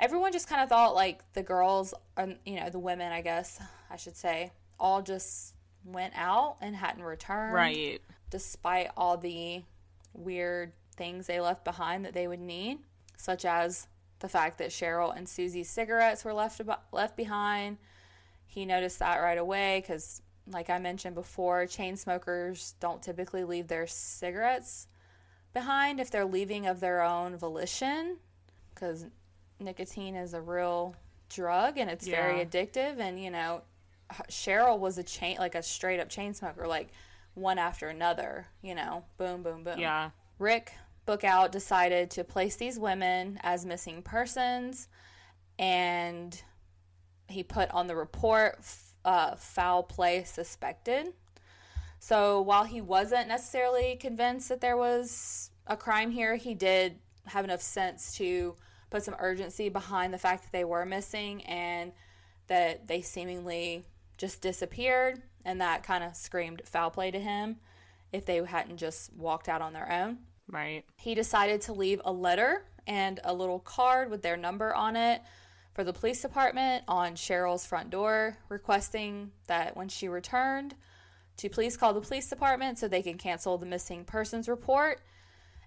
everyone 0.00 0.32
just 0.32 0.48
kind 0.48 0.62
of 0.62 0.68
thought 0.68 0.94
like 0.94 1.22
the 1.34 1.42
girls, 1.42 1.92
you 2.46 2.56
know, 2.56 2.70
the 2.70 2.78
women, 2.78 3.12
I 3.12 3.20
guess 3.20 3.60
I 3.90 3.96
should 3.96 4.16
say, 4.16 4.50
all 4.80 5.02
just 5.02 5.54
went 5.84 6.14
out 6.16 6.56
and 6.60 6.74
hadn't 6.74 7.02
returned. 7.02 7.54
Right. 7.54 8.00
Despite 8.30 8.90
all 8.96 9.18
the 9.18 9.62
weird 10.14 10.72
things 10.96 11.26
they 11.26 11.40
left 11.40 11.64
behind 11.64 12.04
that 12.04 12.14
they 12.14 12.26
would 12.26 12.40
need, 12.40 12.78
such 13.16 13.44
as 13.44 13.86
the 14.24 14.28
fact 14.30 14.56
that 14.56 14.72
Sherrill 14.72 15.10
and 15.10 15.28
Susie's 15.28 15.68
cigarettes 15.68 16.24
were 16.24 16.32
left 16.32 16.58
left 16.92 17.14
behind. 17.14 17.76
He 18.46 18.64
noticed 18.64 18.98
that 19.00 19.18
right 19.18 19.36
away 19.36 19.82
because 19.82 20.22
like 20.50 20.70
I 20.70 20.78
mentioned 20.78 21.14
before, 21.14 21.66
chain 21.66 21.94
smokers 21.94 22.74
don't 22.80 23.02
typically 23.02 23.44
leave 23.44 23.68
their 23.68 23.86
cigarettes 23.86 24.86
behind 25.52 26.00
if 26.00 26.10
they're 26.10 26.24
leaving 26.24 26.66
of 26.66 26.80
their 26.80 27.02
own 27.02 27.36
volition 27.36 28.16
because 28.74 29.04
nicotine 29.60 30.16
is 30.16 30.32
a 30.32 30.40
real 30.40 30.96
drug 31.28 31.76
and 31.76 31.90
it's 31.90 32.08
very 32.08 32.42
addictive. 32.42 33.00
And, 33.00 33.22
you 33.22 33.30
know, 33.30 33.60
Sherrill 34.30 34.78
was 34.78 34.96
a 34.96 35.02
chain, 35.02 35.36
like 35.38 35.54
a 35.54 35.62
straight 35.62 36.00
up 36.00 36.08
chain 36.08 36.32
smoker, 36.32 36.66
like 36.66 36.88
one 37.34 37.58
after 37.58 37.88
another, 37.88 38.46
you 38.62 38.74
know, 38.74 39.04
boom, 39.18 39.42
boom, 39.42 39.64
boom. 39.64 39.78
Yeah. 39.78 40.12
Rick 40.38 40.72
Bookout 41.06 41.50
decided 41.50 42.10
to 42.12 42.24
place 42.24 42.56
these 42.56 42.78
women 42.78 43.38
as 43.42 43.66
missing 43.66 44.02
persons, 44.02 44.88
and 45.58 46.42
he 47.28 47.42
put 47.42 47.70
on 47.70 47.86
the 47.86 47.96
report 47.96 48.58
uh, 49.04 49.36
foul 49.36 49.82
play 49.82 50.24
suspected. 50.24 51.12
So 51.98 52.40
while 52.40 52.64
he 52.64 52.80
wasn't 52.80 53.28
necessarily 53.28 53.96
convinced 53.96 54.48
that 54.48 54.60
there 54.60 54.76
was 54.76 55.50
a 55.66 55.76
crime 55.76 56.10
here, 56.10 56.36
he 56.36 56.54
did 56.54 56.98
have 57.26 57.44
enough 57.44 57.62
sense 57.62 58.16
to 58.16 58.56
put 58.90 59.02
some 59.02 59.16
urgency 59.18 59.68
behind 59.68 60.12
the 60.12 60.18
fact 60.18 60.42
that 60.42 60.52
they 60.52 60.64
were 60.64 60.84
missing 60.84 61.42
and 61.44 61.92
that 62.46 62.86
they 62.86 63.00
seemingly 63.00 63.84
just 64.18 64.40
disappeared, 64.40 65.22
and 65.44 65.60
that 65.60 65.82
kind 65.82 66.04
of 66.04 66.14
screamed 66.14 66.62
foul 66.64 66.90
play 66.90 67.10
to 67.10 67.18
him 67.18 67.56
if 68.12 68.24
they 68.24 68.42
hadn't 68.44 68.76
just 68.76 69.12
walked 69.14 69.48
out 69.48 69.60
on 69.60 69.72
their 69.72 69.90
own. 69.90 70.18
Right. 70.48 70.84
He 70.96 71.14
decided 71.14 71.60
to 71.62 71.72
leave 71.72 72.00
a 72.04 72.12
letter 72.12 72.64
and 72.86 73.20
a 73.24 73.32
little 73.32 73.60
card 73.60 74.10
with 74.10 74.22
their 74.22 74.36
number 74.36 74.74
on 74.74 74.96
it 74.96 75.22
for 75.72 75.84
the 75.84 75.92
police 75.92 76.22
department 76.22 76.84
on 76.86 77.16
Sherrill's 77.16 77.66
front 77.66 77.90
door, 77.90 78.36
requesting 78.48 79.32
that 79.48 79.76
when 79.76 79.88
she 79.88 80.08
returned, 80.08 80.74
to 81.38 81.48
please 81.48 81.76
call 81.76 81.92
the 81.92 82.00
police 82.00 82.28
department 82.28 82.78
so 82.78 82.86
they 82.86 83.02
can 83.02 83.18
cancel 83.18 83.58
the 83.58 83.66
missing 83.66 84.04
persons 84.04 84.48
report. 84.48 85.00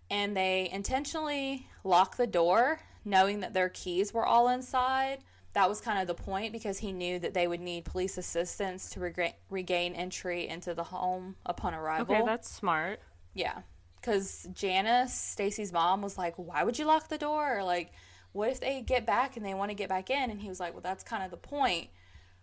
And 0.09 0.38
they 0.38 0.69
intentionally 0.71 1.67
locked 1.84 2.17
the 2.17 2.28
door, 2.28 2.80
knowing 3.03 3.41
that 3.41 3.53
their 3.53 3.67
keys 3.67 4.13
were 4.13 4.25
all 4.25 4.47
inside. 4.47 5.19
That 5.51 5.67
was 5.67 5.82
kind 5.82 5.99
of 5.99 6.07
the 6.07 6.13
point 6.13 6.53
because 6.53 6.78
he 6.78 6.93
knew 6.93 7.19
that 7.19 7.34
they 7.34 7.47
would 7.47 7.59
need 7.59 7.84
police 7.84 8.17
assistance 8.17 8.89
to 8.91 9.01
rega- 9.01 9.34
regain 9.49 9.93
entry 9.93 10.47
into 10.47 10.73
the 10.73 10.84
home 10.84 11.36
upon 11.45 11.73
arrival. 11.73 12.15
Okay, 12.15 12.25
that's 12.25 12.49
smart. 12.49 13.01
Yeah. 13.34 13.61
Because 14.00 14.48
Janice, 14.54 15.14
Stacy's 15.14 15.74
mom, 15.74 16.02
was 16.02 16.18
like, 16.18 16.36
why 16.38 16.64
would 16.64 16.78
you 16.80 16.86
lock 16.86 17.10
the 17.10 17.18
door? 17.18 17.62
Like, 17.64 17.91
what 18.32 18.50
if 18.50 18.60
they 18.60 18.82
get 18.82 19.06
back 19.06 19.38
and 19.38 19.45
they 19.45 19.54
want 19.54 19.72
to 19.72 19.76
get 19.76 19.89
back 19.89 20.10
in? 20.10 20.30
And 20.30 20.39
he 20.39 20.50
was 20.50 20.60
like, 20.60 20.74
well, 20.74 20.82
that's 20.82 21.04
kind 21.04 21.24
of 21.24 21.32
the 21.32 21.38
point. 21.38 21.89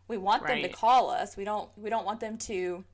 We 0.09 0.19
want 0.19 0.47
them 0.47 0.61
to 0.63 0.69
call 0.69 1.11
us. 1.11 1.37
We 1.37 1.45
don't. 1.45 1.71
We 1.77 1.89
don't 1.89 2.05
want 2.05 2.21
them 2.21 2.37
to 2.39 2.85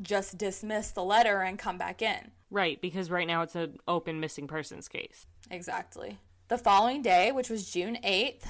just 0.00 0.38
dismiss 0.38 0.90
the 0.92 1.02
letter 1.02 1.40
and 1.40 1.58
come 1.58 1.78
back 1.78 2.02
in. 2.02 2.30
Right, 2.50 2.80
because 2.80 3.10
right 3.10 3.26
now 3.26 3.42
it's 3.42 3.54
an 3.54 3.78
open 3.88 4.20
missing 4.20 4.46
persons 4.46 4.88
case. 4.88 5.26
Exactly. 5.50 6.18
The 6.48 6.58
following 6.58 7.02
day, 7.02 7.32
which 7.32 7.48
was 7.48 7.70
June 7.70 7.98
8th, 8.04 8.44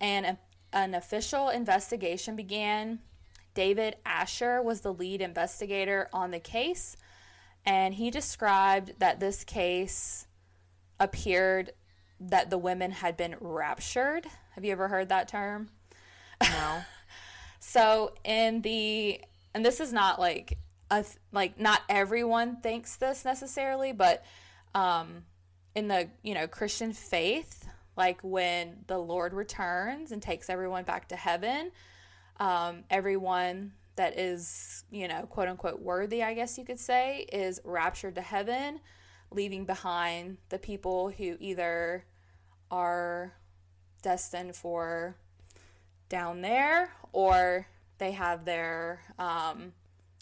and 0.00 0.26
a, 0.26 0.38
an 0.72 0.94
official 0.94 1.48
investigation 1.48 2.36
began. 2.36 3.00
David 3.54 3.96
Asher 4.06 4.62
was 4.62 4.82
the 4.82 4.92
lead 4.92 5.20
investigator 5.20 6.08
on 6.12 6.30
the 6.30 6.38
case, 6.38 6.96
and 7.68 7.92
he 7.92 8.10
described 8.10 8.94
that 8.98 9.20
this 9.20 9.44
case 9.44 10.26
appeared 10.98 11.72
that 12.18 12.48
the 12.48 12.56
women 12.56 12.90
had 12.90 13.14
been 13.14 13.36
raptured. 13.40 14.26
Have 14.54 14.64
you 14.64 14.72
ever 14.72 14.88
heard 14.88 15.10
that 15.10 15.28
term? 15.28 15.68
No. 16.42 16.82
So 17.60 18.14
in 18.24 18.62
the 18.62 19.20
and 19.52 19.66
this 19.66 19.80
is 19.80 19.92
not 19.92 20.18
like 20.18 20.56
a 20.90 21.04
like 21.32 21.60
not 21.60 21.82
everyone 21.88 22.60
thinks 22.62 22.96
this 22.96 23.24
necessarily, 23.24 23.92
but 23.92 24.24
um 24.74 25.24
in 25.74 25.88
the, 25.88 26.08
you 26.22 26.34
know, 26.34 26.46
Christian 26.46 26.92
faith, 26.94 27.68
like 27.96 28.20
when 28.22 28.84
the 28.86 28.96
Lord 28.96 29.34
returns 29.34 30.12
and 30.12 30.22
takes 30.22 30.48
everyone 30.48 30.84
back 30.84 31.08
to 31.08 31.16
heaven, 31.16 31.72
um 32.38 32.84
everyone 32.88 33.72
that 33.98 34.18
is, 34.18 34.84
you 34.90 35.06
know, 35.06 35.22
quote 35.28 35.48
unquote 35.48 35.80
worthy, 35.80 36.22
I 36.22 36.34
guess 36.34 36.58
you 36.58 36.64
could 36.64 36.80
say, 36.80 37.26
is 37.32 37.60
raptured 37.64 38.14
to 38.16 38.22
heaven, 38.22 38.80
leaving 39.30 39.64
behind 39.64 40.38
the 40.48 40.58
people 40.58 41.10
who 41.10 41.36
either 41.38 42.04
are 42.70 43.32
destined 44.02 44.56
for 44.56 45.16
down 46.08 46.40
there 46.40 46.90
or 47.12 47.66
they 47.98 48.12
have 48.12 48.44
their 48.44 49.00
um 49.18 49.72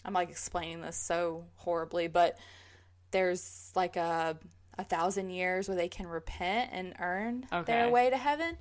i'm 0.03 0.13
like 0.13 0.29
explaining 0.29 0.81
this 0.81 0.97
so 0.97 1.45
horribly 1.55 2.07
but 2.07 2.37
there's 3.11 3.71
like 3.75 3.95
a 3.95 4.37
a 4.77 4.83
thousand 4.83 5.29
years 5.29 5.67
where 5.67 5.77
they 5.77 5.87
can 5.87 6.07
repent 6.07 6.69
and 6.71 6.93
earn 6.99 7.45
their 7.65 7.89
way 7.89 8.09
to 8.09 8.17
heaven. 8.17 8.57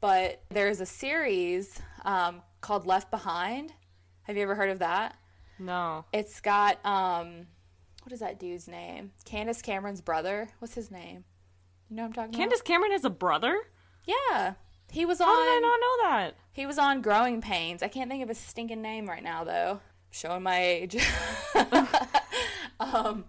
But 0.00 0.42
there's 0.50 0.80
a 0.80 0.86
series 0.86 1.80
um, 2.04 2.42
called 2.60 2.86
left 2.86 3.10
behind 3.10 3.72
have 4.28 4.36
you 4.36 4.42
ever 4.44 4.54
heard 4.54 4.70
of 4.70 4.78
that 4.78 5.16
No. 5.58 6.04
it's 6.12 6.40
got 6.40 6.78
um 6.86 7.48
what 8.04 8.12
is 8.12 8.20
that 8.20 8.38
dude's 8.38 8.68
name 8.68 9.10
candace 9.24 9.60
cameron's 9.62 10.00
brother 10.00 10.48
what's 10.60 10.74
his 10.74 10.90
name 10.92 11.24
you 11.90 11.96
know 11.96 12.02
what 12.02 12.08
i'm 12.08 12.12
talking 12.12 12.32
Candace 12.32 12.62
Cameron 12.62 12.92
has 12.92 13.04
a 13.04 13.10
brother? 13.10 13.58
yeah 14.06 14.52
he 14.92 15.04
was 15.04 15.20
on 15.20 15.26
How 15.26 15.34
did 15.44 15.50
I 15.50 15.60
not 15.60 15.80
know 15.80 16.10
that? 16.10 16.34
he 16.52 16.64
was 16.64 16.78
on 16.78 17.02
Growing 17.02 17.42
Pains. 17.42 17.82
I 17.82 17.88
can't 17.88 18.08
think 18.10 18.22
of 18.22 18.28
his 18.30 18.38
stinking 18.38 18.80
name 18.80 19.06
right 19.06 19.22
now, 19.22 19.44
though. 19.44 19.80
Showing 20.10 20.42
my 20.42 20.58
age. 20.64 20.96
um, 22.80 23.24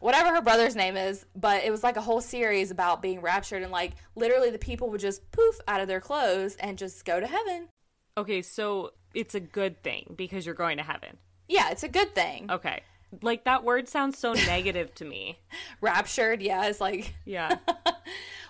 whatever 0.00 0.34
her 0.34 0.42
brother's 0.42 0.74
name 0.76 0.96
is, 0.96 1.24
but 1.36 1.64
it 1.64 1.70
was 1.70 1.82
like 1.84 1.96
a 1.96 2.00
whole 2.00 2.20
series 2.20 2.70
about 2.72 3.00
being 3.02 3.20
raptured, 3.20 3.62
and 3.62 3.70
like 3.70 3.92
literally 4.16 4.50
the 4.50 4.58
people 4.58 4.90
would 4.90 5.00
just 5.00 5.30
poof 5.30 5.56
out 5.68 5.80
of 5.80 5.88
their 5.88 6.00
clothes 6.00 6.56
and 6.56 6.78
just 6.78 7.04
go 7.04 7.20
to 7.20 7.26
heaven. 7.26 7.68
Okay, 8.16 8.42
so 8.42 8.92
it's 9.12 9.34
a 9.34 9.40
good 9.40 9.82
thing 9.82 10.14
because 10.16 10.46
you're 10.46 10.54
going 10.54 10.76
to 10.76 10.84
heaven. 10.84 11.16
Yeah, 11.48 11.70
it's 11.70 11.82
a 11.82 11.88
good 11.88 12.14
thing. 12.14 12.50
Okay. 12.50 12.82
Like 13.22 13.44
that 13.44 13.64
word 13.64 13.88
sounds 13.88 14.18
so 14.18 14.32
negative 14.46 14.94
to 14.96 15.04
me. 15.04 15.38
Raptured, 15.80 16.40
yeah, 16.40 16.66
it's 16.66 16.80
like 16.80 17.14
Yeah. 17.24 17.56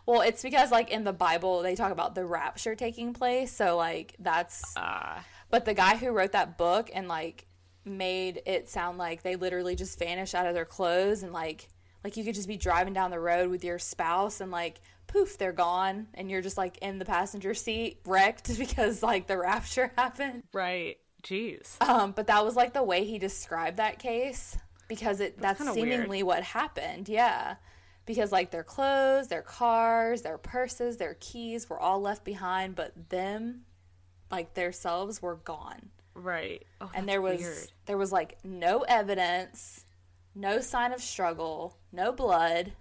well, 0.07 0.21
it's 0.21 0.43
because 0.43 0.71
like 0.71 0.91
in 0.91 1.05
the 1.05 1.13
Bible 1.13 1.63
they 1.63 1.75
talk 1.75 1.93
about 1.93 2.15
the 2.15 2.25
rapture 2.25 2.75
taking 2.75 3.13
place, 3.15 3.53
so 3.53 3.77
like 3.77 4.15
that's 4.19 4.77
Uh, 4.77 5.21
But 5.51 5.65
the 5.65 5.75
guy 5.75 5.97
who 5.97 6.11
wrote 6.11 6.33
that 6.33 6.59
book 6.59 6.91
and 6.95 7.09
like 7.09 7.47
made 7.87 8.43
it 8.47 8.69
sound 8.69 8.97
like 8.99 9.23
they 9.23 9.37
literally 9.37 9.77
just 9.77 9.99
vanished 9.99 10.35
out 10.35 10.47
of 10.47 10.55
their 10.55 10.65
clothes 10.65 11.23
and 11.23 11.33
like 11.33 11.69
like 12.03 12.17
you 12.19 12.25
could 12.25 12.35
just 12.35 12.49
be 12.49 12.57
driving 12.59 12.93
down 12.93 13.11
the 13.11 13.21
road 13.21 13.51
with 13.51 13.65
your 13.65 13.79
spouse 13.79 14.41
and 14.43 14.51
like 14.51 14.81
poof 15.07 15.39
they're 15.39 15.53
gone 15.53 16.09
and 16.15 16.31
you're 16.31 16.41
just 16.43 16.57
like 16.59 16.79
in 16.79 16.99
the 16.99 17.05
passenger 17.05 17.55
seat 17.55 18.01
wrecked 18.07 18.59
because 18.59 19.03
like 19.03 19.27
the 19.27 19.39
rapture 19.39 19.93
happened. 19.97 20.43
right. 20.53 20.97
Jeez. 21.23 21.81
Um 21.83 22.13
but 22.13 22.27
that 22.27 22.45
was 22.45 22.55
like 22.57 22.73
the 22.75 22.83
way 22.83 23.05
he 23.05 23.19
described 23.19 23.79
that 23.79 23.99
case 23.99 24.57
because 24.89 25.21
it 25.21 25.39
that's, 25.41 25.61
weird. 25.61 25.75
seemingly 25.75 26.23
what 26.23 26.43
happened. 26.43 27.09
Yeah. 27.09 27.57
Because 28.07 28.31
like 28.33 28.51
their 28.51 28.63
clothes, 28.65 29.29
their 29.29 29.41
cars, 29.43 30.21
their 30.23 30.37
purses, 30.37 30.99
their 30.99 31.17
keys 31.21 31.71
were 31.71 31.81
all 31.81 32.01
left 32.01 32.25
behind 32.25 32.75
but 32.75 33.09
them 33.11 33.63
like 34.31 34.55
themselves 34.55 35.23
were 35.23 35.37
gone 35.37 35.91
Right. 36.15 36.65
Oh, 36.81 36.91
and 36.95 37.09
there 37.09 37.21
was 37.21 37.41
weird. 37.41 37.73
there 37.87 37.99
was 37.99 38.13
like 38.13 38.39
no 38.45 38.81
evidence, 38.83 39.85
no 40.35 40.61
sign 40.61 40.93
of 40.93 41.01
struggle, 41.03 41.77
no 41.93 42.13
blood. 42.13 42.73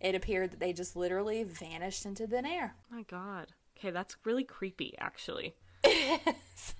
It 0.00 0.14
appeared 0.14 0.52
that 0.52 0.60
they 0.60 0.72
just 0.72 0.94
literally 0.96 1.42
vanished 1.44 2.06
into 2.06 2.26
thin 2.26 2.46
air. 2.46 2.74
Oh 2.92 2.96
my 2.96 3.02
god. 3.02 3.48
Okay, 3.78 3.90
that's 3.90 4.16
really 4.24 4.44
creepy 4.44 4.94
actually. 4.98 5.54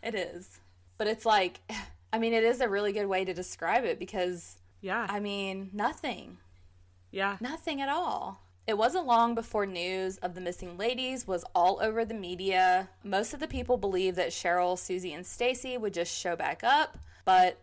It 0.03 0.15
is. 0.15 0.61
But 0.99 1.07
it's 1.09 1.27
like 1.27 1.61
I 2.13 2.19
mean 2.19 2.33
it 2.33 2.45
is 2.45 2.61
a 2.61 2.69
really 2.69 2.93
good 2.93 3.07
way 3.07 3.25
to 3.25 3.35
describe 3.35 3.85
it 3.85 3.99
because 3.99 4.57
Yeah. 4.81 5.07
I 5.09 5.21
mean 5.21 5.71
nothing. 5.73 6.39
yeah. 7.11 7.37
Nothing 7.41 7.81
at 7.81 7.89
all. 7.89 8.41
It 8.67 8.77
wasn't 8.77 9.07
long 9.07 9.35
before 9.35 9.65
news 9.65 10.19
of 10.19 10.35
the 10.35 10.43
missing 10.43 10.77
ladies 10.77 11.27
was 11.27 11.43
all 11.55 11.79
over 11.83 12.05
the 12.05 12.13
media. 12.15 12.91
Most 13.03 13.33
of 13.33 13.41
the 13.41 13.49
people 13.49 13.79
believed 13.79 14.19
that 14.19 14.33
Sherrill, 14.33 14.77
Susie, 14.77 15.15
and 15.15 15.27
Stacy 15.27 15.79
would 15.79 15.95
just 15.95 16.15
show 16.15 16.37
back 16.37 16.63
up, 16.63 16.99
but 17.25 17.57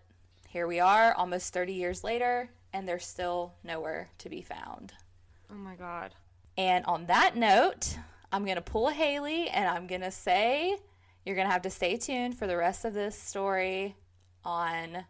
here 0.50 0.66
we 0.66 0.80
are 0.80 1.14
almost 1.14 1.54
30 1.54 1.74
years 1.74 2.04
later, 2.04 2.50
and 2.74 2.88
they're 2.88 2.98
still 2.98 3.54
nowhere 3.64 4.10
to 4.18 4.30
be 4.30 4.42
found. 4.42 4.94
Oh 5.56 5.58
my 5.58 5.76
god. 5.76 6.14
And 6.58 6.84
on 6.86 7.06
that 7.06 7.38
note, 7.38 7.98
I'm 8.32 8.44
going 8.44 8.56
to 8.56 8.62
pull 8.62 8.90
a 8.90 8.94
Haley 8.94 9.48
and 9.48 9.70
I'm 9.70 9.88
going 9.88 10.02
to 10.02 10.12
say 10.12 10.78
you're 11.26 11.36
going 11.36 11.48
to 11.48 11.52
have 11.52 11.62
to 11.62 11.70
stay 11.70 11.96
tuned 11.96 12.38
for 12.38 12.46
the 12.46 12.58
rest 12.58 12.84
of 12.84 12.94
this 12.94 13.18
story 13.18 13.96
on 14.44 15.06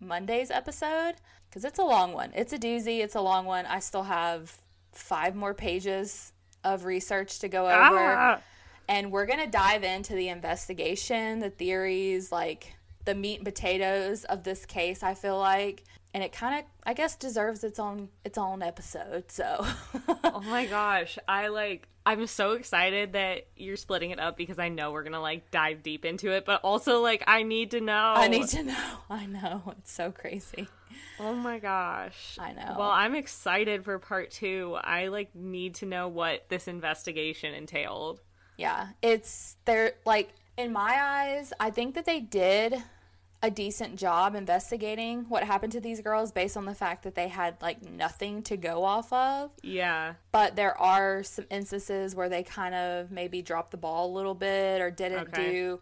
Monday's 0.00 0.50
episode 0.50 1.14
because 1.48 1.64
it's 1.64 1.78
a 1.78 1.84
long 1.84 2.14
one. 2.14 2.30
It's 2.34 2.54
a 2.54 2.58
doozy, 2.58 3.00
it's 3.00 3.16
a 3.16 3.20
long 3.20 3.44
one. 3.44 3.66
I 3.66 3.80
still 3.80 4.04
have 4.04 4.56
five 4.92 5.34
more 5.34 5.52
pages 5.52 6.32
of 6.64 6.86
research 6.86 7.40
to 7.40 7.48
go 7.48 7.64
over. 7.66 8.14
Ah! 8.16 8.40
And 8.88 9.12
we're 9.12 9.26
going 9.26 9.40
to 9.40 9.46
dive 9.46 9.84
into 9.84 10.14
the 10.14 10.28
investigation, 10.28 11.40
the 11.40 11.50
theories, 11.50 12.32
like 12.32 12.74
the 13.04 13.14
meat 13.14 13.36
and 13.36 13.44
potatoes 13.44 14.24
of 14.24 14.42
this 14.42 14.64
case, 14.64 15.02
I 15.02 15.12
feel 15.14 15.38
like. 15.38 15.84
And 16.14 16.22
it 16.22 16.32
kind 16.32 16.58
of, 16.58 16.64
I 16.84 16.92
guess, 16.92 17.16
deserves 17.16 17.64
its 17.64 17.78
own 17.78 18.08
its 18.24 18.36
own 18.36 18.62
episode. 18.62 19.30
So, 19.30 19.64
oh 20.24 20.42
my 20.46 20.66
gosh, 20.66 21.18
I 21.26 21.48
like. 21.48 21.88
I'm 22.04 22.26
so 22.26 22.52
excited 22.52 23.12
that 23.12 23.46
you're 23.56 23.76
splitting 23.76 24.10
it 24.10 24.18
up 24.18 24.36
because 24.36 24.58
I 24.58 24.68
know 24.68 24.90
we're 24.90 25.04
gonna 25.04 25.20
like 25.20 25.52
dive 25.52 25.84
deep 25.84 26.04
into 26.04 26.32
it, 26.32 26.44
but 26.44 26.60
also 26.64 27.00
like 27.00 27.22
I 27.26 27.44
need 27.44 27.70
to 27.70 27.80
know. 27.80 28.14
I 28.16 28.28
need 28.28 28.48
to 28.48 28.64
know. 28.64 28.88
I 29.10 29.26
know 29.26 29.62
it's 29.78 29.92
so 29.92 30.10
crazy. 30.10 30.68
Oh 31.20 31.34
my 31.34 31.60
gosh. 31.60 32.36
I 32.40 32.52
know. 32.52 32.74
Well, 32.76 32.90
I'm 32.90 33.14
excited 33.14 33.84
for 33.84 33.98
part 34.00 34.32
two. 34.32 34.76
I 34.82 35.08
like 35.08 35.34
need 35.34 35.76
to 35.76 35.86
know 35.86 36.08
what 36.08 36.48
this 36.48 36.66
investigation 36.66 37.54
entailed. 37.54 38.20
Yeah, 38.58 38.88
it's 39.00 39.56
they're 39.64 39.92
like 40.04 40.34
in 40.56 40.72
my 40.72 40.96
eyes, 41.00 41.52
I 41.58 41.70
think 41.70 41.94
that 41.94 42.04
they 42.04 42.20
did 42.20 42.74
a 43.42 43.50
decent 43.50 43.96
job 43.96 44.36
investigating 44.36 45.24
what 45.28 45.42
happened 45.42 45.72
to 45.72 45.80
these 45.80 46.00
girls 46.00 46.30
based 46.30 46.56
on 46.56 46.64
the 46.64 46.74
fact 46.74 47.02
that 47.02 47.16
they 47.16 47.26
had 47.26 47.60
like 47.60 47.82
nothing 47.82 48.42
to 48.44 48.56
go 48.56 48.84
off 48.84 49.12
of. 49.12 49.50
Yeah. 49.62 50.14
But 50.30 50.54
there 50.54 50.78
are 50.78 51.24
some 51.24 51.46
instances 51.50 52.14
where 52.14 52.28
they 52.28 52.44
kind 52.44 52.74
of 52.74 53.10
maybe 53.10 53.42
dropped 53.42 53.72
the 53.72 53.76
ball 53.76 54.06
a 54.06 54.12
little 54.12 54.34
bit 54.34 54.80
or 54.80 54.92
didn't 54.92 55.28
okay. 55.28 55.50
do 55.50 55.80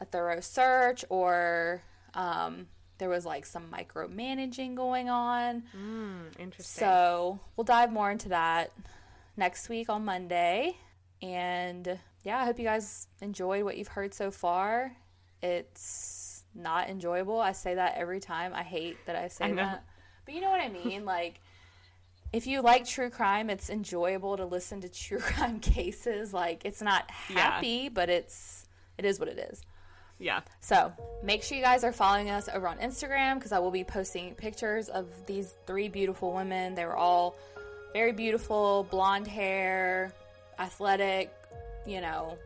a 0.00 0.04
thorough 0.04 0.40
search 0.40 1.02
or 1.08 1.82
um, 2.12 2.66
there 2.98 3.08
was 3.08 3.24
like 3.24 3.46
some 3.46 3.72
micromanaging 3.72 4.74
going 4.74 5.08
on. 5.08 5.62
Mm, 5.74 6.38
interesting. 6.38 6.80
So 6.80 7.40
we'll 7.56 7.64
dive 7.64 7.90
more 7.90 8.10
into 8.10 8.28
that 8.28 8.72
next 9.34 9.70
week 9.70 9.88
on 9.88 10.04
Monday. 10.04 10.76
And 11.22 11.98
yeah, 12.22 12.38
I 12.38 12.44
hope 12.44 12.58
you 12.58 12.66
guys 12.66 13.06
enjoyed 13.22 13.64
what 13.64 13.78
you've 13.78 13.88
heard 13.88 14.12
so 14.12 14.30
far. 14.30 14.92
It's 15.40 16.17
not 16.58 16.88
enjoyable. 16.88 17.40
I 17.40 17.52
say 17.52 17.76
that 17.76 17.96
every 17.96 18.20
time. 18.20 18.52
I 18.54 18.62
hate 18.62 18.96
that 19.06 19.16
I 19.16 19.28
say 19.28 19.46
I 19.46 19.52
that. 19.54 19.84
But 20.24 20.34
you 20.34 20.40
know 20.40 20.50
what 20.50 20.60
I 20.60 20.68
mean? 20.68 21.04
like, 21.04 21.40
if 22.32 22.46
you 22.46 22.60
like 22.60 22.86
true 22.86 23.08
crime, 23.08 23.48
it's 23.48 23.70
enjoyable 23.70 24.36
to 24.36 24.44
listen 24.44 24.82
to 24.82 24.88
true 24.88 25.18
crime 25.20 25.60
cases. 25.60 26.34
Like, 26.34 26.64
it's 26.64 26.82
not 26.82 27.10
happy, 27.10 27.68
yeah. 27.84 27.88
but 27.90 28.10
it's 28.10 28.66
it 28.98 29.04
is 29.04 29.18
what 29.18 29.28
it 29.28 29.38
is. 29.38 29.62
Yeah. 30.18 30.40
So 30.60 30.92
make 31.22 31.42
sure 31.42 31.56
you 31.56 31.62
guys 31.62 31.84
are 31.84 31.92
following 31.92 32.28
us 32.28 32.48
over 32.52 32.66
on 32.66 32.78
Instagram 32.78 33.36
because 33.36 33.52
I 33.52 33.60
will 33.60 33.70
be 33.70 33.84
posting 33.84 34.34
pictures 34.34 34.88
of 34.88 35.06
these 35.26 35.54
three 35.66 35.88
beautiful 35.88 36.32
women. 36.32 36.74
They 36.74 36.84
were 36.84 36.96
all 36.96 37.36
very 37.92 38.12
beautiful, 38.12 38.86
blonde 38.90 39.28
hair, 39.28 40.12
athletic, 40.58 41.32
you 41.86 42.00
know. 42.00 42.36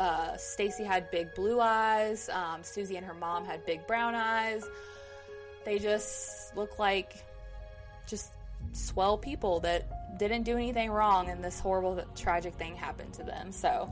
Uh, 0.00 0.36
Stacy 0.36 0.82
had 0.82 1.10
big 1.10 1.34
blue 1.34 1.60
eyes. 1.60 2.28
Um, 2.30 2.62
Susie 2.62 2.96
and 2.96 3.06
her 3.06 3.14
mom 3.14 3.44
had 3.44 3.64
big 3.66 3.86
brown 3.86 4.14
eyes. 4.14 4.64
They 5.64 5.78
just 5.78 6.56
look 6.56 6.78
like 6.78 7.12
just 8.08 8.32
swell 8.72 9.18
people 9.18 9.60
that 9.60 10.18
didn't 10.18 10.42
do 10.42 10.56
anything 10.56 10.90
wrong 10.90 11.28
and 11.28 11.44
this 11.44 11.60
horrible, 11.60 12.02
tragic 12.16 12.54
thing 12.54 12.74
happened 12.74 13.12
to 13.14 13.22
them. 13.22 13.52
So 13.52 13.88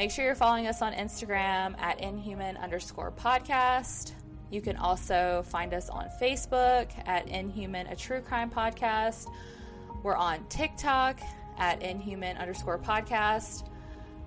Make 0.00 0.10
sure 0.10 0.24
you're 0.24 0.34
following 0.34 0.66
us 0.66 0.80
on 0.80 0.94
Instagram 0.94 1.78
at 1.78 2.00
inhuman 2.00 2.56
underscore 2.56 3.12
podcast. 3.12 4.12
You 4.50 4.62
can 4.62 4.76
also 4.76 5.44
find 5.48 5.74
us 5.74 5.90
on 5.90 6.08
Facebook 6.20 6.88
at 7.06 7.28
Inhuman, 7.28 7.86
a 7.86 7.94
true 7.94 8.22
crime 8.22 8.50
podcast. 8.50 9.26
We're 10.02 10.16
on 10.16 10.44
TikTok 10.48 11.20
at 11.58 11.82
Inhuman 11.82 12.38
underscore 12.38 12.78
podcast. 12.78 13.68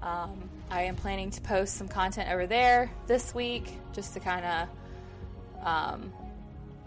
Um, 0.03 0.47
I 0.69 0.83
am 0.83 0.95
planning 0.95 1.29
to 1.31 1.41
post 1.41 1.75
some 1.75 1.87
content 1.87 2.31
over 2.31 2.47
there 2.47 2.91
this 3.07 3.33
week 3.35 3.71
just 3.93 4.13
to 4.13 4.19
kind 4.19 4.45
of 4.45 5.65
um, 5.65 6.13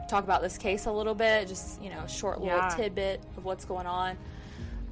talk 0.09 0.25
about 0.25 0.43
this 0.43 0.59
case 0.59 0.87
a 0.87 0.93
little 0.93 1.15
bit, 1.15 1.49
just, 1.49 1.81
you 1.83 1.91
know, 1.91 2.07
short 2.07 2.41
little 2.41 2.59
yeah. 2.59 2.69
tidbit 2.69 3.23
of 3.37 3.45
what's 3.45 3.65
going 3.65 3.87
on. 3.87 4.17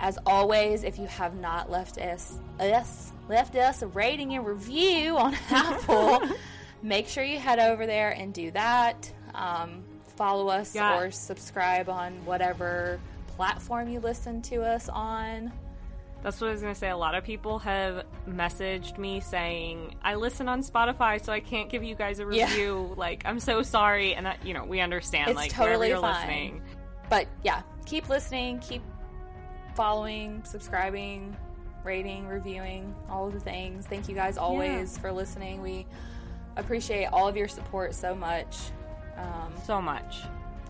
As 0.01 0.19
always, 0.27 0.85
if 0.85 0.99
you 0.99 1.07
have 1.07 1.37
not 1.37 1.71
left 1.71 1.99
us, 1.99 2.39
us 2.59 3.13
left 3.29 3.57
us 3.57 3.83
a 3.83 3.87
rating 3.87 4.35
and 4.35 4.47
review 4.47 5.17
on 5.17 5.35
Apple, 5.51 6.21
make 6.83 7.09
sure 7.09 7.25
you 7.25 7.39
head 7.39 7.59
over 7.59 7.87
there 7.87 8.11
and 8.11 8.35
do 8.35 8.51
that. 8.51 9.11
Um, 9.35 9.85
follow 10.17 10.49
us 10.49 10.75
yeah. 10.75 10.99
or 10.99 11.11
subscribe 11.11 11.89
on 11.89 12.25
whatever 12.25 13.01
platform 13.29 13.89
you 13.89 14.01
listen 14.01 14.43
to 14.43 14.63
us 14.63 14.89
on. 14.89 15.53
That's 16.25 16.41
what 16.41 16.49
I 16.49 16.53
was 16.53 16.63
going 16.63 16.73
to 16.73 16.81
say. 16.81 16.89
A 16.89 16.97
lot 16.97 17.15
of 17.15 17.23
people 17.23 17.59
have 17.59 18.07
messaged 18.27 18.97
me 18.97 19.21
saying, 19.21 19.95
I 20.03 20.15
listen 20.15 20.49
on 20.49 20.63
Spotify, 20.63 21.23
so 21.23 21.31
I 21.35 21.41
can't 21.41 21.69
give 21.69 21.85
you 21.85 21.95
guys 21.95 22.19
a 22.19 22.27
review. 22.27 22.87
Yeah. 22.89 22.95
Like, 23.05 23.23
I'm 23.27 23.39
so 23.39 23.63
sorry. 23.63 24.15
And 24.15 24.25
that, 24.25 24.45
you 24.45 24.55
know, 24.55 24.65
we 24.65 24.81
understand, 24.81 25.29
it's 25.29 25.37
like, 25.37 25.53
totally 25.53 25.89
you're 25.89 26.01
fine. 26.01 26.15
listening. 26.15 26.63
But 27.11 27.27
yeah, 27.43 27.61
keep 27.85 28.09
listening, 28.09 28.59
keep 28.61 28.81
following, 29.75 30.43
subscribing, 30.45 31.37
rating, 31.85 32.27
reviewing, 32.27 32.95
all 33.11 33.27
of 33.27 33.35
the 33.35 33.41
things. 33.41 33.87
Thank 33.87 34.09
you 34.09 34.15
guys 34.15 34.39
always 34.39 34.95
yeah. 34.95 35.03
for 35.03 35.13
listening. 35.13 35.61
We 35.61 35.85
appreciate 36.57 37.07
all 37.07 37.29
of 37.29 37.37
your 37.37 37.49
support 37.49 37.95
so 37.95 38.15
much. 38.15 38.57
Um, 39.19 39.53
so 39.63 39.83
much. 39.83 40.23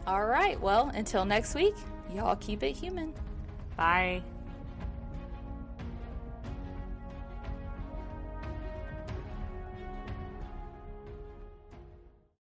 All 0.04 0.26
right. 0.26 0.60
Well, 0.60 0.90
until 0.94 1.24
next 1.24 1.54
week, 1.54 1.76
y'all 2.12 2.34
keep 2.34 2.64
it 2.64 2.72
human. 2.72 3.14
Bye. 3.76 4.22